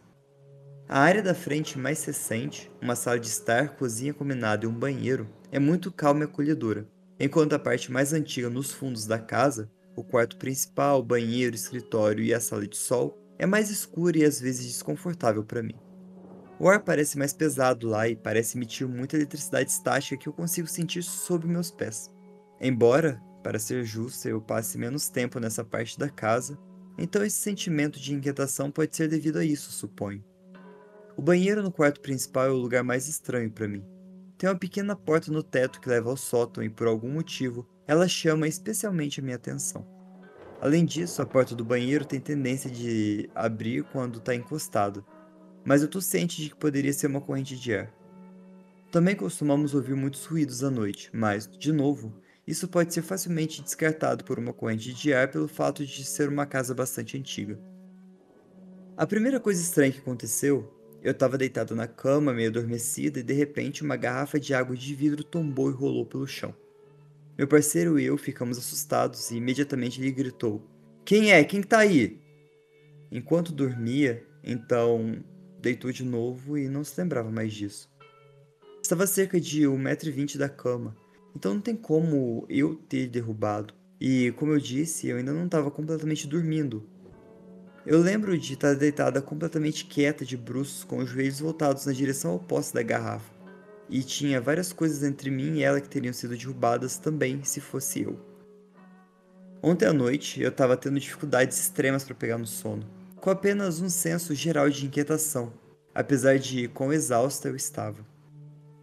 A 0.88 0.98
área 0.98 1.22
da 1.22 1.34
frente 1.34 1.78
mais 1.78 2.02
recente, 2.04 2.72
uma 2.80 2.96
sala 2.96 3.20
de 3.20 3.28
estar, 3.28 3.76
cozinha 3.76 4.14
combinada 4.14 4.64
e 4.64 4.68
um 4.68 4.72
banheiro, 4.72 5.28
é 5.52 5.58
muito 5.58 5.92
calma 5.92 6.22
e 6.22 6.24
acolhedora, 6.24 6.88
enquanto 7.20 7.52
a 7.52 7.58
parte 7.58 7.92
mais 7.92 8.14
antiga 8.14 8.48
nos 8.48 8.72
fundos 8.72 9.06
da 9.06 9.18
casa, 9.18 9.70
o 9.94 10.02
quarto 10.02 10.38
principal, 10.38 11.02
banheiro, 11.02 11.54
escritório 11.54 12.24
e 12.24 12.32
a 12.32 12.40
sala 12.40 12.66
de 12.66 12.76
sol, 12.76 13.16
é 13.38 13.44
mais 13.44 13.70
escura 13.70 14.18
e 14.18 14.24
às 14.24 14.40
vezes 14.40 14.66
desconfortável 14.66 15.44
para 15.44 15.62
mim. 15.62 15.76
O 16.58 16.68
ar 16.68 16.82
parece 16.82 17.18
mais 17.18 17.32
pesado 17.32 17.88
lá 17.88 18.08
e 18.08 18.16
parece 18.16 18.56
emitir 18.56 18.88
muita 18.88 19.16
eletricidade 19.16 19.70
estática 19.70 20.16
que 20.16 20.28
eu 20.28 20.32
consigo 20.32 20.66
sentir 20.66 21.02
sob 21.02 21.46
meus 21.46 21.70
pés. 21.70 22.10
Embora, 22.60 23.20
para 23.42 23.58
ser 23.58 23.84
justo, 23.84 24.28
eu 24.28 24.40
passe 24.40 24.76
menos 24.76 25.08
tempo 25.08 25.38
nessa 25.38 25.64
parte 25.64 25.98
da 25.98 26.08
casa, 26.08 26.58
então 27.00 27.24
esse 27.24 27.38
sentimento 27.38 27.98
de 27.98 28.14
inquietação 28.14 28.70
pode 28.70 28.94
ser 28.94 29.08
devido 29.08 29.38
a 29.38 29.44
isso, 29.44 29.72
suponho. 29.72 30.22
O 31.16 31.22
banheiro 31.22 31.62
no 31.62 31.72
quarto 31.72 32.00
principal 32.00 32.46
é 32.46 32.50
o 32.50 32.56
lugar 32.56 32.84
mais 32.84 33.08
estranho 33.08 33.50
para 33.50 33.66
mim. 33.66 33.82
Tem 34.36 34.48
uma 34.48 34.58
pequena 34.58 34.94
porta 34.94 35.32
no 35.32 35.42
teto 35.42 35.80
que 35.80 35.88
leva 35.88 36.10
ao 36.10 36.16
sótão 36.16 36.62
e 36.62 36.68
por 36.68 36.86
algum 36.86 37.10
motivo 37.10 37.66
ela 37.86 38.06
chama 38.06 38.46
especialmente 38.46 39.18
a 39.18 39.22
minha 39.22 39.36
atenção. 39.36 39.86
Além 40.60 40.84
disso, 40.84 41.22
a 41.22 41.26
porta 41.26 41.54
do 41.54 41.64
banheiro 41.64 42.04
tem 42.04 42.20
tendência 42.20 42.70
de 42.70 43.30
abrir 43.34 43.82
quando 43.84 44.18
está 44.18 44.34
encostada, 44.34 45.02
mas 45.64 45.82
eu 45.82 45.88
tô 45.88 46.00
ciente 46.00 46.42
de 46.42 46.50
que 46.50 46.56
poderia 46.56 46.92
ser 46.92 47.06
uma 47.06 47.20
corrente 47.20 47.58
de 47.58 47.74
ar. 47.74 47.90
Também 48.90 49.16
costumamos 49.16 49.74
ouvir 49.74 49.94
muitos 49.94 50.26
ruídos 50.26 50.62
à 50.62 50.70
noite, 50.70 51.10
mas, 51.12 51.46
de 51.46 51.72
novo, 51.72 52.12
isso 52.50 52.66
pode 52.66 52.92
ser 52.92 53.02
facilmente 53.02 53.62
descartado 53.62 54.24
por 54.24 54.36
uma 54.36 54.52
corrente 54.52 54.92
de 54.92 55.14
ar 55.14 55.30
pelo 55.30 55.46
fato 55.46 55.86
de 55.86 56.04
ser 56.04 56.28
uma 56.28 56.44
casa 56.44 56.74
bastante 56.74 57.16
antiga. 57.16 57.56
A 58.96 59.06
primeira 59.06 59.38
coisa 59.38 59.62
estranha 59.62 59.92
que 59.92 60.00
aconteceu, 60.00 60.68
eu 61.00 61.12
estava 61.12 61.38
deitado 61.38 61.76
na 61.76 61.86
cama, 61.86 62.32
meio 62.32 62.50
adormecida, 62.50 63.20
e 63.20 63.22
de 63.22 63.32
repente 63.32 63.84
uma 63.84 63.96
garrafa 63.96 64.40
de 64.40 64.52
água 64.52 64.76
de 64.76 64.94
vidro 64.96 65.22
tombou 65.22 65.70
e 65.70 65.74
rolou 65.74 66.04
pelo 66.04 66.26
chão. 66.26 66.52
Meu 67.38 67.46
parceiro 67.46 68.00
e 68.00 68.04
eu 68.04 68.18
ficamos 68.18 68.58
assustados 68.58 69.30
e 69.30 69.36
imediatamente 69.36 70.00
ele 70.00 70.10
gritou: 70.10 70.68
Quem 71.04 71.30
é? 71.30 71.44
Quem 71.44 71.62
tá 71.62 71.78
aí? 71.78 72.20
Enquanto 73.12 73.52
dormia, 73.52 74.26
então 74.42 75.24
deitou 75.60 75.92
de 75.92 76.04
novo 76.04 76.58
e 76.58 76.68
não 76.68 76.82
se 76.82 77.00
lembrava 77.00 77.30
mais 77.30 77.52
disso. 77.52 77.88
Estava 78.82 79.06
cerca 79.06 79.40
de 79.40 79.62
1,20m 79.62 80.36
da 80.36 80.48
cama, 80.48 80.96
então 81.34 81.54
não 81.54 81.60
tem 81.60 81.76
como 81.76 82.44
eu 82.48 82.74
ter 82.74 83.08
derrubado. 83.08 83.74
E 84.00 84.32
como 84.32 84.52
eu 84.52 84.58
disse, 84.58 85.08
eu 85.08 85.18
ainda 85.18 85.32
não 85.32 85.44
estava 85.44 85.70
completamente 85.70 86.26
dormindo. 86.26 86.88
Eu 87.86 88.00
lembro 88.00 88.36
de 88.38 88.54
estar 88.54 88.74
deitada 88.74 89.22
completamente 89.22 89.84
quieta 89.84 90.24
de 90.24 90.36
bruços, 90.36 90.84
com 90.84 90.98
os 90.98 91.08
joelhos 91.08 91.40
voltados 91.40 91.86
na 91.86 91.92
direção 91.92 92.34
oposta 92.34 92.78
da 92.78 92.82
garrafa. 92.82 93.32
E 93.88 94.02
tinha 94.02 94.40
várias 94.40 94.72
coisas 94.72 95.02
entre 95.02 95.30
mim 95.30 95.56
e 95.56 95.62
ela 95.62 95.80
que 95.80 95.88
teriam 95.88 96.12
sido 96.12 96.36
derrubadas 96.36 96.98
também 96.98 97.42
se 97.42 97.60
fosse 97.60 98.02
eu. 98.02 98.18
Ontem 99.62 99.86
à 99.86 99.92
noite 99.92 100.40
eu 100.40 100.48
estava 100.48 100.76
tendo 100.76 101.00
dificuldades 101.00 101.58
extremas 101.58 102.04
para 102.04 102.14
pegar 102.14 102.38
no 102.38 102.46
sono, 102.46 102.86
com 103.16 103.28
apenas 103.28 103.80
um 103.80 103.90
senso 103.90 104.34
geral 104.34 104.70
de 104.70 104.86
inquietação, 104.86 105.52
apesar 105.94 106.38
de 106.38 106.68
quão 106.68 106.92
exausta 106.92 107.48
eu 107.48 107.56
estava. 107.56 108.06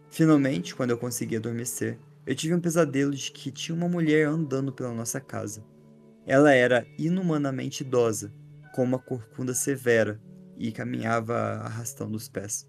Finalmente, 0.08 0.74
quando 0.74 0.90
eu 0.90 0.98
consegui 0.98 1.36
adormecer, 1.36 1.98
eu 2.28 2.34
tive 2.34 2.54
um 2.54 2.60
pesadelo 2.60 3.12
de 3.12 3.32
que 3.32 3.50
tinha 3.50 3.74
uma 3.74 3.88
mulher 3.88 4.28
andando 4.28 4.70
pela 4.70 4.92
nossa 4.92 5.18
casa. 5.18 5.64
Ela 6.26 6.52
era 6.52 6.86
inumanamente 6.98 7.82
idosa, 7.82 8.30
com 8.74 8.84
uma 8.84 8.98
corcunda 8.98 9.54
severa, 9.54 10.20
e 10.58 10.70
caminhava 10.70 11.34
arrastando 11.34 12.14
os 12.18 12.28
pés. 12.28 12.68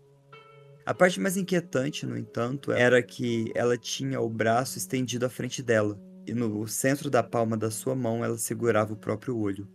A 0.86 0.94
parte 0.94 1.20
mais 1.20 1.36
inquietante, 1.36 2.06
no 2.06 2.18
entanto, 2.18 2.72
era 2.72 3.04
que 3.04 3.52
ela 3.54 3.78
tinha 3.78 4.22
o 4.22 4.30
braço 4.30 4.78
estendido 4.78 5.26
à 5.26 5.30
frente 5.30 5.62
dela, 5.62 6.00
e 6.26 6.34
no 6.34 6.66
centro 6.66 7.10
da 7.10 7.22
palma 7.22 7.58
da 7.58 7.70
sua 7.70 7.94
mão 7.94 8.24
ela 8.24 8.38
segurava 8.38 8.94
o 8.94 8.98
próprio 8.98 9.38
olho. 9.38 9.68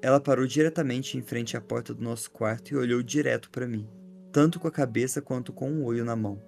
Ela 0.00 0.18
parou 0.18 0.46
diretamente 0.46 1.18
em 1.18 1.22
frente 1.22 1.54
à 1.54 1.60
porta 1.60 1.92
do 1.92 2.02
nosso 2.02 2.30
quarto 2.30 2.72
e 2.72 2.76
olhou 2.78 3.02
direto 3.02 3.50
para 3.50 3.68
mim, 3.68 3.86
tanto 4.32 4.58
com 4.58 4.68
a 4.68 4.72
cabeça 4.72 5.20
quanto 5.20 5.52
com 5.52 5.70
um 5.70 5.84
olho 5.84 6.02
na 6.02 6.16
mão. 6.16 6.42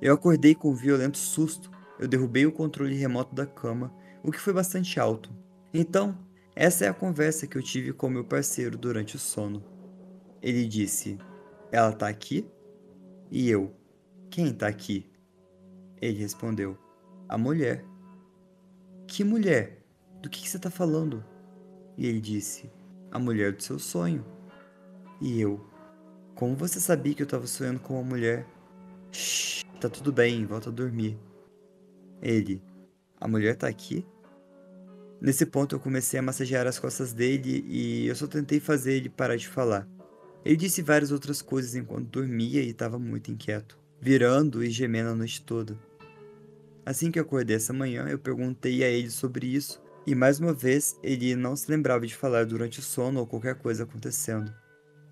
Eu 0.00 0.14
acordei 0.14 0.54
com 0.54 0.70
um 0.70 0.74
violento 0.74 1.18
susto. 1.18 1.70
Eu 1.98 2.06
derrubei 2.06 2.46
o 2.46 2.52
controle 2.52 2.94
remoto 2.94 3.34
da 3.34 3.44
cama, 3.44 3.92
o 4.22 4.30
que 4.30 4.40
foi 4.40 4.52
bastante 4.52 5.00
alto. 5.00 5.34
Então, 5.74 6.16
essa 6.54 6.84
é 6.84 6.88
a 6.88 6.94
conversa 6.94 7.46
que 7.46 7.56
eu 7.56 7.62
tive 7.62 7.92
com 7.92 8.08
meu 8.08 8.24
parceiro 8.24 8.78
durante 8.78 9.16
o 9.16 9.18
sono. 9.18 9.64
Ele 10.40 10.66
disse: 10.66 11.18
Ela 11.72 11.92
tá 11.92 12.08
aqui? 12.08 12.46
E 13.30 13.50
eu: 13.50 13.74
Quem 14.30 14.52
tá 14.52 14.68
aqui? 14.68 15.10
Ele 16.00 16.18
respondeu: 16.18 16.78
A 17.28 17.36
mulher. 17.36 17.84
Que 19.06 19.24
mulher? 19.24 19.84
Do 20.22 20.28
que, 20.28 20.48
você 20.48 20.58
tá 20.58 20.70
falando? 20.70 21.24
E 21.96 22.06
ele 22.06 22.20
disse: 22.20 22.70
A 23.10 23.18
mulher 23.18 23.52
do 23.52 23.62
seu 23.62 23.78
sonho. 23.78 24.24
E 25.20 25.40
eu: 25.40 25.64
Como 26.34 26.54
você 26.54 26.78
sabia 26.78 27.14
que 27.14 27.22
eu 27.22 27.24
estava 27.24 27.46
sonhando 27.46 27.80
com 27.80 27.94
uma 27.94 28.04
mulher? 28.04 28.46
Shhh. 29.10 29.67
Tá 29.80 29.88
tudo 29.88 30.12
bem, 30.12 30.44
volta 30.44 30.70
a 30.70 30.72
dormir. 30.72 31.16
Ele, 32.20 32.60
a 33.20 33.28
mulher 33.28 33.54
tá 33.54 33.68
aqui? 33.68 34.04
Nesse 35.20 35.46
ponto 35.46 35.76
eu 35.76 35.80
comecei 35.80 36.18
a 36.18 36.22
massagear 36.22 36.66
as 36.66 36.80
costas 36.80 37.12
dele 37.12 37.64
e 37.68 38.08
eu 38.08 38.14
só 38.16 38.26
tentei 38.26 38.58
fazer 38.58 38.94
ele 38.94 39.08
parar 39.08 39.36
de 39.36 39.46
falar. 39.46 39.88
Ele 40.44 40.56
disse 40.56 40.82
várias 40.82 41.12
outras 41.12 41.40
coisas 41.40 41.76
enquanto 41.76 42.08
dormia 42.08 42.60
e 42.60 42.70
estava 42.70 42.98
muito 42.98 43.30
inquieto, 43.30 43.78
virando 44.00 44.64
e 44.64 44.70
gemendo 44.70 45.10
a 45.10 45.14
noite 45.14 45.42
toda. 45.42 45.78
Assim 46.84 47.12
que 47.12 47.20
acordei 47.20 47.54
essa 47.54 47.72
manhã, 47.72 48.08
eu 48.08 48.18
perguntei 48.18 48.82
a 48.82 48.88
ele 48.88 49.10
sobre 49.10 49.46
isso 49.46 49.80
e 50.04 50.12
mais 50.12 50.40
uma 50.40 50.52
vez 50.52 50.98
ele 51.04 51.36
não 51.36 51.54
se 51.54 51.70
lembrava 51.70 52.04
de 52.04 52.16
falar 52.16 52.46
durante 52.46 52.80
o 52.80 52.82
sono 52.82 53.20
ou 53.20 53.26
qualquer 53.28 53.54
coisa 53.54 53.84
acontecendo. 53.84 54.52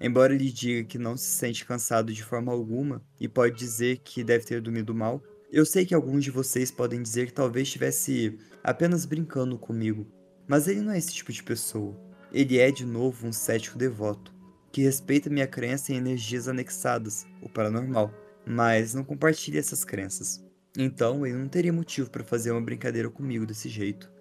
Embora 0.00 0.34
ele 0.34 0.50
diga 0.50 0.84
que 0.86 0.98
não 0.98 1.16
se 1.16 1.30
sente 1.30 1.64
cansado 1.64 2.12
de 2.12 2.22
forma 2.22 2.52
alguma 2.52 3.02
e 3.18 3.26
pode 3.26 3.56
dizer 3.56 3.98
que 3.98 4.22
deve 4.22 4.44
ter 4.44 4.60
dormido 4.60 4.94
mal, 4.94 5.22
eu 5.50 5.64
sei 5.64 5.86
que 5.86 5.94
alguns 5.94 6.24
de 6.24 6.30
vocês 6.30 6.70
podem 6.70 7.02
dizer 7.02 7.26
que 7.26 7.32
talvez 7.32 7.68
estivesse 7.68 8.38
apenas 8.62 9.06
brincando 9.06 9.58
comigo, 9.58 10.06
mas 10.46 10.68
ele 10.68 10.80
não 10.80 10.92
é 10.92 10.98
esse 10.98 11.14
tipo 11.14 11.32
de 11.32 11.42
pessoa. 11.42 11.98
Ele 12.32 12.58
é, 12.58 12.70
de 12.70 12.84
novo, 12.84 13.26
um 13.26 13.32
cético 13.32 13.78
devoto, 13.78 14.34
que 14.70 14.82
respeita 14.82 15.30
minha 15.30 15.46
crença 15.46 15.92
em 15.92 15.96
energias 15.96 16.48
anexadas, 16.48 17.26
o 17.40 17.48
paranormal, 17.48 18.12
mas 18.44 18.92
não 18.92 19.04
compartilha 19.04 19.58
essas 19.58 19.84
crenças. 19.84 20.44
Então, 20.76 21.24
ele 21.26 21.38
não 21.38 21.48
teria 21.48 21.72
motivo 21.72 22.10
para 22.10 22.24
fazer 22.24 22.50
uma 22.50 22.60
brincadeira 22.60 23.08
comigo 23.08 23.46
desse 23.46 23.68
jeito. 23.68 24.12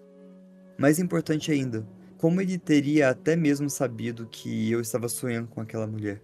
Mais 0.78 0.98
importante 0.98 1.50
ainda, 1.52 1.86
como 2.18 2.40
ele 2.40 2.58
teria 2.58 3.10
até 3.10 3.36
mesmo 3.36 3.68
sabido 3.68 4.26
que 4.30 4.70
eu 4.70 4.80
estava 4.80 5.08
sonhando 5.08 5.48
com 5.48 5.60
aquela 5.60 5.86
mulher? 5.86 6.22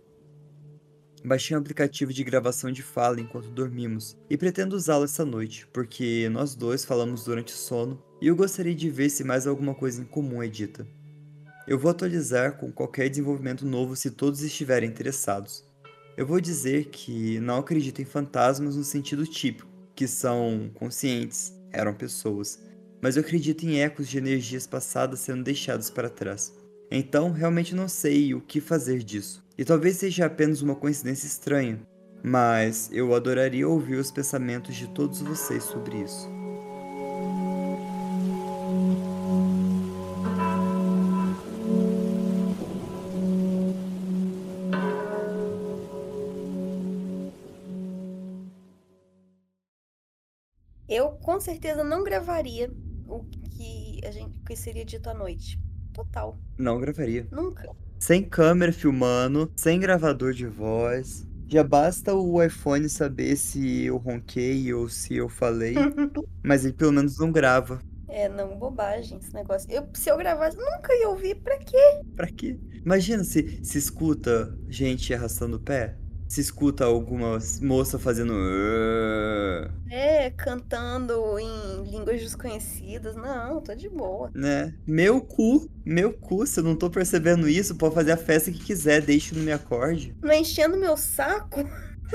Baixei 1.25 1.57
um 1.57 1.61
aplicativo 1.61 2.13
de 2.13 2.25
gravação 2.25 2.73
de 2.73 2.83
fala 2.83 3.21
enquanto 3.21 3.49
dormimos 3.49 4.17
e 4.29 4.37
pretendo 4.37 4.75
usá-lo 4.75 5.05
essa 5.05 5.25
noite, 5.25 5.67
porque 5.73 6.29
nós 6.31 6.55
dois 6.55 6.85
falamos 6.85 7.25
durante 7.25 7.53
o 7.53 7.57
sono 7.57 8.03
e 8.21 8.27
eu 8.27 8.35
gostaria 8.35 8.75
de 8.75 8.91
ver 8.91 9.11
se 9.11 9.23
mais 9.23 9.47
alguma 9.47 9.75
coisa 9.75 10.01
em 10.01 10.05
comum 10.05 10.43
é 10.43 10.49
dita. 10.49 10.87
Eu 11.69 11.79
vou 11.79 11.91
atualizar 11.91 12.57
com 12.57 12.73
qualquer 12.73 13.09
desenvolvimento 13.09 13.65
novo 13.65 13.95
se 13.95 14.11
todos 14.11 14.43
estiverem 14.43 14.89
interessados. 14.89 15.65
Eu 16.17 16.27
vou 16.27 16.41
dizer 16.41 16.87
que 16.87 17.39
não 17.39 17.59
acredito 17.59 18.03
em 18.03 18.05
fantasmas 18.05 18.77
no 18.77 18.83
sentido 18.83 19.25
típico, 19.25 19.69
que 19.95 20.09
são 20.09 20.71
conscientes, 20.75 21.55
eram 21.71 21.95
pessoas, 21.95 22.59
mas 23.03 23.17
eu 23.17 23.23
acredito 23.23 23.65
em 23.65 23.81
ecos 23.83 24.09
de 24.09 24.17
energias 24.17 24.65
passadas 24.65 25.19
sendo 25.19 25.43
deixadas 25.43 25.91
para 25.91 26.09
trás. 26.09 26.57
Então, 26.89 27.33
realmente 27.33 27.75
não 27.75 27.89
sei 27.89 28.33
o 28.33 28.41
que 28.41 28.61
fazer 28.61 29.03
disso. 29.03 29.45
E 29.59 29.65
talvez 29.65 29.97
seja 29.97 30.27
apenas 30.27 30.63
uma 30.63 30.77
coincidência 30.77 31.27
estranha, 31.27 31.81
mas 32.23 32.89
eu 32.93 33.13
adoraria 33.13 33.69
ouvir 33.69 33.97
os 33.97 34.13
pensamentos 34.13 34.77
de 34.77 34.87
todos 34.89 35.21
vocês 35.21 35.65
sobre 35.65 35.97
isso. 35.99 36.31
Eu 50.89 51.13
com 51.23 51.41
certeza 51.41 51.83
não 51.83 52.05
gravaria 52.05 52.71
o 53.13 53.25
que 53.25 54.01
a 54.07 54.11
gente 54.11 54.39
que 54.53 54.57
seria 54.59 54.85
dito 54.85 55.09
à 55.09 55.15
noite. 55.15 55.59
Total. 55.95 56.39
Não 56.59 56.79
gravaria. 56.79 57.27
Nunca. 57.31 57.71
Sem 57.99 58.23
câmera 58.23 58.73
filmando, 58.73 59.51
sem 59.57 59.81
gravador 59.81 60.35
de 60.35 60.47
voz. 60.47 61.27
Já 61.49 61.65
basta 61.65 62.15
o 62.15 62.43
iPhone 62.43 62.89
saber 62.89 63.37
se 63.37 63.85
eu 63.85 63.97
ronquei 63.97 64.73
ou 64.73 64.89
se 64.89 65.17
eu 65.17 65.29
falei, 65.29 65.75
mas 66.43 66.65
ele 66.65 66.75
pelo 66.75 66.93
menos 66.93 67.19
não 67.19 67.31
grava. 67.31 67.81
É, 68.09 68.29
não, 68.29 68.59
bobagem 68.59 69.19
esse 69.19 69.33
negócio. 69.33 69.71
Eu, 69.71 69.89
se 69.95 70.11
eu 70.11 70.19
gravasse, 70.19 70.57
nunca 70.57 70.95
ia 70.95 71.09
ouvir. 71.09 71.37
Pra 71.37 71.59
quê? 71.59 72.03
Pra 72.15 72.27
quê? 72.27 72.59
Imagina 72.85 73.25
se 73.25 73.61
se 73.65 73.79
escuta 73.79 74.55
gente 74.69 75.15
arrastando 75.15 75.57
o 75.57 75.61
pé. 75.61 75.97
Se 76.33 76.41
escuta 76.41 76.87
alguma 76.87 77.39
moça 77.61 77.99
fazendo. 77.99 78.33
É, 79.91 80.31
cantando 80.31 81.39
em 81.39 81.85
línguas 81.85 82.23
desconhecidas. 82.23 83.15
Não, 83.15 83.61
tô 83.61 83.75
de 83.75 83.87
boa. 83.91 84.31
Né? 84.35 84.75
Meu 84.87 85.21
cu, 85.21 85.69
meu 85.85 86.11
cu, 86.11 86.47
se 86.47 86.59
eu 86.59 86.65
não 86.65 86.75
tô 86.75 86.89
percebendo 86.89 87.47
isso, 87.47 87.75
pode 87.75 87.95
fazer 87.95 88.13
a 88.13 88.17
festa 88.17 88.51
que 88.51 88.65
quiser, 88.65 89.03
deixe 89.03 89.35
no 89.35 89.43
me 89.43 89.53
acorde. 89.53 90.17
Não 90.23 90.33
enchendo 90.33 90.79
meu 90.79 90.97
saco. 90.97 91.61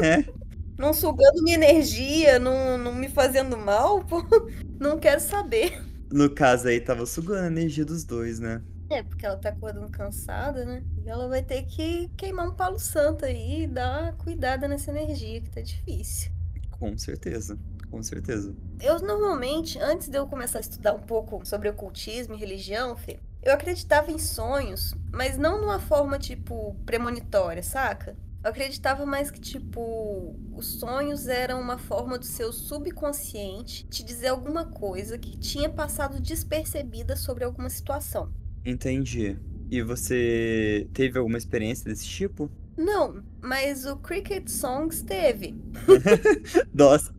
É. 0.02 0.26
Não 0.80 0.94
sugando 0.94 1.42
minha 1.42 1.56
energia, 1.56 2.38
não, 2.38 2.78
não 2.78 2.94
me 2.94 3.10
fazendo 3.10 3.58
mal, 3.58 4.06
pô. 4.06 4.24
Não 4.80 5.00
quero 5.00 5.20
saber. 5.20 5.82
No 6.12 6.30
caso 6.30 6.68
aí, 6.68 6.80
tava 6.80 7.04
sugando 7.08 7.46
a 7.46 7.48
energia 7.48 7.84
dos 7.84 8.04
dois, 8.04 8.40
né? 8.40 8.62
É, 8.90 9.04
porque 9.04 9.26
ela 9.26 9.38
tá 9.38 9.50
acordando 9.50 9.90
cansada, 9.90 10.64
né? 10.64 10.84
E 11.04 11.10
ela 11.10 11.28
vai 11.28 11.44
ter 11.44 11.64
que 11.64 12.10
queimar 12.16 12.48
um 12.48 12.56
palo 12.56 12.80
santo 12.80 13.26
aí 13.26 13.64
e 13.64 13.68
dar 13.68 14.04
uma 14.04 14.14
cuidada 14.14 14.68
nessa 14.68 14.92
energia, 14.92 15.42
que 15.42 15.50
tá 15.50 15.62
difícil. 15.62 16.32
Com 16.72 16.98
certeza, 16.98 17.58
com 17.90 18.02
certeza. 18.02 18.56
Eu 18.82 19.00
normalmente, 19.00 19.80
antes 19.80 20.08
de 20.08 20.18
eu 20.18 20.28
começar 20.28 20.60
a 20.60 20.62
estudar 20.62 20.94
um 20.94 21.02
pouco 21.02 21.46
sobre 21.46 21.70
ocultismo 21.70 22.36
e 22.36 22.38
religião, 22.38 22.96
Fê, 22.96 23.20
eu 23.42 23.54
acreditava 23.54 24.12
em 24.12 24.20
sonhos, 24.20 24.94
mas 25.12 25.38
não 25.38 25.60
numa 25.60 25.80
forma 25.80 26.18
tipo 26.18 26.76
premonitória, 26.86 27.64
saca? 27.64 28.16
Eu 28.44 28.52
acreditava 28.52 29.06
mais 29.06 29.30
que, 29.30 29.42
tipo, 29.42 30.36
os 30.56 30.80
sonhos 30.80 31.28
eram 31.28 31.60
uma 31.60 31.78
forma 31.78 32.18
do 32.18 32.24
seu 32.24 32.54
subconsciente 32.54 33.86
te 33.88 34.04
dizer 34.04 34.28
alguma 34.28 34.66
coisa 34.66 35.18
que 35.18 35.38
tinha 35.38 35.70
passado 35.70 36.22
despercebida 36.22 37.16
sobre 37.16 37.44
alguma 37.44 37.70
situação. 37.70 38.32
Entendi. 38.68 39.38
E 39.72 39.82
você 39.82 40.88
teve 40.94 41.18
alguma 41.18 41.38
experiência 41.38 41.86
desse 41.86 42.06
tipo? 42.06 42.52
Não, 42.78 43.24
mas 43.42 43.86
o 43.86 43.96
Cricket 43.96 44.50
Songs 44.50 45.02
teve. 45.02 45.56
Nossa, 46.76 47.14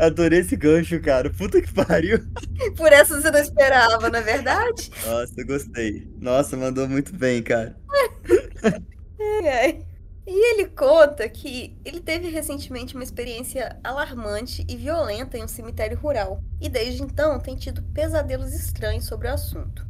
adorei 0.00 0.40
esse 0.40 0.56
gancho, 0.56 1.00
cara. 1.00 1.30
Puta 1.30 1.62
que 1.62 1.72
pariu. 1.72 2.18
Por 2.76 2.92
essa 2.92 3.20
você 3.20 3.30
não 3.30 3.38
esperava, 3.38 4.10
não 4.10 4.18
é 4.18 4.22
verdade? 4.22 4.90
Nossa, 5.06 5.44
gostei. 5.44 6.10
Nossa, 6.20 6.56
mandou 6.56 6.88
muito 6.88 7.14
bem, 7.14 7.40
cara. 7.40 7.78
Ai, 7.88 9.48
ai. 9.48 9.86
E 10.26 10.54
ele 10.54 10.66
conta 10.70 11.26
que 11.28 11.78
ele 11.84 12.00
teve 12.00 12.28
recentemente 12.28 12.96
uma 12.96 13.04
experiência 13.04 13.78
alarmante 13.82 14.66
e 14.68 14.76
violenta 14.76 15.38
em 15.38 15.44
um 15.44 15.48
cemitério 15.48 15.96
rural, 15.96 16.42
e 16.60 16.68
desde 16.68 17.02
então 17.02 17.38
tem 17.38 17.56
tido 17.56 17.82
pesadelos 17.94 18.52
estranhos 18.52 19.06
sobre 19.06 19.28
o 19.28 19.32
assunto. 19.32 19.88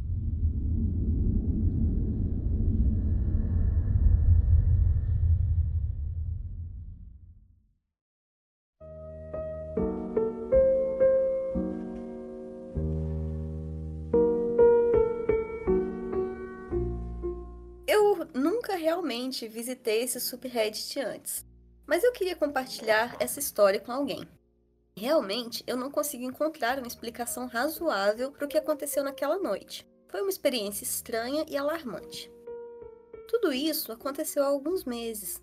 Realmente 19.09 19.47
visitei 19.47 20.03
esse 20.03 20.19
subreddit 20.19 20.99
antes, 20.99 21.43
mas 21.87 22.03
eu 22.03 22.11
queria 22.11 22.35
compartilhar 22.35 23.17
essa 23.19 23.39
história 23.39 23.79
com 23.79 23.91
alguém. 23.91 24.23
Realmente, 24.95 25.63
eu 25.65 25.75
não 25.75 25.89
consigo 25.89 26.23
encontrar 26.23 26.77
uma 26.77 26.85
explicação 26.85 27.47
razoável 27.47 28.31
para 28.31 28.45
o 28.45 28.47
que 28.47 28.57
aconteceu 28.57 29.03
naquela 29.03 29.39
noite. 29.39 29.83
Foi 30.09 30.21
uma 30.21 30.29
experiência 30.29 30.83
estranha 30.83 31.43
e 31.49 31.57
alarmante. 31.57 32.31
Tudo 33.27 33.51
isso 33.51 33.91
aconteceu 33.91 34.43
há 34.43 34.47
alguns 34.47 34.83
meses. 34.85 35.41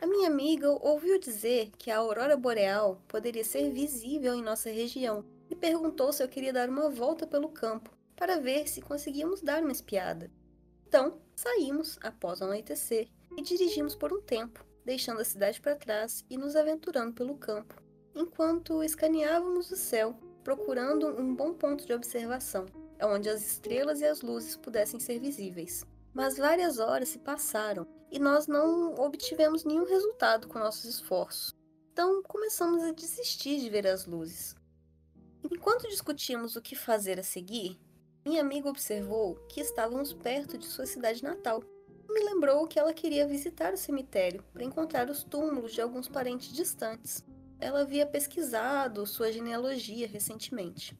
A 0.00 0.06
minha 0.06 0.28
amiga 0.28 0.70
ouviu 0.70 1.20
dizer 1.20 1.70
que 1.76 1.90
a 1.90 1.98
aurora 1.98 2.34
boreal 2.34 3.02
poderia 3.06 3.44
ser 3.44 3.70
visível 3.70 4.34
em 4.34 4.42
nossa 4.42 4.70
região 4.70 5.22
e 5.50 5.54
perguntou 5.54 6.14
se 6.14 6.22
eu 6.22 6.28
queria 6.28 6.52
dar 6.52 6.70
uma 6.70 6.88
volta 6.88 7.26
pelo 7.26 7.50
campo 7.50 7.90
para 8.16 8.40
ver 8.40 8.66
se 8.68 8.80
conseguíamos 8.80 9.42
dar 9.42 9.62
uma 9.62 9.72
espiada. 9.72 10.30
Então, 10.86 11.20
saímos 11.42 11.98
após 12.02 12.40
anoitecer 12.40 13.08
e 13.36 13.42
dirigimos 13.42 13.96
por 13.96 14.12
um 14.12 14.20
tempo, 14.20 14.64
deixando 14.84 15.20
a 15.20 15.24
cidade 15.24 15.60
para 15.60 15.74
trás 15.74 16.24
e 16.30 16.36
nos 16.36 16.54
aventurando 16.54 17.12
pelo 17.12 17.36
campo, 17.36 17.74
enquanto 18.14 18.82
escaneávamos 18.82 19.70
o 19.70 19.76
céu, 19.76 20.16
procurando 20.44 21.08
um 21.08 21.34
bom 21.34 21.52
ponto 21.52 21.84
de 21.84 21.92
observação, 21.92 22.66
onde 23.02 23.28
as 23.28 23.44
estrelas 23.44 24.00
e 24.00 24.04
as 24.04 24.22
luzes 24.22 24.56
pudessem 24.56 25.00
ser 25.00 25.18
visíveis. 25.18 25.84
Mas 26.14 26.36
várias 26.36 26.78
horas 26.78 27.08
se 27.08 27.18
passaram 27.18 27.86
e 28.10 28.18
nós 28.18 28.46
não 28.46 28.94
obtivemos 28.94 29.64
nenhum 29.64 29.84
resultado 29.84 30.46
com 30.46 30.58
nossos 30.58 30.84
esforços. 30.84 31.56
Então 31.92 32.22
começamos 32.22 32.82
a 32.84 32.92
desistir 32.92 33.58
de 33.58 33.68
ver 33.68 33.86
as 33.86 34.06
luzes. 34.06 34.54
Enquanto 35.50 35.88
discutíamos 35.88 36.54
o 36.54 36.62
que 36.62 36.76
fazer 36.76 37.18
a 37.18 37.22
seguir, 37.24 37.80
minha 38.24 38.40
amiga 38.40 38.68
observou 38.68 39.34
que 39.48 39.60
estávamos 39.60 40.12
perto 40.12 40.56
de 40.56 40.66
sua 40.66 40.86
cidade 40.86 41.22
natal. 41.22 41.62
Me 42.08 42.20
lembrou 42.22 42.66
que 42.68 42.78
ela 42.78 42.94
queria 42.94 43.26
visitar 43.26 43.72
o 43.72 43.76
cemitério 43.76 44.44
para 44.52 44.64
encontrar 44.64 45.10
os 45.10 45.24
túmulos 45.24 45.72
de 45.72 45.80
alguns 45.80 46.08
parentes 46.08 46.52
distantes. 46.52 47.24
Ela 47.58 47.80
havia 47.80 48.06
pesquisado 48.06 49.06
sua 49.06 49.32
genealogia 49.32 50.06
recentemente. 50.06 50.96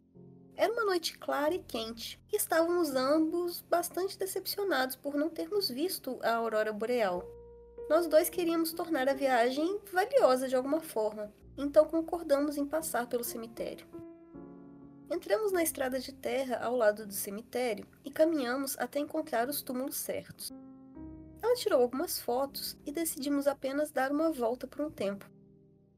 Era 0.57 0.73
uma 0.73 0.85
noite 0.85 1.17
clara 1.17 1.55
e 1.55 1.59
quente, 1.61 2.21
e 2.33 2.37
estávamos 2.37 2.95
ambos 2.95 3.63
bastante 3.63 4.19
decepcionados 4.19 4.97
por 4.97 5.15
não 5.15 5.31
termos 5.31 5.69
visto 5.69 6.19
a 6.23 6.35
aurora 6.35 6.73
boreal. 6.73 7.25
Nós 7.89 8.07
dois 8.07 8.29
queríamos 8.29 8.73
tornar 8.73 9.09
a 9.09 9.15
viagem 9.15 9.81
valiosa 9.93 10.49
de 10.49 10.57
alguma 10.57 10.81
forma, 10.81 11.33
então 11.57 11.85
concordamos 11.85 12.57
em 12.57 12.67
passar 12.67 13.07
pelo 13.09 13.25
cemitério. 13.25 14.02
Entramos 15.13 15.53
na 15.53 15.63
estrada 15.63 16.01
de 16.01 16.11
terra 16.11 16.57
ao 16.57 16.75
lado 16.75 17.07
do 17.07 17.13
cemitério 17.13 17.87
e 18.03 18.11
caminhamos 18.11 18.79
até 18.79 18.99
encontrar 18.99 19.47
os 19.47 19.61
túmulos 19.61 19.97
certos. 19.97 20.51
Ela 21.43 21.55
tirou 21.55 21.83
algumas 21.83 22.19
fotos 22.19 22.79
e 22.87 22.91
decidimos 22.91 23.47
apenas 23.47 23.91
dar 23.91 24.11
uma 24.11 24.33
volta 24.33 24.67
por 24.67 24.81
um 24.81 24.91
tempo. 24.91 25.31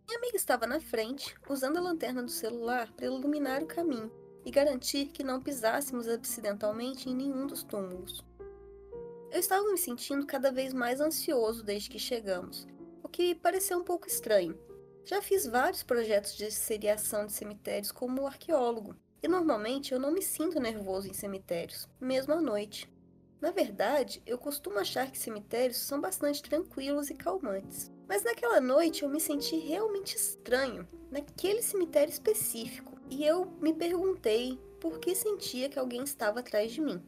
Minha 0.08 0.18
amiga 0.18 0.36
estava 0.36 0.66
na 0.66 0.80
frente, 0.80 1.32
usando 1.48 1.76
a 1.76 1.80
lanterna 1.80 2.24
do 2.24 2.30
celular 2.30 2.92
para 2.92 3.06
iluminar 3.06 3.62
o 3.62 3.68
caminho 3.68 4.10
e 4.44 4.50
garantir 4.50 5.06
que 5.06 5.22
não 5.22 5.40
pisássemos 5.40 6.08
acidentalmente 6.08 7.08
em 7.08 7.14
nenhum 7.14 7.46
dos 7.46 7.62
túmulos. 7.62 8.24
Eu 9.30 9.38
estava 9.38 9.70
me 9.70 9.78
sentindo 9.78 10.26
cada 10.26 10.50
vez 10.50 10.74
mais 10.74 11.00
ansioso 11.00 11.62
desde 11.62 11.88
que 11.88 12.00
chegamos, 12.00 12.66
o 13.00 13.08
que 13.08 13.36
pareceu 13.36 13.78
um 13.78 13.84
pouco 13.84 14.08
estranho. 14.08 14.58
Já 15.04 15.22
fiz 15.22 15.46
vários 15.46 15.84
projetos 15.84 16.34
de 16.34 16.50
seriação 16.50 17.26
de 17.26 17.32
cemitérios 17.32 17.92
como 17.92 18.26
arqueólogo, 18.26 18.96
e 19.24 19.28
normalmente 19.28 19.94
eu 19.94 19.98
não 19.98 20.10
me 20.10 20.20
sinto 20.20 20.60
nervoso 20.60 21.08
em 21.08 21.14
cemitérios, 21.14 21.88
mesmo 21.98 22.34
à 22.34 22.42
noite. 22.42 22.92
Na 23.40 23.50
verdade, 23.50 24.22
eu 24.26 24.36
costumo 24.36 24.78
achar 24.78 25.10
que 25.10 25.18
cemitérios 25.18 25.78
são 25.78 25.98
bastante 25.98 26.42
tranquilos 26.42 27.08
e 27.08 27.14
calmantes. 27.14 27.90
Mas 28.06 28.22
naquela 28.22 28.60
noite 28.60 29.02
eu 29.02 29.08
me 29.08 29.18
senti 29.18 29.56
realmente 29.56 30.14
estranho, 30.14 30.86
naquele 31.10 31.62
cemitério 31.62 32.12
específico, 32.12 33.00
e 33.08 33.24
eu 33.24 33.46
me 33.62 33.72
perguntei 33.72 34.60
por 34.78 34.98
que 34.98 35.14
sentia 35.14 35.70
que 35.70 35.78
alguém 35.78 36.04
estava 36.04 36.40
atrás 36.40 36.70
de 36.70 36.82
mim. 36.82 37.02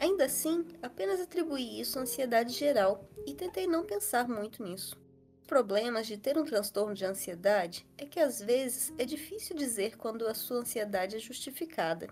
Ainda 0.00 0.24
assim, 0.24 0.64
apenas 0.80 1.20
atribuí 1.20 1.80
isso 1.82 1.98
à 1.98 2.02
ansiedade 2.02 2.54
geral 2.54 3.06
e 3.26 3.34
tentei 3.34 3.66
não 3.66 3.84
pensar 3.84 4.26
muito 4.26 4.62
nisso 4.62 5.03
problemas 5.44 6.06
de 6.06 6.16
ter 6.16 6.36
um 6.38 6.44
transtorno 6.44 6.94
de 6.94 7.04
ansiedade 7.04 7.86
é 7.96 8.04
que 8.04 8.18
às 8.18 8.40
vezes 8.40 8.92
é 8.98 9.04
difícil 9.04 9.56
dizer 9.56 9.96
quando 9.96 10.26
a 10.26 10.34
sua 10.34 10.58
ansiedade 10.58 11.16
é 11.16 11.18
justificada. 11.18 12.08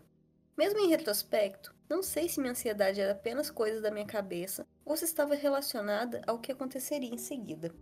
Mesmo 0.56 0.78
em 0.80 0.88
retrospecto, 0.88 1.74
não 1.88 2.02
sei 2.02 2.28
se 2.28 2.40
minha 2.40 2.52
ansiedade 2.52 3.00
era 3.00 3.12
apenas 3.12 3.50
coisa 3.50 3.80
da 3.80 3.90
minha 3.90 4.06
cabeça 4.06 4.66
ou 4.84 4.96
se 4.96 5.04
estava 5.04 5.34
relacionada 5.34 6.22
ao 6.26 6.38
que 6.38 6.52
aconteceria 6.52 7.12
em 7.12 7.18
seguida. 7.18 7.74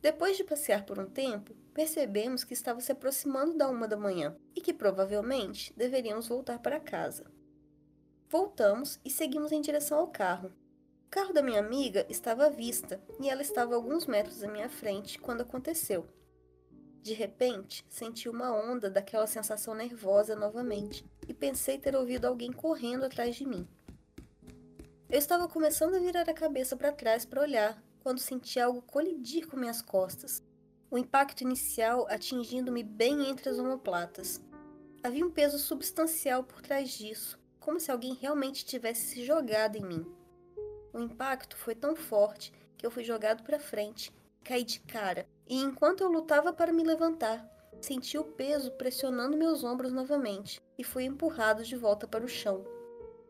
Depois 0.00 0.36
de 0.36 0.44
passear 0.44 0.84
por 0.84 0.98
um 0.98 1.06
tempo, 1.06 1.54
percebemos 1.74 2.44
que 2.44 2.52
estava 2.52 2.80
se 2.80 2.92
aproximando 2.92 3.56
da 3.56 3.68
uma 3.68 3.88
da 3.88 3.96
manhã 3.96 4.36
e 4.54 4.60
que 4.60 4.72
provavelmente 4.72 5.72
deveríamos 5.76 6.28
voltar 6.28 6.58
para 6.60 6.78
casa. 6.78 7.24
Voltamos 8.28 9.00
e 9.04 9.10
seguimos 9.10 9.50
em 9.52 9.60
direção 9.60 9.98
ao 9.98 10.08
carro, 10.08 10.52
o 11.08 11.10
carro 11.10 11.32
da 11.32 11.40
minha 11.40 11.58
amiga 11.58 12.04
estava 12.10 12.44
à 12.44 12.48
vista 12.50 13.00
e 13.18 13.30
ela 13.30 13.40
estava 13.40 13.74
alguns 13.74 14.04
metros 14.04 14.42
à 14.42 14.46
minha 14.46 14.68
frente 14.68 15.18
quando 15.18 15.40
aconteceu. 15.40 16.06
De 17.00 17.14
repente, 17.14 17.82
senti 17.88 18.28
uma 18.28 18.52
onda 18.52 18.90
daquela 18.90 19.26
sensação 19.26 19.74
nervosa 19.74 20.36
novamente 20.36 21.06
e 21.26 21.32
pensei 21.32 21.78
ter 21.78 21.96
ouvido 21.96 22.26
alguém 22.26 22.52
correndo 22.52 23.06
atrás 23.06 23.34
de 23.36 23.46
mim. 23.46 23.66
Eu 25.08 25.18
estava 25.18 25.48
começando 25.48 25.94
a 25.94 25.98
virar 25.98 26.28
a 26.28 26.34
cabeça 26.34 26.76
para 26.76 26.92
trás 26.92 27.24
para 27.24 27.40
olhar 27.40 27.82
quando 28.00 28.18
senti 28.18 28.60
algo 28.60 28.82
colidir 28.82 29.48
com 29.48 29.56
minhas 29.56 29.80
costas. 29.80 30.42
O 30.90 30.98
impacto 30.98 31.40
inicial 31.40 32.06
atingindo-me 32.10 32.82
bem 32.82 33.30
entre 33.30 33.48
as 33.48 33.58
omoplatas. 33.58 34.42
Havia 35.02 35.24
um 35.24 35.30
peso 35.30 35.58
substancial 35.58 36.44
por 36.44 36.60
trás 36.60 36.90
disso, 36.90 37.40
como 37.58 37.80
se 37.80 37.90
alguém 37.90 38.12
realmente 38.12 38.62
tivesse 38.62 39.06
se 39.06 39.24
jogado 39.24 39.76
em 39.76 39.86
mim. 39.86 40.17
O 40.92 41.00
impacto 41.00 41.56
foi 41.56 41.74
tão 41.74 41.94
forte 41.94 42.52
que 42.76 42.86
eu 42.86 42.90
fui 42.90 43.04
jogado 43.04 43.42
para 43.42 43.60
frente, 43.60 44.12
caí 44.42 44.64
de 44.64 44.80
cara, 44.80 45.28
e 45.46 45.56
enquanto 45.56 46.02
eu 46.02 46.10
lutava 46.10 46.52
para 46.52 46.72
me 46.72 46.82
levantar, 46.82 47.46
senti 47.80 48.16
o 48.16 48.24
peso 48.24 48.70
pressionando 48.72 49.36
meus 49.36 49.62
ombros 49.62 49.92
novamente 49.92 50.60
e 50.78 50.84
fui 50.84 51.04
empurrado 51.04 51.62
de 51.62 51.76
volta 51.76 52.06
para 52.06 52.24
o 52.24 52.28
chão. 52.28 52.64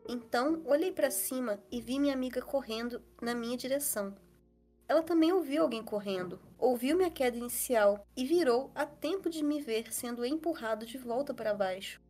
Então, 0.07 0.61
olhei 0.65 0.91
para 0.91 1.11
cima 1.11 1.59
e 1.69 1.81
vi 1.81 1.99
minha 1.99 2.13
amiga 2.13 2.41
correndo 2.41 3.01
na 3.21 3.35
minha 3.35 3.57
direção. 3.57 4.15
Ela 4.87 5.03
também 5.03 5.31
ouviu 5.31 5.61
alguém 5.61 5.83
correndo, 5.83 6.39
ouviu 6.57 6.97
minha 6.97 7.11
queda 7.11 7.37
inicial 7.37 8.07
e 8.15 8.25
virou 8.25 8.71
a 8.73 8.85
tempo 8.85 9.29
de 9.29 9.43
me 9.43 9.61
ver 9.61 9.93
sendo 9.93 10.25
empurrado 10.25 10.85
de 10.85 10.97
volta 10.97 11.33
para 11.33 11.53
baixo. 11.53 12.01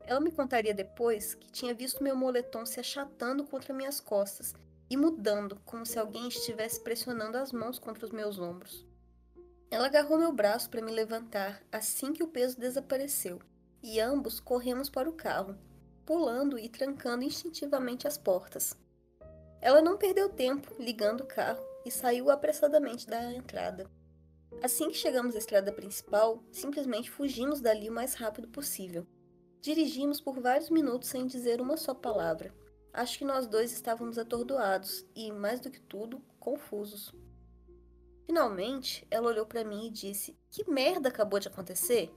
Ela 0.00 0.20
me 0.20 0.32
contaria 0.32 0.74
depois 0.74 1.34
que 1.34 1.50
tinha 1.50 1.74
visto 1.74 2.02
meu 2.02 2.16
moletom 2.16 2.64
se 2.64 2.80
achatando 2.80 3.44
contra 3.44 3.74
minhas 3.74 4.00
costas 4.00 4.54
e 4.88 4.96
mudando, 4.96 5.60
como 5.64 5.84
se 5.84 5.98
alguém 5.98 6.28
estivesse 6.28 6.80
pressionando 6.80 7.36
as 7.36 7.52
mãos 7.52 7.78
contra 7.78 8.04
os 8.04 8.12
meus 8.12 8.38
ombros. 8.38 8.86
Ela 9.70 9.86
agarrou 9.86 10.18
meu 10.18 10.32
braço 10.32 10.70
para 10.70 10.82
me 10.82 10.92
levantar 10.92 11.62
assim 11.72 12.12
que 12.12 12.22
o 12.22 12.28
peso 12.28 12.58
desapareceu, 12.58 13.40
e 13.82 14.00
ambos 14.00 14.38
corremos 14.40 14.88
para 14.88 15.08
o 15.08 15.12
carro, 15.12 15.56
pulando 16.04 16.58
e 16.58 16.68
trancando 16.68 17.24
instintivamente 17.24 18.06
as 18.06 18.16
portas. 18.16 18.76
Ela 19.60 19.82
não 19.82 19.96
perdeu 19.96 20.28
tempo 20.28 20.72
ligando 20.78 21.22
o 21.22 21.26
carro 21.26 21.64
e 21.84 21.90
saiu 21.90 22.30
apressadamente 22.30 23.06
da 23.06 23.32
entrada. 23.32 23.90
Assim 24.62 24.88
que 24.88 24.96
chegamos 24.96 25.34
à 25.34 25.38
estrada 25.38 25.72
principal, 25.72 26.42
simplesmente 26.52 27.10
fugimos 27.10 27.60
dali 27.60 27.90
o 27.90 27.92
mais 27.92 28.14
rápido 28.14 28.48
possível. 28.48 29.06
Dirigimos 29.60 30.20
por 30.20 30.40
vários 30.40 30.70
minutos 30.70 31.08
sem 31.08 31.26
dizer 31.26 31.60
uma 31.60 31.76
só 31.76 31.92
palavra. 31.92 32.54
Acho 32.96 33.18
que 33.18 33.26
nós 33.26 33.46
dois 33.46 33.72
estávamos 33.72 34.16
atordoados 34.16 35.04
e, 35.14 35.30
mais 35.30 35.60
do 35.60 35.70
que 35.70 35.78
tudo, 35.78 36.18
confusos. 36.40 37.14
Finalmente, 38.24 39.06
ela 39.10 39.28
olhou 39.28 39.44
para 39.44 39.62
mim 39.62 39.88
e 39.88 39.90
disse: 39.90 40.34
Que 40.50 40.66
merda 40.70 41.10
acabou 41.10 41.38
de 41.38 41.46
acontecer? 41.46 42.10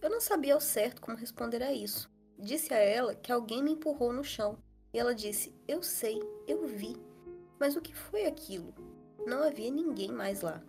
Eu 0.00 0.08
não 0.08 0.18
sabia 0.18 0.54
ao 0.54 0.60
certo 0.60 1.02
como 1.02 1.18
responder 1.18 1.62
a 1.62 1.70
isso. 1.70 2.10
Disse 2.38 2.72
a 2.72 2.78
ela 2.78 3.14
que 3.14 3.30
alguém 3.30 3.62
me 3.62 3.72
empurrou 3.72 4.10
no 4.10 4.24
chão. 4.24 4.56
E 4.90 4.98
ela 4.98 5.14
disse: 5.14 5.54
Eu 5.68 5.82
sei, 5.82 6.18
eu 6.48 6.66
vi. 6.66 6.96
Mas 7.58 7.76
o 7.76 7.82
que 7.82 7.94
foi 7.94 8.24
aquilo? 8.24 8.74
Não 9.26 9.42
havia 9.42 9.70
ninguém 9.70 10.10
mais 10.10 10.40
lá. 10.40 10.64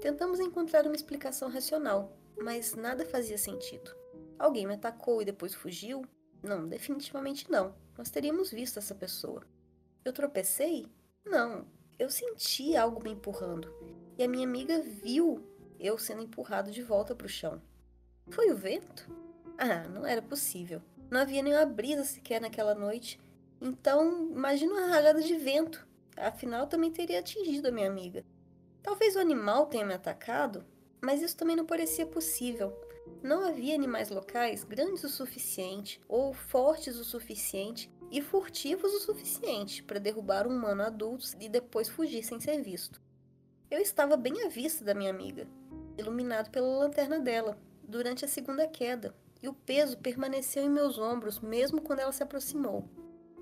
Tentamos 0.00 0.40
encontrar 0.40 0.86
uma 0.86 0.96
explicação 0.96 1.48
racional, 1.48 2.18
mas 2.36 2.74
nada 2.74 3.06
fazia 3.06 3.38
sentido. 3.38 3.94
Alguém 4.36 4.66
me 4.66 4.74
atacou 4.74 5.22
e 5.22 5.24
depois 5.24 5.54
fugiu? 5.54 6.02
Não, 6.42 6.68
definitivamente 6.68 7.50
não. 7.50 7.74
Nós 7.96 8.10
teríamos 8.10 8.50
visto 8.50 8.78
essa 8.78 8.94
pessoa. 8.94 9.42
Eu 10.04 10.12
tropecei? 10.12 10.86
Não, 11.24 11.66
eu 11.98 12.08
senti 12.08 12.76
algo 12.76 13.02
me 13.02 13.10
empurrando 13.10 13.72
e 14.16 14.22
a 14.22 14.28
minha 14.28 14.46
amiga 14.46 14.80
viu 14.80 15.44
eu 15.78 15.96
sendo 15.96 16.22
empurrado 16.22 16.70
de 16.70 16.82
volta 16.82 17.14
para 17.14 17.26
o 17.26 17.30
chão. 17.30 17.62
Foi 18.30 18.50
o 18.50 18.56
vento? 18.56 19.08
Ah, 19.56 19.88
não 19.88 20.04
era 20.04 20.20
possível. 20.20 20.82
Não 21.10 21.20
havia 21.20 21.42
nenhuma 21.42 21.64
brisa 21.64 22.04
sequer 22.04 22.40
naquela 22.40 22.74
noite. 22.74 23.18
Então, 23.60 24.28
imagina 24.30 24.72
uma 24.72 24.86
rajada 24.86 25.22
de 25.22 25.36
vento. 25.36 25.86
Afinal, 26.16 26.66
também 26.66 26.90
teria 26.90 27.20
atingido 27.20 27.68
a 27.68 27.72
minha 27.72 27.88
amiga. 27.88 28.24
Talvez 28.82 29.14
o 29.14 29.20
animal 29.20 29.66
tenha 29.66 29.86
me 29.86 29.94
atacado, 29.94 30.64
mas 31.00 31.22
isso 31.22 31.36
também 31.36 31.56
não 31.56 31.64
parecia 31.64 32.06
possível. 32.06 32.72
Não 33.22 33.46
havia 33.46 33.74
animais 33.74 34.10
locais 34.10 34.64
grandes 34.64 35.04
o 35.04 35.08
suficiente 35.08 36.00
ou 36.08 36.32
fortes 36.32 36.96
o 36.96 37.04
suficiente 37.04 37.90
e 38.10 38.22
furtivos 38.22 38.92
o 38.94 39.00
suficiente 39.00 39.82
para 39.82 40.00
derrubar 40.00 40.46
um 40.46 40.56
humano 40.56 40.82
adulto 40.82 41.26
e 41.40 41.48
depois 41.48 41.88
fugir 41.88 42.22
sem 42.22 42.40
ser 42.40 42.62
visto. 42.62 43.00
Eu 43.70 43.80
estava 43.80 44.16
bem 44.16 44.44
à 44.44 44.48
vista 44.48 44.84
da 44.84 44.94
minha 44.94 45.10
amiga, 45.10 45.46
iluminado 45.98 46.50
pela 46.50 46.78
lanterna 46.78 47.18
dela, 47.18 47.58
durante 47.82 48.24
a 48.24 48.28
segunda 48.28 48.66
queda, 48.66 49.14
e 49.42 49.48
o 49.48 49.54
peso 49.54 49.98
permaneceu 49.98 50.64
em 50.64 50.70
meus 50.70 50.98
ombros 50.98 51.38
mesmo 51.40 51.82
quando 51.82 52.00
ela 52.00 52.12
se 52.12 52.22
aproximou. 52.22 52.88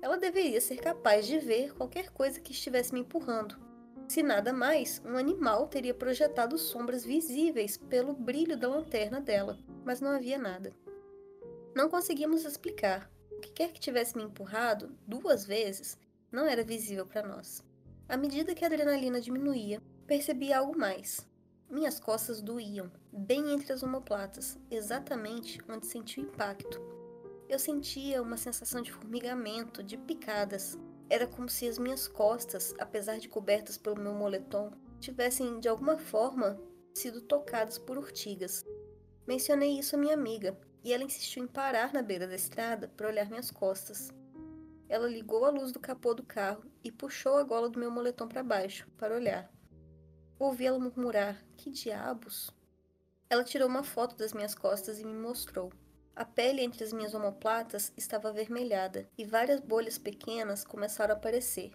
Ela 0.01 0.17
deveria 0.17 0.61
ser 0.61 0.77
capaz 0.77 1.25
de 1.25 1.39
ver 1.39 1.73
qualquer 1.73 2.09
coisa 2.11 2.39
que 2.39 2.51
estivesse 2.51 2.93
me 2.93 2.99
empurrando. 2.99 3.66
Se 4.07 4.23
nada 4.23 4.53
mais, 4.53 5.01
um 5.05 5.17
animal 5.17 5.67
teria 5.67 5.93
projetado 5.93 6.57
sombras 6.57 7.03
visíveis 7.03 7.75
pelo 7.75 8.13
brilho 8.13 8.57
da 8.57 8.69
lanterna 8.69 9.19
dela, 9.19 9.59
mas 9.83 9.99
não 9.99 10.11
havia 10.11 10.37
nada. 10.37 10.73
Não 11.75 11.89
conseguimos 11.89 12.45
explicar, 12.45 13.11
o 13.29 13.39
que 13.39 13.51
quer 13.51 13.71
que 13.71 13.79
tivesse 13.79 14.15
me 14.15 14.23
empurrado 14.23 14.95
duas 15.05 15.45
vezes 15.45 15.97
não 16.31 16.45
era 16.47 16.63
visível 16.63 17.05
para 17.05 17.27
nós. 17.27 17.63
À 18.07 18.15
medida 18.15 18.55
que 18.55 18.63
a 18.63 18.67
adrenalina 18.67 19.19
diminuía, 19.19 19.81
percebi 20.07 20.53
algo 20.53 20.77
mais. 20.77 21.27
Minhas 21.69 21.99
costas 21.99 22.41
doíam, 22.41 22.89
bem 23.11 23.53
entre 23.53 23.73
as 23.73 23.83
omoplatas, 23.83 24.57
exatamente 24.71 25.59
onde 25.67 25.85
senti 25.85 26.21
o 26.21 26.23
impacto. 26.23 26.81
Eu 27.49 27.59
sentia 27.59 28.21
uma 28.21 28.37
sensação 28.37 28.81
de 28.81 28.91
formigamento, 28.91 29.83
de 29.83 29.97
picadas. 29.97 30.79
Era 31.09 31.25
como 31.25 31.47
se 31.47 31.67
as 31.67 31.77
minhas 31.77 32.07
costas, 32.07 32.73
apesar 32.79 33.17
de 33.17 33.29
cobertas 33.29 33.77
pelo 33.77 34.01
meu 34.01 34.13
moletom, 34.13 34.71
tivessem 34.99 35.59
de 35.59 35.69
alguma 35.69 35.97
forma 35.97 36.59
sido 36.93 37.21
tocadas 37.21 37.77
por 37.77 37.97
urtigas. 37.97 38.65
Mencionei 39.25 39.79
isso 39.79 39.95
à 39.95 39.99
minha 39.99 40.13
amiga, 40.13 40.57
e 40.83 40.93
ela 40.93 41.03
insistiu 41.03 41.43
em 41.43 41.47
parar 41.47 41.93
na 41.93 42.01
beira 42.01 42.27
da 42.27 42.35
estrada 42.35 42.87
para 42.95 43.07
olhar 43.07 43.29
minhas 43.29 43.51
costas. 43.51 44.09
Ela 44.89 45.07
ligou 45.07 45.45
a 45.45 45.49
luz 45.49 45.71
do 45.71 45.79
capô 45.79 46.13
do 46.13 46.23
carro 46.23 46.63
e 46.83 46.91
puxou 46.91 47.37
a 47.37 47.43
gola 47.43 47.69
do 47.69 47.79
meu 47.79 47.91
moletom 47.91 48.27
para 48.27 48.43
baixo, 48.43 48.87
para 48.97 49.15
olhar. 49.15 49.51
Ouvi 50.39 50.65
ela 50.65 50.79
murmurar: 50.79 51.43
Que 51.57 51.69
diabos? 51.69 52.51
Ela 53.29 53.43
tirou 53.43 53.67
uma 53.67 53.83
foto 53.83 54.15
das 54.15 54.31
minhas 54.31 54.55
costas 54.55 54.99
e 54.99 55.05
me 55.05 55.13
mostrou. 55.13 55.71
A 56.17 56.25
pele 56.25 56.63
entre 56.63 56.83
as 56.83 56.91
minhas 56.91 57.13
omoplatas 57.13 57.93
estava 57.95 58.29
avermelhada 58.29 59.07
e 59.15 59.23
várias 59.23 59.59
bolhas 59.59 59.99
pequenas 59.99 60.63
começaram 60.63 61.13
a 61.13 61.17
aparecer. 61.17 61.71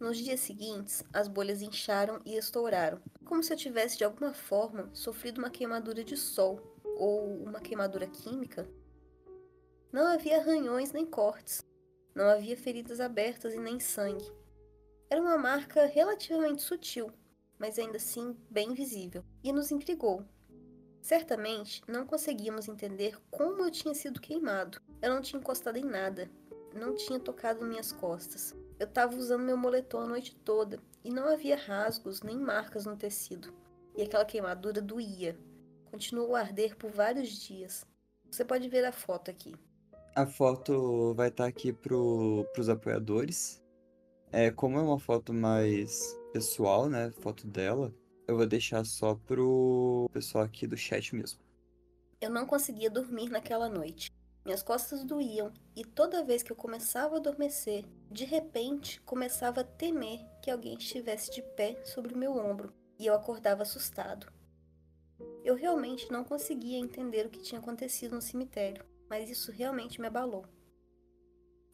Nos 0.00 0.16
dias 0.16 0.40
seguintes, 0.40 1.04
as 1.12 1.28
bolhas 1.28 1.60
incharam 1.60 2.22
e 2.24 2.38
estouraram, 2.38 3.02
como 3.22 3.42
se 3.42 3.52
eu 3.52 3.58
tivesse 3.58 3.98
de 3.98 4.04
alguma 4.04 4.32
forma 4.32 4.88
sofrido 4.94 5.36
uma 5.36 5.50
queimadura 5.50 6.02
de 6.02 6.16
sol 6.16 6.74
ou 6.96 7.36
uma 7.42 7.60
queimadura 7.60 8.06
química, 8.06 8.66
não 9.92 10.06
havia 10.06 10.38
arranhões 10.38 10.90
nem 10.90 11.04
cortes, 11.04 11.62
não 12.14 12.30
havia 12.30 12.56
feridas 12.56 12.98
abertas 12.98 13.52
e 13.52 13.58
nem 13.58 13.78
sangue. 13.78 14.24
Era 15.10 15.20
uma 15.20 15.36
marca 15.36 15.84
relativamente 15.84 16.62
sutil, 16.62 17.12
mas 17.58 17.78
ainda 17.78 17.98
assim 17.98 18.34
bem 18.48 18.72
visível, 18.72 19.22
e 19.44 19.52
nos 19.52 19.70
intrigou. 19.70 20.24
Certamente 21.00 21.82
não 21.88 22.06
conseguíamos 22.06 22.68
entender 22.68 23.16
como 23.30 23.62
eu 23.62 23.70
tinha 23.70 23.94
sido 23.94 24.20
queimado. 24.20 24.80
Eu 25.00 25.14
não 25.14 25.22
tinha 25.22 25.40
encostado 25.40 25.76
em 25.76 25.84
nada, 25.84 26.30
não 26.74 26.94
tinha 26.94 27.18
tocado 27.18 27.64
minhas 27.64 27.90
costas. 27.92 28.54
Eu 28.78 28.86
estava 28.86 29.16
usando 29.16 29.42
meu 29.42 29.56
moletom 29.56 30.00
a 30.00 30.06
noite 30.06 30.36
toda 30.36 30.78
e 31.04 31.10
não 31.10 31.28
havia 31.28 31.56
rasgos 31.56 32.22
nem 32.22 32.38
marcas 32.38 32.84
no 32.84 32.96
tecido. 32.96 33.52
E 33.96 34.02
aquela 34.02 34.24
queimadura 34.24 34.80
doía, 34.80 35.38
continuou 35.90 36.36
a 36.36 36.40
arder 36.40 36.76
por 36.76 36.90
vários 36.90 37.30
dias. 37.30 37.84
Você 38.30 38.44
pode 38.44 38.68
ver 38.68 38.84
a 38.84 38.92
foto 38.92 39.30
aqui. 39.30 39.54
A 40.14 40.26
foto 40.26 41.14
vai 41.14 41.28
estar 41.28 41.44
tá 41.44 41.48
aqui 41.48 41.72
para 41.72 41.94
os 41.94 42.68
apoiadores. 42.68 43.62
É, 44.32 44.50
como 44.50 44.78
é 44.78 44.82
uma 44.82 44.98
foto 44.98 45.32
mais 45.32 46.16
pessoal, 46.32 46.88
né? 46.88 47.10
Foto 47.20 47.46
dela, 47.46 47.92
eu 48.30 48.36
vou 48.36 48.46
deixar 48.46 48.84
só 48.84 49.16
pro 49.16 50.08
pessoal 50.12 50.44
aqui 50.44 50.64
do 50.64 50.76
chat 50.76 51.14
mesmo. 51.14 51.40
Eu 52.20 52.30
não 52.30 52.46
conseguia 52.46 52.88
dormir 52.88 53.28
naquela 53.28 53.68
noite. 53.68 54.12
Minhas 54.44 54.62
costas 54.62 55.02
doíam 55.02 55.52
e 55.74 55.84
toda 55.84 56.24
vez 56.24 56.40
que 56.40 56.52
eu 56.52 56.56
começava 56.56 57.16
a 57.16 57.18
adormecer, 57.18 57.84
de 58.08 58.24
repente 58.24 59.00
começava 59.00 59.62
a 59.62 59.64
temer 59.64 60.24
que 60.40 60.50
alguém 60.50 60.76
estivesse 60.78 61.30
de 61.32 61.42
pé 61.42 61.84
sobre 61.84 62.14
o 62.14 62.16
meu 62.16 62.36
ombro 62.36 62.72
e 62.98 63.06
eu 63.06 63.14
acordava 63.14 63.62
assustado. 63.62 64.32
Eu 65.44 65.56
realmente 65.56 66.10
não 66.12 66.22
conseguia 66.22 66.78
entender 66.78 67.26
o 67.26 67.30
que 67.30 67.42
tinha 67.42 67.58
acontecido 67.58 68.14
no 68.14 68.22
cemitério, 68.22 68.84
mas 69.08 69.28
isso 69.28 69.50
realmente 69.50 70.00
me 70.00 70.06
abalou. 70.06 70.46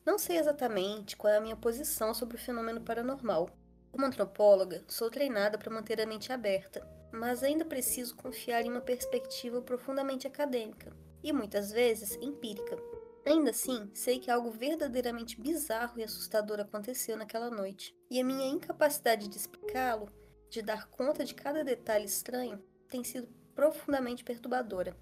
Não 0.07 0.19
sei 0.19 0.39
exatamente 0.39 1.17
qual 1.19 1.35
é 1.35 1.37
a 1.37 1.41
minha 1.41 1.57
posição 1.57 2.15
sobre 2.15 2.37
o 2.37 2.41
fenômeno 2.41 2.81
paranormal. 2.81 3.51
Como 3.97 4.09
antropóloga, 4.09 4.85
sou 4.87 5.09
treinada 5.09 5.57
para 5.57 5.73
manter 5.73 5.99
a 6.03 6.07
mente 6.07 6.31
aberta, 6.31 6.87
mas 7.11 7.43
ainda 7.43 7.65
preciso 7.65 8.15
confiar 8.15 8.61
em 8.61 8.71
uma 8.71 8.83
perspectiva 8.83 9.63
profundamente 9.63 10.27
acadêmica 10.27 10.95
e 11.25 11.33
muitas 11.33 11.73
vezes 11.73 12.15
empírica. 12.21 12.77
Ainda 13.25 13.53
assim, 13.53 13.91
sei 13.95 14.19
que 14.19 14.31
algo 14.31 14.51
verdadeiramente 14.51 15.41
bizarro 15.41 15.99
e 15.99 16.05
assustador 16.05 16.61
aconteceu 16.61 17.17
naquela 17.17 17.49
noite, 17.49 17.97
e 18.11 18.21
a 18.21 18.25
minha 18.25 18.47
incapacidade 18.47 19.29
de 19.29 19.39
explicá-lo, 19.39 20.11
de 20.51 20.61
dar 20.61 20.91
conta 20.91 21.25
de 21.25 21.35
cada 21.35 21.65
detalhe 21.65 22.05
estranho, 22.05 22.63
tem 22.91 23.03
sido 23.03 23.27
profundamente 23.55 24.23
perturbadora. 24.23 24.95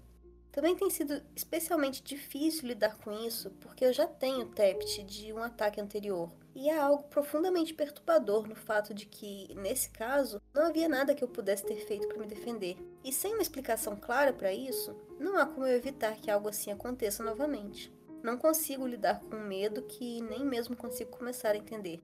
Também 0.55 0.73
tem 0.73 0.89
sido 0.89 1.21
especialmente 1.35 2.01
difícil 2.01 2.69
lidar 2.69 2.95
com 2.99 3.11
isso 3.11 3.49
porque 3.59 3.83
eu 3.83 3.91
já 3.91 4.07
tenho 4.07 4.45
TEPT 4.45 5.03
de 5.03 5.33
um 5.33 5.39
ataque 5.39 5.81
anterior. 5.81 6.31
E 6.55 6.69
há 6.69 6.81
algo 6.81 7.03
profundamente 7.09 7.73
perturbador 7.73 8.47
no 8.47 8.55
fato 8.55 8.93
de 8.93 9.05
que, 9.05 9.53
nesse 9.55 9.89
caso, 9.89 10.41
não 10.53 10.67
havia 10.67 10.87
nada 10.87 11.13
que 11.13 11.21
eu 11.21 11.27
pudesse 11.27 11.65
ter 11.65 11.85
feito 11.85 12.07
para 12.07 12.17
me 12.19 12.25
defender. 12.25 12.77
E 13.03 13.11
sem 13.11 13.33
uma 13.33 13.41
explicação 13.41 13.97
clara 13.97 14.31
para 14.31 14.53
isso, 14.53 14.95
não 15.19 15.35
há 15.35 15.45
como 15.45 15.67
eu 15.67 15.75
evitar 15.75 16.15
que 16.15 16.31
algo 16.31 16.47
assim 16.47 16.71
aconteça 16.71 17.21
novamente. 17.21 17.93
Não 18.23 18.37
consigo 18.37 18.87
lidar 18.87 19.19
com 19.19 19.35
um 19.35 19.45
medo 19.45 19.81
que 19.81 20.21
nem 20.21 20.45
mesmo 20.45 20.77
consigo 20.77 21.11
começar 21.11 21.51
a 21.51 21.57
entender. 21.57 22.01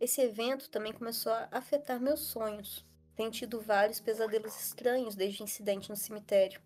Esse 0.00 0.20
evento 0.20 0.68
também 0.70 0.92
começou 0.92 1.30
a 1.30 1.46
afetar 1.52 2.00
meus 2.00 2.18
sonhos. 2.18 2.84
Tenho 3.14 3.30
tido 3.30 3.60
vários 3.60 4.00
pesadelos 4.00 4.60
estranhos 4.60 5.14
desde 5.14 5.40
o 5.40 5.44
incidente 5.44 5.88
no 5.88 5.94
cemitério. 5.94 6.60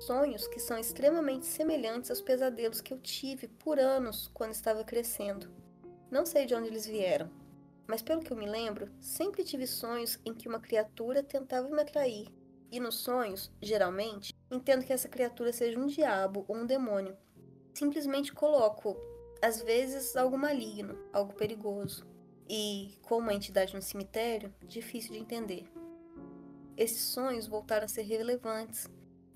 Sonhos 0.00 0.48
que 0.48 0.58
são 0.58 0.78
extremamente 0.78 1.44
semelhantes 1.44 2.10
aos 2.10 2.22
pesadelos 2.22 2.80
que 2.80 2.94
eu 2.94 2.98
tive 2.98 3.48
por 3.48 3.78
anos 3.78 4.30
quando 4.32 4.52
estava 4.52 4.82
crescendo. 4.82 5.50
Não 6.10 6.24
sei 6.24 6.46
de 6.46 6.54
onde 6.54 6.68
eles 6.68 6.86
vieram, 6.86 7.30
mas 7.86 8.00
pelo 8.00 8.22
que 8.22 8.32
eu 8.32 8.36
me 8.36 8.46
lembro, 8.46 8.90
sempre 8.98 9.44
tive 9.44 9.66
sonhos 9.66 10.18
em 10.24 10.32
que 10.32 10.48
uma 10.48 10.58
criatura 10.58 11.22
tentava 11.22 11.68
me 11.68 11.82
atrair. 11.82 12.28
E 12.72 12.80
nos 12.80 12.94
sonhos, 12.94 13.52
geralmente, 13.60 14.32
entendo 14.50 14.86
que 14.86 14.92
essa 14.92 15.08
criatura 15.08 15.52
seja 15.52 15.78
um 15.78 15.86
diabo 15.86 16.46
ou 16.48 16.56
um 16.56 16.64
demônio. 16.64 17.14
Simplesmente 17.74 18.32
coloco, 18.32 18.96
às 19.42 19.60
vezes, 19.60 20.16
algo 20.16 20.38
maligno, 20.38 20.98
algo 21.12 21.34
perigoso. 21.34 22.06
E, 22.48 22.96
como 23.02 23.20
uma 23.20 23.34
entidade 23.34 23.74
no 23.74 23.82
cemitério, 23.82 24.54
difícil 24.66 25.12
de 25.12 25.18
entender. 25.18 25.70
Esses 26.74 27.02
sonhos 27.02 27.46
voltaram 27.46 27.84
a 27.84 27.88
ser 27.88 28.02
relevantes 28.02 28.88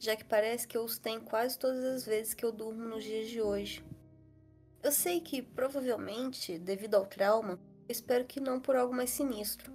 já 0.05 0.15
que 0.15 0.25
parece 0.25 0.69
que 0.69 0.77
eu 0.77 0.85
os 0.85 0.99
tenho 0.99 1.23
quase 1.23 1.59
todas 1.59 1.83
as 1.83 2.05
vezes 2.05 2.35
que 2.35 2.45
eu 2.45 2.53
durmo 2.53 2.85
nos 2.87 3.03
dias 3.03 3.31
de 3.31 3.41
hoje. 3.41 3.83
Eu 4.83 4.93
sei 4.93 5.19
que, 5.19 5.41
provavelmente, 5.41 6.59
devido 6.59 6.97
ao 6.97 7.07
trauma, 7.07 7.59
espero 7.89 8.27
que 8.27 8.39
não 8.39 8.61
por 8.61 8.77
algo 8.77 8.95
mais 8.95 9.09
sinistro. 9.09 9.73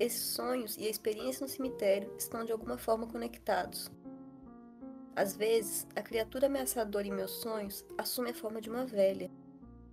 Esses 0.00 0.22
sonhos 0.22 0.78
e 0.78 0.86
a 0.86 0.90
experiência 0.90 1.44
no 1.44 1.52
cemitério 1.52 2.10
estão 2.16 2.42
de 2.42 2.52
alguma 2.52 2.78
forma 2.78 3.06
conectados. 3.06 3.90
Às 5.14 5.36
vezes, 5.36 5.86
a 5.94 6.00
criatura 6.00 6.46
ameaçadora 6.46 7.06
em 7.06 7.12
meus 7.12 7.32
sonhos 7.32 7.84
assume 7.98 8.30
a 8.30 8.34
forma 8.34 8.62
de 8.62 8.70
uma 8.70 8.86
velha. 8.86 9.30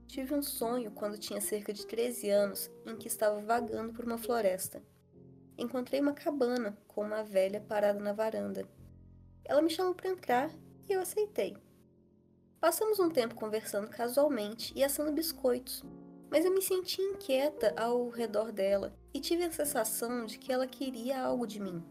Tive 0.07 0.33
um 0.33 0.41
sonho 0.41 0.91
quando 0.91 1.17
tinha 1.17 1.41
cerca 1.41 1.73
de 1.73 1.85
13 1.85 2.29
anos 2.29 2.71
em 2.85 2.95
que 2.95 3.09
estava 3.09 3.41
vagando 3.41 3.91
por 3.91 4.05
uma 4.05 4.17
floresta. 4.17 4.81
Encontrei 5.57 5.99
uma 5.99 6.13
cabana 6.13 6.77
com 6.87 7.01
uma 7.01 7.21
velha 7.21 7.59
parada 7.59 7.99
na 7.99 8.13
varanda. 8.13 8.65
Ela 9.45 9.61
me 9.61 9.69
chamou 9.69 9.93
para 9.93 10.09
entrar 10.09 10.51
e 10.87 10.93
eu 10.93 11.01
aceitei. 11.01 11.57
Passamos 12.59 12.99
um 12.99 13.09
tempo 13.09 13.35
conversando 13.35 13.89
casualmente 13.89 14.71
e 14.75 14.83
assando 14.83 15.11
biscoitos, 15.11 15.83
mas 16.31 16.45
eu 16.45 16.53
me 16.53 16.61
senti 16.61 17.01
inquieta 17.01 17.73
ao 17.77 18.07
redor 18.09 18.51
dela 18.51 18.95
e 19.13 19.19
tive 19.19 19.43
a 19.43 19.51
sensação 19.51 20.25
de 20.25 20.37
que 20.37 20.51
ela 20.51 20.65
queria 20.65 21.21
algo 21.21 21.45
de 21.45 21.59
mim. 21.59 21.83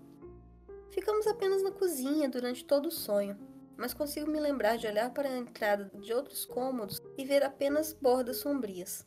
Ficamos 0.91 1.27
apenas 1.27 1.63
na 1.63 1.71
cozinha 1.71 2.29
durante 2.29 2.65
todo 2.65 2.87
o 2.87 2.91
sonho, 2.91 3.39
mas 3.77 3.95
consigo 3.95 4.31
me 4.31 4.41
lembrar 4.41 4.77
de 4.77 4.87
olhar 4.87 5.13
para 5.13 5.29
a 5.29 5.39
entrada 5.39 5.91
de 5.99 6.13
outros 6.13 6.45
cômodos 6.45 7.01
e 7.17 7.25
ver 7.25 7.43
apenas 7.43 7.93
bordas 7.93 8.39
sombrias. 8.39 9.07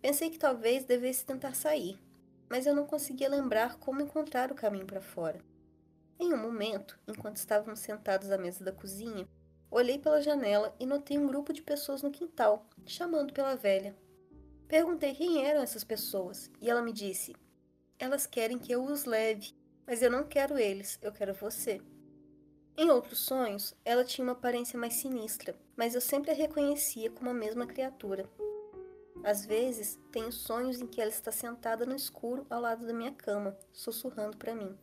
Pensei 0.00 0.30
que 0.30 0.38
talvez 0.38 0.84
devesse 0.84 1.24
tentar 1.24 1.54
sair, 1.54 1.98
mas 2.48 2.66
eu 2.66 2.74
não 2.74 2.86
conseguia 2.86 3.28
lembrar 3.28 3.78
como 3.78 4.00
encontrar 4.00 4.52
o 4.52 4.54
caminho 4.54 4.86
para 4.86 5.00
fora. 5.00 5.40
Em 6.20 6.34
um 6.34 6.36
momento, 6.36 6.98
enquanto 7.06 7.36
estávamos 7.36 7.78
sentados 7.78 8.32
à 8.32 8.36
mesa 8.36 8.64
da 8.64 8.72
cozinha, 8.72 9.28
olhei 9.70 10.00
pela 10.00 10.20
janela 10.20 10.74
e 10.80 10.84
notei 10.84 11.16
um 11.16 11.28
grupo 11.28 11.52
de 11.52 11.62
pessoas 11.62 12.02
no 12.02 12.10
quintal, 12.10 12.66
chamando 12.84 13.32
pela 13.32 13.54
velha. 13.54 13.96
Perguntei 14.66 15.14
quem 15.14 15.46
eram 15.46 15.62
essas 15.62 15.84
pessoas 15.84 16.50
e 16.60 16.68
ela 16.68 16.82
me 16.82 16.92
disse: 16.92 17.36
Elas 18.00 18.26
querem 18.26 18.58
que 18.58 18.72
eu 18.72 18.84
os 18.84 19.04
leve, 19.04 19.54
mas 19.86 20.02
eu 20.02 20.10
não 20.10 20.24
quero 20.24 20.58
eles, 20.58 20.98
eu 21.00 21.12
quero 21.12 21.32
você. 21.34 21.80
Em 22.76 22.90
outros 22.90 23.20
sonhos, 23.20 23.72
ela 23.84 24.04
tinha 24.04 24.24
uma 24.24 24.32
aparência 24.32 24.78
mais 24.78 24.94
sinistra, 24.94 25.54
mas 25.76 25.94
eu 25.94 26.00
sempre 26.00 26.32
a 26.32 26.34
reconhecia 26.34 27.10
como 27.10 27.30
a 27.30 27.34
mesma 27.34 27.64
criatura. 27.64 28.28
Às 29.22 29.46
vezes, 29.46 29.98
tenho 30.10 30.32
sonhos 30.32 30.80
em 30.80 30.86
que 30.86 31.00
ela 31.00 31.10
está 31.10 31.30
sentada 31.30 31.86
no 31.86 31.94
escuro 31.94 32.44
ao 32.50 32.60
lado 32.60 32.84
da 32.84 32.92
minha 32.92 33.12
cama, 33.12 33.56
sussurrando 33.72 34.36
para 34.36 34.54
mim. 34.54 34.76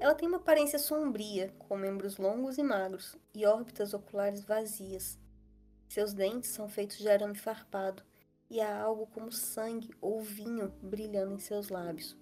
Ela 0.00 0.14
tem 0.14 0.26
uma 0.26 0.38
aparência 0.38 0.78
sombria, 0.78 1.54
com 1.58 1.76
membros 1.76 2.16
longos 2.16 2.56
e 2.56 2.62
magros 2.62 3.14
e 3.34 3.44
órbitas 3.44 3.92
oculares 3.92 4.42
vazias. 4.42 5.18
Seus 5.90 6.14
dentes 6.14 6.48
são 6.48 6.70
feitos 6.70 6.96
de 6.96 7.06
arame 7.06 7.36
farpado 7.36 8.02
e 8.48 8.62
há 8.62 8.80
algo 8.80 9.06
como 9.08 9.30
sangue 9.30 9.90
ou 10.00 10.22
vinho 10.22 10.72
brilhando 10.82 11.34
em 11.34 11.38
seus 11.38 11.68
lábios. 11.68 12.16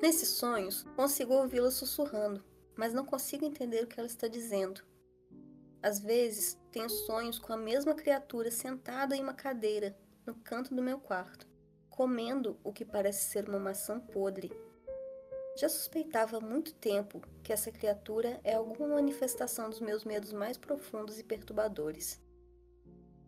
Nesses 0.00 0.28
sonhos, 0.28 0.84
consigo 0.94 1.34
ouvi-la 1.34 1.72
sussurrando, 1.72 2.44
mas 2.76 2.94
não 2.94 3.04
consigo 3.04 3.44
entender 3.44 3.82
o 3.82 3.88
que 3.88 3.98
ela 3.98 4.06
está 4.06 4.28
dizendo. 4.28 4.80
Às 5.82 5.98
vezes, 5.98 6.56
tenho 6.70 6.88
sonhos 6.88 7.36
com 7.36 7.52
a 7.52 7.56
mesma 7.56 7.94
criatura 7.94 8.48
sentada 8.48 9.16
em 9.16 9.22
uma 9.22 9.34
cadeira 9.34 9.98
no 10.24 10.36
canto 10.36 10.72
do 10.72 10.82
meu 10.82 11.00
quarto, 11.00 11.48
comendo 11.90 12.60
o 12.62 12.72
que 12.72 12.84
parece 12.84 13.28
ser 13.28 13.48
uma 13.48 13.58
maçã 13.58 13.98
podre 13.98 14.52
já 15.58 15.68
suspeitava 15.68 16.36
há 16.36 16.40
muito 16.40 16.72
tempo 16.72 17.20
que 17.42 17.52
essa 17.52 17.72
criatura 17.72 18.40
é 18.44 18.54
alguma 18.54 18.94
manifestação 18.94 19.68
dos 19.68 19.80
meus 19.80 20.04
medos 20.04 20.32
mais 20.32 20.56
profundos 20.56 21.18
e 21.18 21.24
perturbadores. 21.24 22.20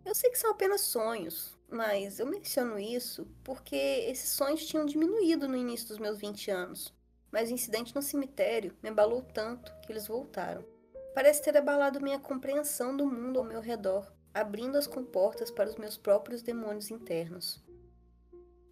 Eu 0.04 0.14
sei 0.14 0.30
que 0.30 0.38
são 0.38 0.52
apenas 0.52 0.82
sonhos, 0.82 1.58
mas 1.68 2.20
eu 2.20 2.26
menciono 2.26 2.78
isso 2.78 3.26
porque 3.42 3.74
esses 3.74 4.30
sonhos 4.30 4.64
tinham 4.64 4.86
diminuído 4.86 5.48
no 5.48 5.56
início 5.56 5.88
dos 5.88 5.98
meus 5.98 6.18
20 6.18 6.52
anos. 6.52 6.94
Mas 7.32 7.50
o 7.50 7.54
incidente 7.54 7.94
no 7.96 8.02
cemitério 8.02 8.76
me 8.80 8.90
abalou 8.90 9.22
tanto 9.22 9.74
que 9.80 9.90
eles 9.90 10.06
voltaram. 10.06 10.64
Parece 11.12 11.42
ter 11.42 11.56
abalado 11.56 12.00
minha 12.00 12.20
compreensão 12.20 12.96
do 12.96 13.06
mundo 13.06 13.40
ao 13.40 13.44
meu 13.44 13.60
redor, 13.60 14.12
abrindo 14.32 14.78
as 14.78 14.86
comportas 14.86 15.50
para 15.50 15.68
os 15.68 15.74
meus 15.74 15.96
próprios 15.96 16.42
demônios 16.42 16.92
internos. 16.92 17.60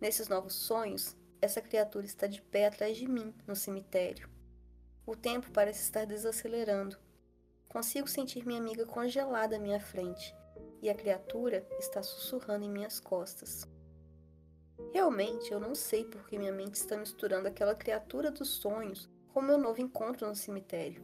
Nesses 0.01 0.29
novos 0.29 0.55
sonhos, 0.55 1.17
essa 1.41 1.61
criatura 1.61 2.05
está 2.05 2.27
de 2.27 2.43
pé 2.43 2.67
atrás 2.67 2.97
de 2.97 3.07
mim, 3.07 3.35
no 3.47 3.55
cemitério. 3.55 4.29
O 5.07 5.15
tempo 5.15 5.51
parece 5.53 5.83
estar 5.83 6.05
desacelerando. 6.05 6.97
Consigo 7.69 8.09
sentir 8.09 8.45
minha 8.45 8.61
amiga 8.61 8.85
congelada 8.85 9.57
à 9.57 9.59
minha 9.59 9.81
frente, 9.81 10.35
e 10.83 10.91
a 10.91 10.95
criatura 10.95 11.67
está 11.79 12.03
sussurrando 12.03 12.65
em 12.65 12.71
minhas 12.71 12.99
costas. 12.99 13.67
Realmente, 14.93 15.53
eu 15.53 15.61
não 15.61 15.75
sei 15.75 16.05
por 16.05 16.27
que 16.27 16.39
minha 16.39 16.53
mente 16.53 16.75
está 16.75 16.97
misturando 16.97 17.49
aquela 17.49 17.75
criatura 17.75 18.31
dos 18.31 18.49
sonhos 18.49 19.09
com 19.29 19.43
meu 19.43 19.59
novo 19.59 19.81
encontro 19.81 20.27
no 20.27 20.35
cemitério. 20.35 21.03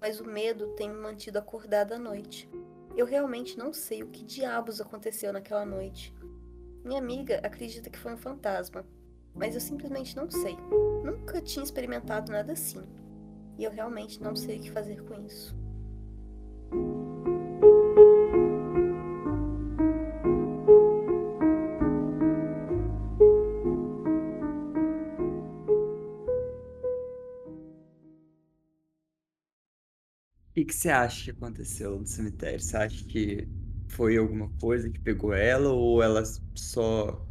Mas 0.00 0.20
o 0.20 0.24
medo 0.24 0.74
tem 0.74 0.88
me 0.88 0.96
mantido 0.96 1.38
acordada 1.38 1.96
à 1.96 1.98
noite. 1.98 2.48
Eu 2.96 3.06
realmente 3.06 3.58
não 3.58 3.72
sei 3.72 4.02
o 4.02 4.10
que 4.10 4.24
diabos 4.24 4.80
aconteceu 4.80 5.32
naquela 5.32 5.64
noite. 5.64 6.14
Minha 6.84 7.00
amiga 7.00 7.40
acredita 7.42 7.90
que 7.90 7.98
foi 7.98 8.12
um 8.12 8.18
fantasma, 8.18 8.86
mas 9.36 9.54
eu 9.54 9.60
simplesmente 9.60 10.16
não 10.16 10.30
sei. 10.30 10.56
Nunca 11.04 11.40
tinha 11.40 11.62
experimentado 11.62 12.32
nada 12.32 12.52
assim. 12.52 12.82
E 13.58 13.64
eu 13.64 13.70
realmente 13.70 14.22
não 14.22 14.34
sei 14.34 14.58
o 14.58 14.60
que 14.60 14.70
fazer 14.70 15.02
com 15.02 15.20
isso. 15.24 15.54
O 30.58 30.64
que 30.66 30.74
você 30.74 30.88
acha 30.88 31.24
que 31.24 31.30
aconteceu 31.30 31.98
no 31.98 32.06
cemitério? 32.06 32.58
Você 32.58 32.76
acha 32.76 33.04
que 33.04 33.46
foi 33.88 34.16
alguma 34.16 34.48
coisa 34.58 34.90
que 34.90 34.98
pegou 34.98 35.32
ela 35.32 35.70
ou 35.70 36.02
ela 36.02 36.22
só 36.54 37.24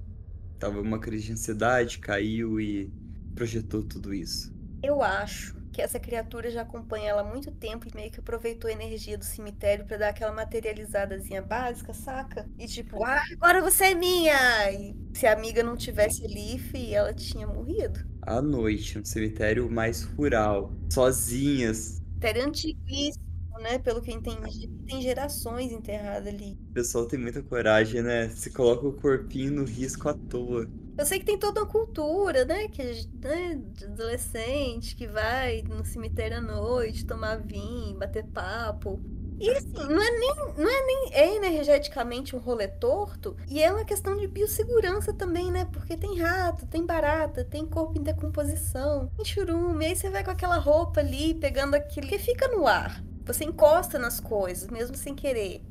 Tava 0.60 0.80
uma 0.82 1.00
crise 1.00 1.26
de 1.26 1.34
ansiedade, 1.34 2.00
caiu 2.00 2.60
e 2.60 2.92
projetou 3.36 3.84
tudo 3.84 4.14
isso. 4.14 4.54
Eu 4.82 5.02
acho 5.02 5.56
que 5.74 5.82
essa 5.82 6.00
criatura 6.00 6.50
já 6.50 6.62
acompanha 6.62 7.10
ela 7.10 7.22
há 7.22 7.24
muito 7.26 7.52
tempo 7.52 7.86
e 7.86 7.94
meio 7.94 8.10
que 8.10 8.20
aproveitou 8.20 8.70
a 8.70 8.74
energia 8.74 9.18
do 9.18 9.26
cemitério 9.26 9.86
para 9.86 9.98
dar 9.98 10.10
aquela 10.10 10.32
materializadazinha 10.32 11.42
básica, 11.42 11.94
saca? 11.94 12.48
E 12.58 12.66
tipo, 12.66 13.04
ah, 13.04 13.22
agora 13.34 13.62
você 13.62 13.86
é 13.86 13.94
minha! 13.94 14.72
E 14.72 14.96
se 15.14 15.28
a 15.28 15.34
amiga 15.34 15.62
não 15.62 15.76
tivesse 15.76 16.24
ali, 16.24 16.94
ela 16.94 17.14
tinha 17.14 17.46
morrido. 17.46 18.00
À 18.22 18.42
noite, 18.42 18.98
um 18.98 19.04
cemitério 19.04 19.70
mais 19.70 20.04
rural, 20.04 20.72
sozinhas. 20.90 22.02
Cemitério 22.22 22.46
antiguíssimo 22.46 23.26
né? 23.60 23.80
Pelo 23.80 24.02
que 24.02 24.12
eu 24.12 24.16
entendi, 24.16 24.68
tem 24.88 25.02
gerações 25.02 25.72
enterradas 25.72 26.34
ali. 26.34 26.58
O 26.72 26.74
pessoal 26.74 27.08
tem 27.08 27.20
muita 27.20 27.42
coragem, 27.42 28.02
né? 28.02 28.30
Se 28.30 28.50
coloca 28.52 28.88
o 28.88 28.94
corpinho 28.94 29.52
no 29.52 29.64
risco 29.64 30.10
à 30.10 30.14
toa. 30.14 30.68
Eu 30.98 31.06
sei 31.06 31.20
que 31.20 31.26
tem 31.26 31.38
toda 31.38 31.62
uma 31.62 31.68
cultura, 31.68 32.46
né? 32.46 32.68
Que 32.70 32.84
né, 33.22 33.60
de 33.74 33.86
adolescente 33.86 34.96
que 34.96 35.08
vai 35.08 35.62
no 35.64 35.86
cemitério 35.86 36.38
à 36.38 36.42
noite 36.42 37.06
tomar 37.06 37.38
vinho, 37.38 37.98
bater 37.98 38.26
papo. 38.26 39.00
E 39.38 39.50
assim, 39.50 39.74
não 39.74 40.02
é 40.02 40.12
nem, 40.12 40.36
não 40.58 40.70
é 40.70 40.86
nem 40.86 41.10
é 41.12 41.36
energeticamente 41.36 42.36
um 42.36 42.40
rolê 42.40 42.70
torto, 42.70 43.36
e 43.50 43.62
é 43.62 43.70
uma 43.70 43.84
questão 43.84 44.16
de 44.16 44.28
biossegurança 44.28 45.14
também, 45.14 45.52
né? 45.52 45.66
Porque 45.66 45.98
tem 45.98 46.18
rato, 46.18 46.66
tem 46.68 46.86
barata, 46.86 47.44
tem 47.44 47.66
corpo 47.66 48.00
em 48.00 48.04
decomposição, 48.04 49.08
tem 49.18 49.26
churume, 49.26 49.86
aí 49.88 49.96
você 49.96 50.10
vai 50.10 50.24
com 50.24 50.32
aquela 50.32 50.58
roupa 50.58 51.02
ali, 51.02 51.34
pegando 51.34 51.76
aquilo 51.76 52.08
que 52.08 52.18
fica 52.18 52.48
no 52.48 52.66
ar. 52.66 53.04
Você 53.26 53.44
encosta 53.44 53.98
nas 53.98 54.20
coisas, 54.20 54.70
mesmo 54.70 54.96
sem 54.96 55.16
querer. 55.16 55.62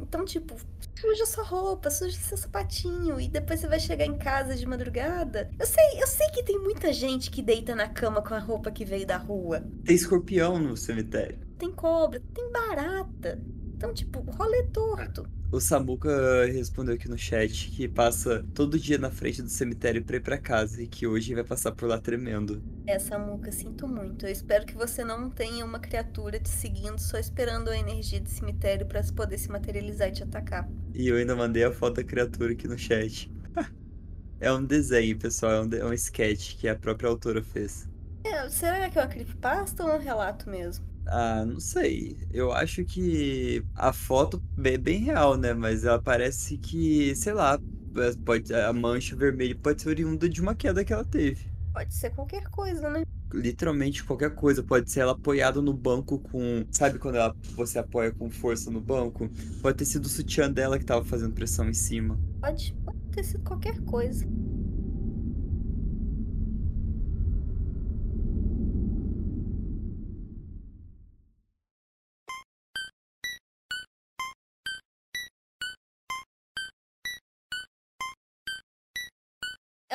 Então, 0.00 0.24
tipo, 0.24 0.56
suja 1.00 1.26
sua 1.26 1.44
roupa, 1.44 1.90
suja 1.90 2.16
seu 2.18 2.36
sapatinho 2.36 3.20
e 3.20 3.28
depois 3.28 3.60
você 3.60 3.68
vai 3.68 3.78
chegar 3.78 4.04
em 4.04 4.16
casa 4.16 4.54
de 4.54 4.66
madrugada. 4.66 5.50
Eu 5.58 5.66
sei, 5.66 6.02
eu 6.02 6.06
sei 6.06 6.28
que 6.30 6.42
tem 6.42 6.58
muita 6.58 6.92
gente 6.92 7.30
que 7.30 7.42
deita 7.42 7.74
na 7.74 7.88
cama 7.88 8.22
com 8.22 8.34
a 8.34 8.38
roupa 8.38 8.70
que 8.70 8.84
veio 8.84 9.06
da 9.06 9.16
rua. 9.16 9.64
Tem 9.84 9.94
escorpião 9.94 10.58
no 10.58 10.76
cemitério. 10.76 11.38
Tem 11.58 11.70
cobra, 11.70 12.20
tem 12.34 12.50
barata. 12.50 13.40
Então, 13.82 13.92
tipo, 13.92 14.20
rolê 14.20 14.62
torto. 14.72 15.28
O 15.50 15.60
Samuca 15.60 16.46
respondeu 16.46 16.94
aqui 16.94 17.08
no 17.08 17.18
chat 17.18 17.68
que 17.68 17.88
passa 17.88 18.46
todo 18.54 18.78
dia 18.78 18.96
na 18.96 19.10
frente 19.10 19.42
do 19.42 19.48
cemitério 19.48 20.04
pra 20.04 20.18
ir 20.18 20.20
pra 20.20 20.38
casa 20.38 20.80
e 20.80 20.86
que 20.86 21.04
hoje 21.04 21.34
vai 21.34 21.42
passar 21.42 21.72
por 21.72 21.88
lá 21.88 21.98
tremendo. 21.98 22.62
É, 22.86 22.96
Samuca, 23.00 23.50
sinto 23.50 23.88
muito. 23.88 24.24
Eu 24.24 24.30
espero 24.30 24.64
que 24.64 24.76
você 24.76 25.02
não 25.02 25.28
tenha 25.28 25.64
uma 25.64 25.80
criatura 25.80 26.38
te 26.38 26.48
seguindo 26.48 27.00
só 27.00 27.18
esperando 27.18 27.70
a 27.70 27.76
energia 27.76 28.20
do 28.20 28.28
cemitério 28.28 28.86
para 28.86 29.02
poder 29.16 29.36
se 29.36 29.50
materializar 29.50 30.10
e 30.10 30.12
te 30.12 30.22
atacar. 30.22 30.70
E 30.94 31.08
eu 31.08 31.16
ainda 31.16 31.34
mandei 31.34 31.64
a 31.64 31.72
foto 31.72 31.96
da 31.96 32.04
criatura 32.04 32.52
aqui 32.52 32.68
no 32.68 32.78
chat. 32.78 33.28
é 34.38 34.52
um 34.52 34.64
desenho, 34.64 35.18
pessoal, 35.18 35.54
é 35.54 35.60
um, 35.60 35.74
é 35.74 35.84
um 35.86 35.92
sketch 35.92 36.54
que 36.56 36.68
a 36.68 36.76
própria 36.76 37.10
autora 37.10 37.42
fez. 37.42 37.88
É, 38.24 38.48
será 38.48 38.88
que 38.88 38.96
é 38.96 39.02
uma 39.02 39.08
creepypasta 39.08 39.82
ou 39.82 39.96
um 39.96 39.98
relato 39.98 40.48
mesmo? 40.48 40.91
Ah, 41.06 41.44
não 41.44 41.60
sei. 41.60 42.16
Eu 42.30 42.52
acho 42.52 42.84
que 42.84 43.64
a 43.74 43.92
foto 43.92 44.42
é 44.64 44.78
bem 44.78 44.98
real, 45.00 45.36
né? 45.36 45.52
Mas 45.52 45.84
ela 45.84 46.00
parece 46.00 46.58
que, 46.58 47.14
sei 47.16 47.32
lá, 47.32 47.58
é, 47.96 48.12
pode, 48.24 48.54
a 48.54 48.72
mancha 48.72 49.16
vermelha 49.16 49.56
pode 49.56 49.82
ser 49.82 49.88
oriunda 49.90 50.28
de 50.28 50.40
uma 50.40 50.54
queda 50.54 50.84
que 50.84 50.92
ela 50.92 51.04
teve. 51.04 51.52
Pode 51.72 51.94
ser 51.94 52.10
qualquer 52.10 52.44
coisa, 52.50 52.88
né? 52.90 53.02
Literalmente 53.32 54.04
qualquer 54.04 54.34
coisa. 54.34 54.62
Pode 54.62 54.90
ser 54.90 55.00
ela 55.00 55.12
apoiada 55.12 55.60
no 55.62 55.72
banco 55.72 56.18
com. 56.18 56.66
Sabe 56.70 56.98
quando 56.98 57.16
ela, 57.16 57.34
você 57.54 57.78
apoia 57.78 58.12
com 58.12 58.30
força 58.30 58.70
no 58.70 58.80
banco? 58.80 59.30
Pode 59.60 59.78
ter 59.78 59.86
sido 59.86 60.04
o 60.04 60.08
sutiã 60.08 60.50
dela 60.50 60.78
que 60.78 60.84
tava 60.84 61.04
fazendo 61.04 61.34
pressão 61.34 61.68
em 61.68 61.74
cima. 61.74 62.18
Pode, 62.40 62.74
pode 62.84 62.98
ter 63.10 63.24
sido 63.24 63.42
qualquer 63.42 63.80
coisa. 63.80 64.26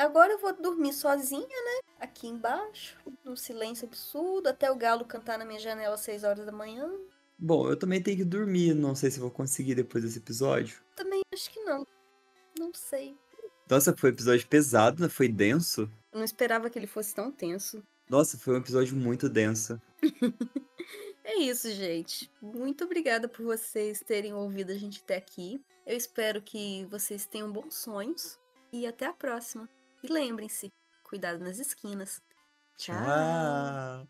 Agora 0.08 0.32
eu 0.32 0.38
vou 0.38 0.54
dormir 0.54 0.94
sozinha, 0.94 1.42
né? 1.42 1.80
Aqui 2.00 2.28
embaixo, 2.28 2.96
no 3.22 3.36
silêncio 3.36 3.86
absurdo, 3.86 4.48
até 4.48 4.70
o 4.70 4.74
galo 4.74 5.04
cantar 5.04 5.38
na 5.38 5.44
minha 5.44 5.60
janela 5.60 5.96
às 5.96 6.00
6 6.00 6.24
horas 6.24 6.46
da 6.46 6.50
manhã. 6.50 6.90
Bom, 7.38 7.68
eu 7.68 7.76
também 7.76 8.02
tenho 8.02 8.16
que 8.16 8.24
dormir, 8.24 8.72
não 8.72 8.94
sei 8.94 9.10
se 9.10 9.20
vou 9.20 9.30
conseguir 9.30 9.74
depois 9.74 10.02
desse 10.02 10.16
episódio. 10.16 10.80
Também 10.96 11.20
acho 11.30 11.50
que 11.50 11.60
não. 11.60 11.86
Não 12.58 12.72
sei. 12.72 13.18
Nossa, 13.68 13.94
foi 13.94 14.08
um 14.08 14.14
episódio 14.14 14.48
pesado, 14.48 15.02
né? 15.02 15.10
Foi 15.10 15.28
denso. 15.28 15.82
Eu 16.10 16.20
não 16.20 16.24
esperava 16.24 16.70
que 16.70 16.78
ele 16.78 16.86
fosse 16.86 17.14
tão 17.14 17.30
tenso. 17.30 17.84
Nossa, 18.08 18.38
foi 18.38 18.54
um 18.54 18.60
episódio 18.60 18.96
muito 18.96 19.28
denso. 19.28 19.78
é 21.22 21.36
isso, 21.36 21.70
gente. 21.70 22.32
Muito 22.40 22.82
obrigada 22.82 23.28
por 23.28 23.44
vocês 23.44 24.00
terem 24.00 24.32
ouvido 24.32 24.72
a 24.72 24.74
gente 24.74 25.02
até 25.04 25.18
aqui. 25.18 25.60
Eu 25.86 25.98
espero 25.98 26.40
que 26.40 26.86
vocês 26.86 27.26
tenham 27.26 27.52
bons 27.52 27.74
sonhos 27.74 28.38
e 28.72 28.86
até 28.86 29.04
a 29.04 29.12
próxima. 29.12 29.68
E 30.02 30.08
lembrem-se, 30.12 30.72
cuidado 31.02 31.38
nas 31.40 31.58
esquinas. 31.58 32.20
Tchau. 32.76 34.08